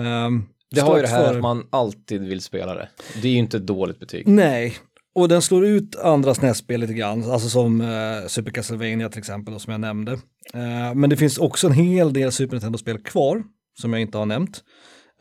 Ehm, 0.00 0.44
Det 0.70 0.80
har 0.80 0.96
ju 0.96 1.02
det 1.02 1.08
här 1.08 1.24
före- 1.26 1.36
att 1.36 1.42
man 1.42 1.66
alltid 1.70 2.20
vill 2.22 2.40
spela 2.40 2.74
det. 2.74 2.88
Det 3.22 3.28
är 3.28 3.32
ju 3.32 3.38
inte 3.38 3.56
ett 3.56 3.66
dåligt 3.66 4.00
betyg. 4.00 4.28
Nej, 4.28 4.74
och 5.14 5.28
den 5.28 5.42
slår 5.42 5.66
ut 5.66 5.96
andra 5.96 6.34
SNES-spel 6.34 6.80
lite 6.80 6.92
grann, 6.94 7.30
alltså 7.30 7.48
som 7.48 7.80
eh, 7.80 8.26
Super 8.26 8.50
Castlevania 8.50 9.08
till 9.08 9.18
exempel, 9.18 9.60
som 9.60 9.70
jag 9.70 9.80
nämnde. 9.80 10.12
Eh, 10.54 10.94
men 10.94 11.10
det 11.10 11.16
finns 11.16 11.38
också 11.38 11.66
en 11.66 11.72
hel 11.72 12.12
del 12.12 12.32
Super 12.32 12.54
Nintendo-spel 12.56 12.98
kvar, 12.98 13.42
som 13.80 13.92
jag 13.92 14.02
inte 14.02 14.18
har 14.18 14.26
nämnt. 14.26 14.62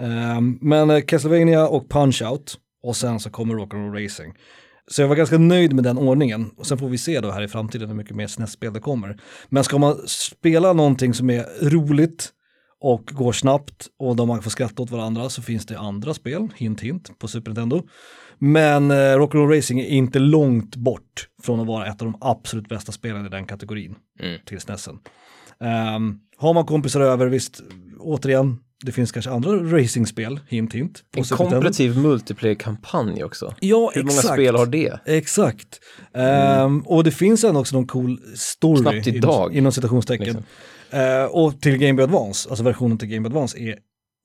Eh, 0.02 0.42
men 0.62 1.02
Castlevania 1.02 1.68
och 1.68 1.92
Punch-Out, 1.92 2.56
och 2.84 2.96
sen 2.96 3.20
så 3.20 3.30
kommer 3.30 3.56
Rock'n'Roll 3.56 4.04
Racing. 4.04 4.34
Så 4.92 5.02
jag 5.02 5.08
var 5.08 5.16
ganska 5.16 5.38
nöjd 5.38 5.74
med 5.74 5.84
den 5.84 5.98
ordningen. 5.98 6.52
Och 6.58 6.68
sen 6.68 6.78
får 6.78 6.90
vi 6.90 6.98
se 6.98 7.20
då 7.20 7.32
här 7.32 7.42
i 7.42 7.48
framtiden 7.48 7.88
hur 7.90 7.96
mycket 7.96 8.16
mer 8.16 8.28
SNES-spel 8.28 8.74
det 8.74 8.80
kommer. 8.80 9.20
Men 9.50 9.64
ska 9.64 9.78
man 9.78 9.98
spela 10.08 10.74
någonting 10.74 11.14
som 11.14 11.30
är 11.30 11.70
roligt 11.70 12.30
och 12.82 13.06
går 13.06 13.32
snabbt 13.32 13.88
och 14.00 14.16
de 14.16 14.28
man 14.28 14.42
får 14.42 14.50
skratta 14.52 14.82
åt 14.84 14.92
varandra 14.92 15.30
så 15.30 15.42
finns 15.42 15.66
det 15.66 15.80
andra 15.80 16.14
spel, 16.14 16.48
hint 16.56 16.82
hint, 16.82 17.20
på 17.20 17.28
Super 17.28 17.52
Nintendo. 17.52 17.82
Men 18.40 18.92
eh, 18.92 18.96
Rock'n'Roll 18.96 19.56
Racing 19.56 19.80
är 19.80 19.88
inte 19.88 20.20
långt 20.20 20.76
bort 20.76 21.28
från 21.44 21.60
att 21.60 21.68
vara 21.68 21.88
ett 21.88 22.02
av 22.02 22.12
de 22.12 22.18
absolut 22.22 22.70
bästa 22.70 22.92
spelen 22.92 23.26
i 23.26 23.30
den 23.30 23.46
kategorin 23.46 23.96
Mm. 24.20 24.40
till 24.46 24.60
SNESen. 24.60 25.00
Um, 25.96 26.20
har 26.38 26.54
man 26.54 26.66
kompisar 26.66 27.02
över, 27.02 27.28
visst, 27.28 27.62
återigen, 28.00 28.58
det 28.84 28.92
finns 28.92 29.12
kanske 29.12 29.32
andra 29.32 29.52
racingspel, 29.52 30.40
hint 30.48 30.74
hint. 30.74 31.04
En 31.16 31.24
komparativ 31.24 31.98
multiplayer-kampanj 31.98 33.24
också. 33.24 33.56
Ja, 33.60 33.92
Hur 33.96 34.04
många 34.04 34.14
exakt. 34.20 34.34
spel 34.34 34.56
har 34.56 34.66
det? 34.66 35.00
Exakt. 35.06 35.80
Ehm, 36.14 36.82
och 36.82 37.04
det 37.04 37.12
finns 37.12 37.44
ändå 37.44 37.60
också 37.60 37.76
någon 37.76 37.88
cool 37.88 38.20
story 38.36 38.98
inom, 38.98 39.16
idag, 39.16 39.56
inom 39.56 39.72
citationstecken. 39.72 40.26
liksom. 40.26 40.44
Eh, 40.90 41.26
och 41.26 41.62
till 41.62 41.78
Game 41.78 41.94
Boy 41.94 42.04
Advance, 42.04 42.50
alltså 42.50 42.64
versionen 42.64 42.98
till 42.98 43.08
Game 43.08 43.22
Boy 43.22 43.30
Advance 43.30 43.60
är 43.60 43.78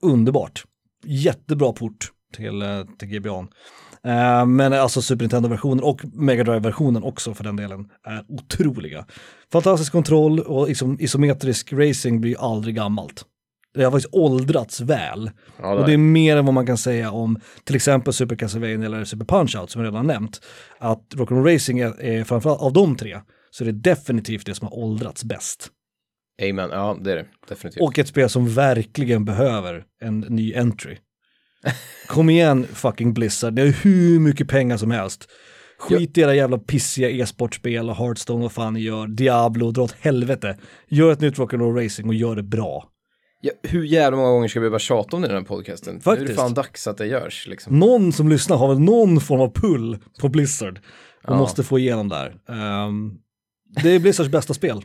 underbart. 0.02 0.64
Jättebra 1.04 1.72
port 1.72 2.12
till, 2.36 2.62
uh, 2.62 2.84
till 2.98 3.08
GBA. 3.08 3.46
Eh, 4.04 4.46
men 4.46 4.72
alltså 4.72 5.02
Super 5.02 5.24
Nintendo-versionen 5.24 5.84
och 5.84 6.00
Mega 6.04 6.44
Drive-versionen 6.44 7.02
också 7.02 7.34
för 7.34 7.44
den 7.44 7.56
delen 7.56 7.88
är 8.06 8.24
otroliga. 8.28 9.06
Fantastisk 9.52 9.92
kontroll 9.92 10.40
och 10.40 10.68
liksom 10.68 11.00
isometrisk 11.00 11.72
racing 11.72 12.20
blir 12.20 12.52
aldrig 12.52 12.74
gammalt. 12.74 13.24
Det 13.74 13.84
har 13.84 13.90
faktiskt 13.90 14.14
åldrats 14.14 14.80
väl. 14.80 15.30
Ja, 15.58 15.74
Och 15.74 15.86
det 15.86 15.92
är 15.92 15.98
mer 15.98 16.36
än 16.36 16.44
vad 16.44 16.54
man 16.54 16.66
kan 16.66 16.78
säga 16.78 17.10
om 17.10 17.40
till 17.64 17.76
exempel 17.76 18.12
Super 18.12 18.36
Castlevania 18.36 18.86
eller 18.86 19.04
Super 19.04 19.24
Punch-Out 19.24 19.66
som 19.66 19.82
jag 19.82 19.92
redan 19.92 20.06
nämnt. 20.06 20.40
Att 20.78 21.14
Rock'n'Roll 21.14 21.54
Racing 21.54 21.80
är, 21.80 22.00
är 22.00 22.24
framförallt 22.24 22.60
av 22.62 22.72
de 22.72 22.96
tre 22.96 23.20
så 23.50 23.64
är 23.64 23.66
det 23.66 23.72
definitivt 23.72 24.46
det 24.46 24.54
som 24.54 24.68
har 24.68 24.78
åldrats 24.78 25.24
bäst. 25.24 25.68
Amen, 26.42 26.70
ja 26.72 26.98
det 27.00 27.12
är 27.12 27.16
det 27.16 27.26
definitivt. 27.48 27.82
Och 27.82 27.98
ett 27.98 28.08
spel 28.08 28.28
som 28.28 28.48
verkligen 28.54 29.24
behöver 29.24 29.84
en 30.00 30.20
ny 30.20 30.54
entry. 30.54 30.98
Kom 32.06 32.30
igen 32.30 32.66
fucking 32.72 33.14
Blizzard, 33.14 33.54
ni 33.54 33.60
har 33.60 33.68
hur 33.68 34.20
mycket 34.20 34.48
pengar 34.48 34.76
som 34.76 34.90
helst. 34.90 35.28
Skit 35.78 36.18
i 36.18 36.20
era 36.20 36.34
jävla 36.34 36.58
pissiga 36.58 37.10
e-sportspel 37.10 37.90
och 37.90 37.96
Hearthstone, 37.96 38.42
vad 38.42 38.52
fan 38.52 38.74
ni 38.74 38.80
gör, 38.80 39.06
Diablo, 39.06 39.70
dra 39.70 39.82
åt 39.82 39.96
helvete. 40.00 40.58
Gör 40.88 41.12
ett 41.12 41.20
nytt 41.20 41.38
Rock'n'Roll 41.38 41.84
Racing 41.84 42.08
och 42.08 42.14
gör 42.14 42.36
det 42.36 42.42
bra. 42.42 42.88
Ja, 43.40 43.50
hur 43.62 43.84
jävla 43.84 44.16
många 44.16 44.30
gånger 44.30 44.48
ska 44.48 44.60
vi 44.60 44.64
behöva 44.64 44.78
tjata 44.78 45.16
om 45.16 45.22
det 45.22 45.26
i 45.26 45.28
den 45.28 45.38
här 45.38 45.44
podcasten? 45.44 45.94
Nu 45.94 46.12
är 46.12 46.16
det 46.16 46.20
Faktiskt. 46.20 46.38
fan 46.40 46.54
dags 46.54 46.86
att 46.86 46.98
det 46.98 47.06
görs 47.06 47.46
liksom. 47.46 47.78
någon 47.78 48.12
som 48.12 48.28
lyssnar 48.28 48.56
har 48.56 48.68
väl 48.68 48.78
någon 48.80 49.20
form 49.20 49.40
av 49.40 49.52
pull 49.54 49.98
på 50.20 50.28
Blizzard 50.28 50.78
och 51.24 51.32
Ja. 51.34 51.38
måste 51.38 51.62
få 51.64 51.78
igenom 51.78 52.08
där. 52.08 52.36
Ehm, 52.48 53.12
det 53.82 53.90
är 53.90 53.98
Blizzards 53.98 54.30
bästa 54.30 54.54
spel. 54.54 54.84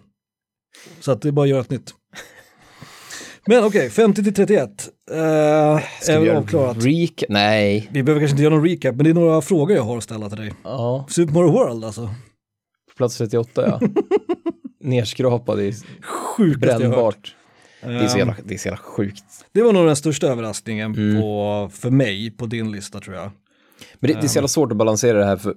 Så 1.00 1.12
att 1.12 1.22
det 1.22 1.28
är 1.28 1.32
bara 1.32 1.44
att 1.44 1.50
göra 1.50 1.62
ett 1.62 1.70
nytt. 1.70 1.94
Men 3.48 3.64
okej, 3.64 3.90
50 3.90 4.24
till 4.24 4.34
31. 4.34 4.70
Uh, 5.12 5.18
Ska 6.02 6.12
är 6.14 6.20
vi 6.20 6.26
göra 6.28 6.38
avklarat. 6.38 6.78
Recap? 6.86 7.30
Nej. 7.30 7.90
Vi 7.92 8.04
behöver 8.04 8.22
kanske 8.22 8.34
inte 8.34 8.44
göra 8.44 8.56
någon 8.56 8.68
recap, 8.70 8.96
men 8.96 9.04
det 9.04 9.10
är 9.10 9.14
några 9.14 9.42
frågor 9.42 9.76
jag 9.76 9.84
har 9.84 9.98
att 9.98 10.04
ställa 10.04 10.30
till 10.30 10.38
dig. 10.38 10.54
Ja, 10.64 11.06
Super 11.10 11.34
Mario 11.34 11.52
World 11.52 11.84
alltså. 11.86 12.02
på 12.92 12.98
plats 12.98 13.18
38 13.18 13.68
ja. 13.68 13.80
Nerskrapad 14.84 15.60
i 15.62 15.74
Sjukaste 16.38 16.80
brännbart. 16.80 17.36
Det 17.86 17.94
är, 17.94 18.08
så 18.08 18.14
Ehm, 18.14 18.20
jävla, 18.20 18.36
det 18.46 18.54
är 18.54 18.58
så 18.58 18.68
jävla 18.68 18.78
sjukt. 18.84 19.24
det 19.52 19.62
var 19.62 19.74
nog 19.74 19.86
den 19.86 19.96
största 19.96 20.28
överraskningen 20.28 20.94
Mm. 20.96 21.22
på, 21.22 21.70
för 21.74 21.90
mig 21.92 22.32
på 22.32 22.46
din 22.46 22.72
lista 22.72 23.00
tror 23.00 23.16
jag. 23.16 23.32
Men 24.00 24.12
det, 24.12 24.14
det 24.14 24.24
är 24.26 24.28
så 24.28 24.38
jävla 24.38 24.48
svårt 24.48 24.72
att 24.72 24.78
balansera 24.78 25.18
det 25.20 25.26
här 25.26 25.38
för, 25.38 25.56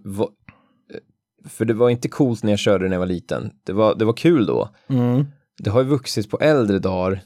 för 1.49 1.65
det 1.65 1.75
var 1.75 1.91
inte 1.91 2.09
coolt 2.09 2.43
när 2.43 2.53
jag 2.53 2.59
körde 2.59 2.85
när 2.85 2.93
jag 2.95 2.99
var 3.01 3.07
liten. 3.07 3.51
Det 3.67 3.73
var, 3.73 3.95
det 3.95 4.05
var 4.05 4.13
kul 4.13 4.47
då. 4.47 4.69
Mm. 4.89 5.25
Det 5.59 5.71
har 5.71 5.81
ju 5.83 5.89
vuxit 5.89 6.31
på 6.31 6.39
äldre 6.41 6.79
dagar 6.79 7.21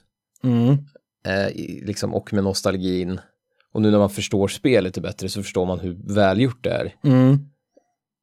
Mm. 0.45 0.69
eh, 1.27 1.55
liksom, 1.87 2.15
och 2.15 2.33
med 2.33 2.45
nostalgin. 2.45 3.21
Och 3.73 3.83
nu 3.83 3.91
när 3.91 3.99
man 3.99 4.11
förstår 4.11 4.49
spelet 4.49 4.85
lite 4.85 5.01
bättre 5.01 5.29
så 5.29 5.43
förstår 5.43 5.67
man 5.67 5.81
hur 5.81 5.97
välgjort 6.15 6.65
det 6.65 6.71
är. 6.71 6.95
Mm. 7.05 7.39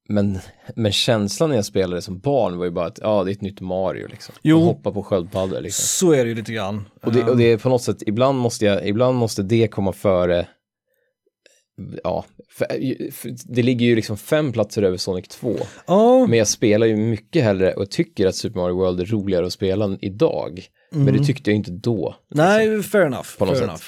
Men, 0.10 0.40
men 0.76 0.92
känslan 0.92 1.50
när 1.50 1.56
jag 1.56 1.66
spelade 1.66 2.02
som 2.02 2.20
barn 2.20 2.58
var 2.58 2.66
ju 2.66 2.72
bara 2.72 2.86
att 2.86 3.00
ja, 3.02 3.24
det 3.24 3.32
är 3.32 3.34
ett 3.34 3.42
nytt 3.42 3.62
Mario 3.62 4.08
liksom. 4.08 4.36
Jo. 4.42 4.58
Och 4.58 4.64
hoppa 4.66 4.92
på 4.92 5.04
sköldpaddor 5.04 5.62
liksom. 5.62 5.84
Så 5.84 6.14
är 6.14 6.24
det 6.24 6.30
ju 6.30 6.36
lite 6.36 6.54
grann. 6.54 6.86
Och 7.04 7.14
det, 7.14 7.22
Ehm, 7.22 7.28
och 7.30 7.38
det 7.38 7.44
är 7.44 7.58
på 7.58 7.70
något 7.70 7.82
sätt, 7.84 7.98
ibland 8.06 8.38
måste 8.40 8.66
jag, 8.66 8.88
ibland 8.88 9.18
måste 9.18 9.44
det 9.44 9.68
komma 9.68 9.94
före, 9.94 10.48
ja, 12.04 12.26
för, 12.50 12.66
för 13.12 13.54
det 13.56 13.64
ligger 13.64 13.86
ju 13.86 13.96
liksom 13.96 14.18
fem 14.18 14.52
platser 14.52 14.84
över 14.84 14.98
Sonic 14.98 15.28
2. 15.28 15.56
ja, 15.88 16.28
Men 16.28 16.40
jag 16.40 16.48
spelar 16.48 16.88
ju 16.88 16.96
mycket 16.96 17.44
hellre 17.44 17.74
och 17.74 17.92
tycker 17.92 18.28
att 18.28 18.36
Super 18.36 18.60
Mario 18.60 18.76
World 18.76 19.00
är 19.02 19.06
roligare 19.06 19.46
att 19.46 19.54
spela 19.54 19.98
idag. 20.02 20.66
Men 20.92 21.18
det 21.18 21.24
tyckte 21.24 21.50
jag 21.50 21.56
inte 21.56 21.72
då. 21.72 22.16
nej, 22.30 22.84
fair 22.84 23.06
enough. 23.06 23.28
På 23.38 23.46
något 23.46 23.54
fair 23.54 23.60
sätt. 23.62 23.70
enough. 23.70 23.84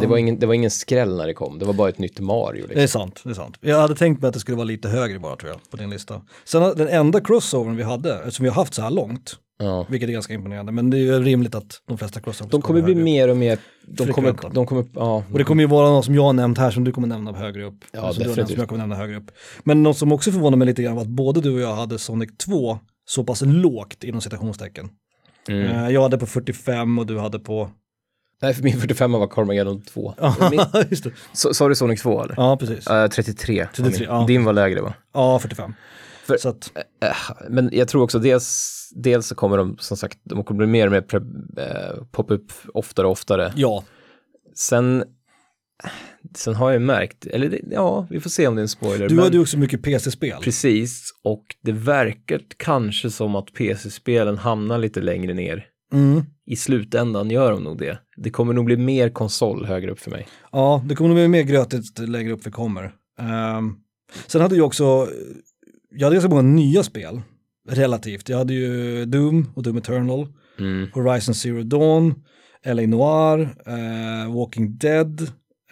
Det, 0.00 0.06
var 0.06 0.16
ingen, 0.16 0.38
det 0.38 0.46
var 0.46 0.54
ingen 0.54 0.70
skräll 0.70 1.16
när 1.16 1.26
det 1.26 1.34
kom, 1.34 1.58
det 1.58 1.64
var 1.64 1.72
bara 1.72 1.88
ett 1.88 1.98
nytt 1.98 2.20
Mario. 2.20 2.62
Det 2.66 2.74
Liksom. 2.74 2.82
är 2.82 2.86
sant, 2.86 3.20
det 3.24 3.30
är 3.30 3.34
sant. 3.34 3.56
Jag 3.60 3.80
hade 3.80 3.94
tänkt 3.94 4.20
mig 4.20 4.28
att 4.28 4.34
det 4.34 4.40
skulle 4.40 4.56
vara 4.56 4.64
lite 4.64 4.88
högre 4.88 5.18
bara 5.18 5.36
tror 5.36 5.50
jag 5.52 5.70
på 5.70 5.76
din 5.76 5.90
lista. 5.90 6.20
Sen 6.44 6.62
den 6.76 6.88
enda 6.88 7.20
crossovern 7.20 7.76
vi 7.76 7.82
hade, 7.82 8.30
som 8.30 8.42
vi 8.42 8.48
har 8.48 8.56
haft 8.56 8.74
så 8.74 8.82
här 8.82 8.90
långt, 8.90 9.36
Ja. 9.58 9.86
vilket 9.88 10.08
är 10.08 10.12
ganska 10.12 10.34
imponerande, 10.34 10.72
men 10.72 10.90
det 10.90 10.96
är 10.96 11.00
ju 11.00 11.18
rimligt 11.22 11.54
att 11.54 11.80
de 11.88 11.98
flesta 11.98 12.20
crossovers 12.20 12.50
De 12.50 12.62
kommer 12.62 12.82
bli 12.82 12.94
mer 12.94 13.28
och 13.28 13.36
mer, 13.36 13.58
de 13.86 14.12
kommer, 14.12 14.34
de 14.54 14.66
kommer, 14.66 14.84
ja. 14.94 15.24
Och 15.32 15.38
det 15.38 15.44
kommer 15.44 15.62
ju 15.62 15.68
vara 15.68 15.88
någon 15.90 16.02
som 16.02 16.14
jag 16.14 16.22
har 16.22 16.32
nämnt 16.32 16.58
här 16.58 16.70
som 16.70 16.84
du 16.84 16.92
kommer 16.92 17.08
nämna 17.08 17.32
högre 17.32 17.64
upp. 17.64 17.84
Ja, 17.92 18.00
nämnt 18.02 18.18
definitivt. 18.18 18.48
Som 18.48 18.58
jag 18.58 18.68
kommer 18.68 18.78
nämna 18.78 18.96
högre 18.96 19.16
upp. 19.16 19.30
Men 19.64 19.82
något 19.82 19.98
som 19.98 20.12
också 20.12 20.32
förvånar 20.32 20.56
mig 20.58 20.66
lite 20.66 20.82
grann 20.82 20.94
var 20.94 21.02
att 21.02 21.08
både 21.08 21.40
du 21.40 21.54
och 21.54 21.60
jag 21.60 21.74
hade 21.74 21.98
Sonic 21.98 22.30
2 22.44 22.78
så 23.04 23.24
pass 23.24 23.42
lågt 23.46 24.04
inom 24.04 24.20
citationstecken. 24.20 24.88
Mm. 25.48 25.66
Eh, 25.84 25.88
Jag 25.90 26.02
hade 26.02 26.18
på 26.18 26.26
45 26.26 26.98
och 26.98 27.06
du 27.06 27.18
hade 27.18 27.38
på... 27.38 27.70
Nej, 28.42 28.54
för 28.54 28.62
min 28.62 28.80
45 28.80 29.12
var 29.12 29.26
Carmageddon 29.26 29.82
2. 29.82 30.14
Min, 30.50 30.60
Just 30.90 31.04
det. 31.04 31.10
så, 31.32 31.54
sa 31.54 31.68
du 31.68 31.74
Sonic 31.74 32.02
2 32.02 32.22
eller? 32.24 32.34
Ja, 32.36 32.56
precis. 32.56 32.86
Eh, 32.86 33.08
33. 33.08 33.66
33, 33.74 34.04
ja. 34.08 34.24
Din 34.28 34.44
var 34.44 34.52
lägre 34.52 34.80
va? 34.80 34.94
Ja, 35.14 35.38
45. 35.38 35.74
För- 36.26 36.36
Så 36.36 36.48
att, 36.48 36.70
Eh, 37.04 37.16
Men 37.50 37.68
jag 37.72 37.88
tror 37.88 38.02
också 38.02 38.18
dels, 38.18 38.78
dels 38.96 39.26
så 39.26 39.34
kommer 39.34 39.56
de 39.56 39.76
som 39.80 39.96
sagt, 39.96 40.18
de 40.24 40.44
kommer 40.44 40.58
bli 40.58 40.66
mer 40.66 40.86
och 40.86 40.92
mer 40.92 41.00
pre- 41.00 41.58
eh, 41.58 42.04
poppa 42.10 42.34
upp 42.34 42.52
oftare 42.74 43.06
och 43.06 43.12
oftare. 43.12 43.52
ja, 43.56 43.84
Sen, 44.54 45.04
sen 46.36 46.54
har 46.54 46.70
jag 46.70 46.82
märkt, 46.82 47.26
eller 47.26 47.60
ja, 47.70 48.06
vi 48.10 48.20
får 48.20 48.30
se 48.30 48.46
om 48.46 48.54
det 48.54 48.60
är 48.60 48.62
en 48.62 48.68
spoiler. 48.68 49.08
du 49.08 49.14
men, 49.14 49.24
hade 49.24 49.36
ju 49.36 49.42
också 49.42 49.58
mycket 49.58 49.82
PC-spel. 49.82 50.38
Precis, 50.42 51.10
och 51.24 51.44
det 51.62 51.72
verkar 51.72 52.40
kanske 52.56 53.10
som 53.10 53.34
att 53.36 53.52
PC-spelen 53.54 54.38
hamnar 54.38 54.78
lite 54.78 55.00
längre 55.00 55.34
ner. 55.34 55.66
Mm. 55.92 56.22
I 56.46 56.56
slutändan 56.56 57.30
gör 57.30 57.52
de 57.52 57.62
nog 57.64 57.78
det. 57.78 57.98
Det 58.22 58.30
kommer 58.30 58.52
nog 58.52 58.64
bli 58.64 58.76
mer 58.76 59.08
konsol 59.08 59.66
högre 59.66 59.90
upp 59.90 59.98
för 60.00 60.10
mig. 60.10 60.26
Ja, 60.52 60.82
det 60.88 60.94
kommer 60.94 61.08
nog 61.08 61.16
bli 61.16 61.28
mer 61.28 61.42
grötigt 61.42 61.98
längre 61.98 62.32
upp 62.32 62.46
vi 62.46 62.50
kommer. 62.50 62.92
Ehm, 63.18 63.74
sen 64.26 64.40
hade 64.40 64.56
jag 64.56 64.66
också, 64.66 65.08
jag 65.90 66.06
hade 66.06 66.16
ganska 66.16 66.28
många 66.30 66.42
nya 66.42 66.82
spel, 66.82 67.20
relativt. 67.68 68.28
Jag 68.28 68.38
hade 68.38 68.54
ju 68.54 69.04
Doom 69.04 69.50
och 69.54 69.62
Doom 69.62 69.76
Eternal, 69.76 70.26
Mm. 70.58 70.88
Horizon 70.94 71.34
Zero 71.34 71.62
Dawn, 71.62 72.14
LA 72.66 72.82
Noir, 72.86 73.40
eh, 73.66 74.34
Walking 74.34 74.76
Dead, 74.78 75.20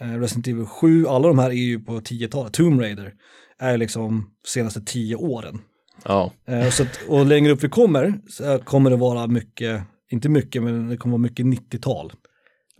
eh, 0.01 0.19
Resident 0.19 0.47
Evil 0.47 0.65
7, 0.65 1.07
alla 1.07 1.27
de 1.27 1.39
här 1.39 1.49
är 1.49 1.53
ju 1.53 1.79
på 1.79 2.01
10-talet. 2.01 2.53
Tomb 2.53 2.81
Raider 2.81 3.13
är 3.59 3.77
liksom 3.77 4.29
senaste 4.47 4.81
10 4.81 5.15
åren. 5.15 5.59
Ja, 6.05 6.31
Eh, 6.45 6.69
så 6.69 6.83
att, 6.83 6.99
och 7.07 7.25
längre 7.25 7.51
upp 7.51 7.63
vi 7.63 7.69
kommer 7.69 8.19
så 8.29 8.59
kommer 8.59 8.89
det 8.89 8.95
vara 8.95 9.27
mycket, 9.27 9.81
inte 10.11 10.29
mycket, 10.29 10.63
men 10.63 10.89
det 10.89 10.97
kommer 10.97 11.11
vara 11.11 11.21
mycket 11.21 11.45
90-tal. 11.45 12.11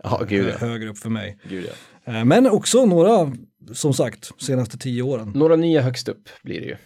Ja 0.02 0.22
gud 0.28 0.46
eh, 0.46 0.52
ja. 0.60 0.66
högre 0.66 0.88
upp 0.90 0.98
för 0.98 1.10
mig. 1.10 1.38
Gud, 1.48 1.66
ja. 2.04 2.12
Eh, 2.12 2.24
Men 2.24 2.46
också 2.46 2.86
några, 2.86 3.32
som 3.72 3.94
sagt, 3.94 4.30
senaste 4.42 4.78
tio 4.78 5.02
åren. 5.02 5.32
Några 5.34 5.56
nya 5.56 5.82
högst 5.82 6.08
upp 6.08 6.28
blir 6.42 6.60
det 6.60 6.66
ju. 6.66 6.76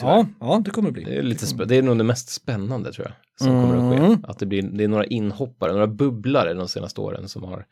Ja, 0.00 0.26
ja, 0.40 0.62
det 0.64 0.70
kommer 0.70 0.88
det 0.88 0.92
bli. 0.92 1.04
Det 1.04 1.16
är, 1.16 1.22
lite 1.22 1.64
det 1.64 1.76
är 1.76 1.82
nog 1.82 1.98
det 1.98 2.04
mest 2.04 2.28
spännande 2.28 2.92
tror 2.92 3.06
jag, 3.06 3.14
som 3.46 3.62
kommer 3.62 3.76
att 3.92 3.98
Mm. 3.98 4.16
ske. 4.16 4.22
Att 4.28 4.38
det, 4.38 4.46
blir, 4.46 4.62
det 4.62 4.84
är 4.84 4.88
några 4.88 5.04
inhoppare, 5.06 5.72
några 5.72 5.86
bubblare 5.86 6.54
de 6.54 6.68
senaste 6.68 7.00
åren 7.00 7.28
som 7.28 7.42
har 7.44 7.64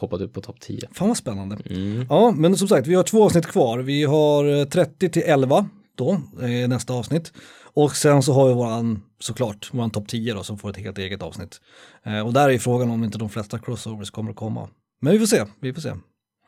poppat 0.00 0.20
upp 0.20 0.32
på 0.34 0.40
topp 0.40 0.60
10. 0.60 0.88
Fan 0.92 1.08
vad 1.08 1.16
spännande. 1.16 1.56
Mm. 1.70 2.06
Ja, 2.10 2.30
men 2.36 2.56
som 2.56 2.68
sagt, 2.68 2.86
vi 2.86 2.94
har 2.94 3.02
två 3.02 3.24
avsnitt 3.24 3.46
kvar. 3.46 3.78
Vi 3.78 4.04
har 4.04 4.58
eh, 4.60 4.64
30 4.64 5.08
till 5.08 5.22
11 5.26 5.68
då, 5.96 6.10
eh, 6.42 6.68
nästa 6.68 6.92
avsnitt. 6.94 7.32
Och 7.76 7.96
sen 7.96 8.22
så 8.22 8.32
har 8.32 8.48
vi 8.48 8.54
våran, 8.54 9.02
såklart, 9.18 9.74
våran 9.74 9.90
topp 9.90 10.08
10 10.08 10.34
då, 10.34 10.42
som 10.42 10.58
får 10.58 10.70
ett 10.70 10.76
helt 10.76 10.98
eget 10.98 11.22
avsnitt. 11.22 11.60
Eh, 12.04 12.26
och 12.26 12.32
där 12.32 12.48
är 12.48 12.52
ju 12.52 12.58
frågan 12.58 12.90
om 12.90 13.04
inte 13.04 13.18
de 13.18 13.28
flesta 13.28 13.58
crossovers 13.58 14.10
kommer 14.10 14.30
att 14.30 14.36
komma. 14.36 14.68
Men 15.00 15.12
vi 15.12 15.18
får 15.18 15.26
se, 15.26 15.44
vi 15.60 15.74
får 15.74 15.80
se. 15.80 15.92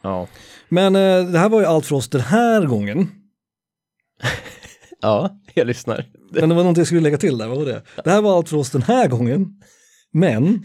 Ja. 0.03 0.29
Men 0.69 0.97
eh, 0.97 1.25
det 1.25 1.39
här 1.39 1.49
var 1.49 1.61
ju 1.61 1.67
allt 1.67 1.87
för 1.87 1.97
oss 1.97 2.09
den 2.09 2.21
här 2.21 2.67
gången. 2.67 3.11
ja, 5.01 5.39
jag 5.55 5.67
lyssnar. 5.67 6.07
Men 6.31 6.49
det 6.49 6.55
var 6.55 6.63
någonting 6.63 6.81
jag 6.81 6.87
skulle 6.87 7.01
lägga 7.01 7.19
till 7.19 7.39
där, 7.39 7.49
vad 7.49 7.59
var 7.59 7.65
det? 7.65 7.83
Det 8.05 8.11
här 8.11 8.23
var 8.23 8.37
allt 8.37 8.49
för 8.49 8.57
oss 8.57 8.71
den 8.71 8.83
här 8.83 9.09
gången. 9.09 9.63
Men, 10.13 10.65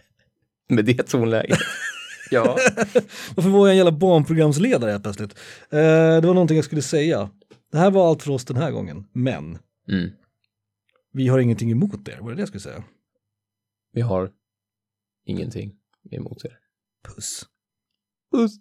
Med 0.68 0.84
det 0.84 1.02
tonläget. 1.02 1.58
ja. 2.30 2.58
varför 3.34 3.50
var 3.50 3.66
jag 3.66 3.70
en 3.70 3.76
jävla 3.76 3.92
barnprogramsledare 3.92 4.90
helt 4.90 5.02
plötsligt? 5.02 5.38
Eh, 5.70 5.78
det 6.20 6.26
var 6.26 6.34
någonting 6.34 6.56
jag 6.56 6.64
skulle 6.64 6.82
säga. 6.82 7.30
Det 7.72 7.78
här 7.78 7.90
var 7.90 8.08
allt 8.08 8.22
för 8.22 8.30
oss 8.30 8.44
den 8.44 8.56
här 8.56 8.70
gången, 8.70 9.04
men 9.12 9.58
Mm. 9.92 10.10
Vi 11.12 11.28
har 11.28 11.38
ingenting 11.38 11.70
emot 11.70 12.08
er, 12.08 12.20
var 12.20 12.30
det 12.30 12.36
det 12.36 12.40
jag 12.40 12.48
skulle 12.48 12.60
säga? 12.60 12.84
Vi 13.92 14.00
har 14.00 14.32
ingenting 15.24 15.76
emot 16.10 16.44
er. 16.44 16.58
Puss. 17.08 17.46
Puss. 18.32 18.52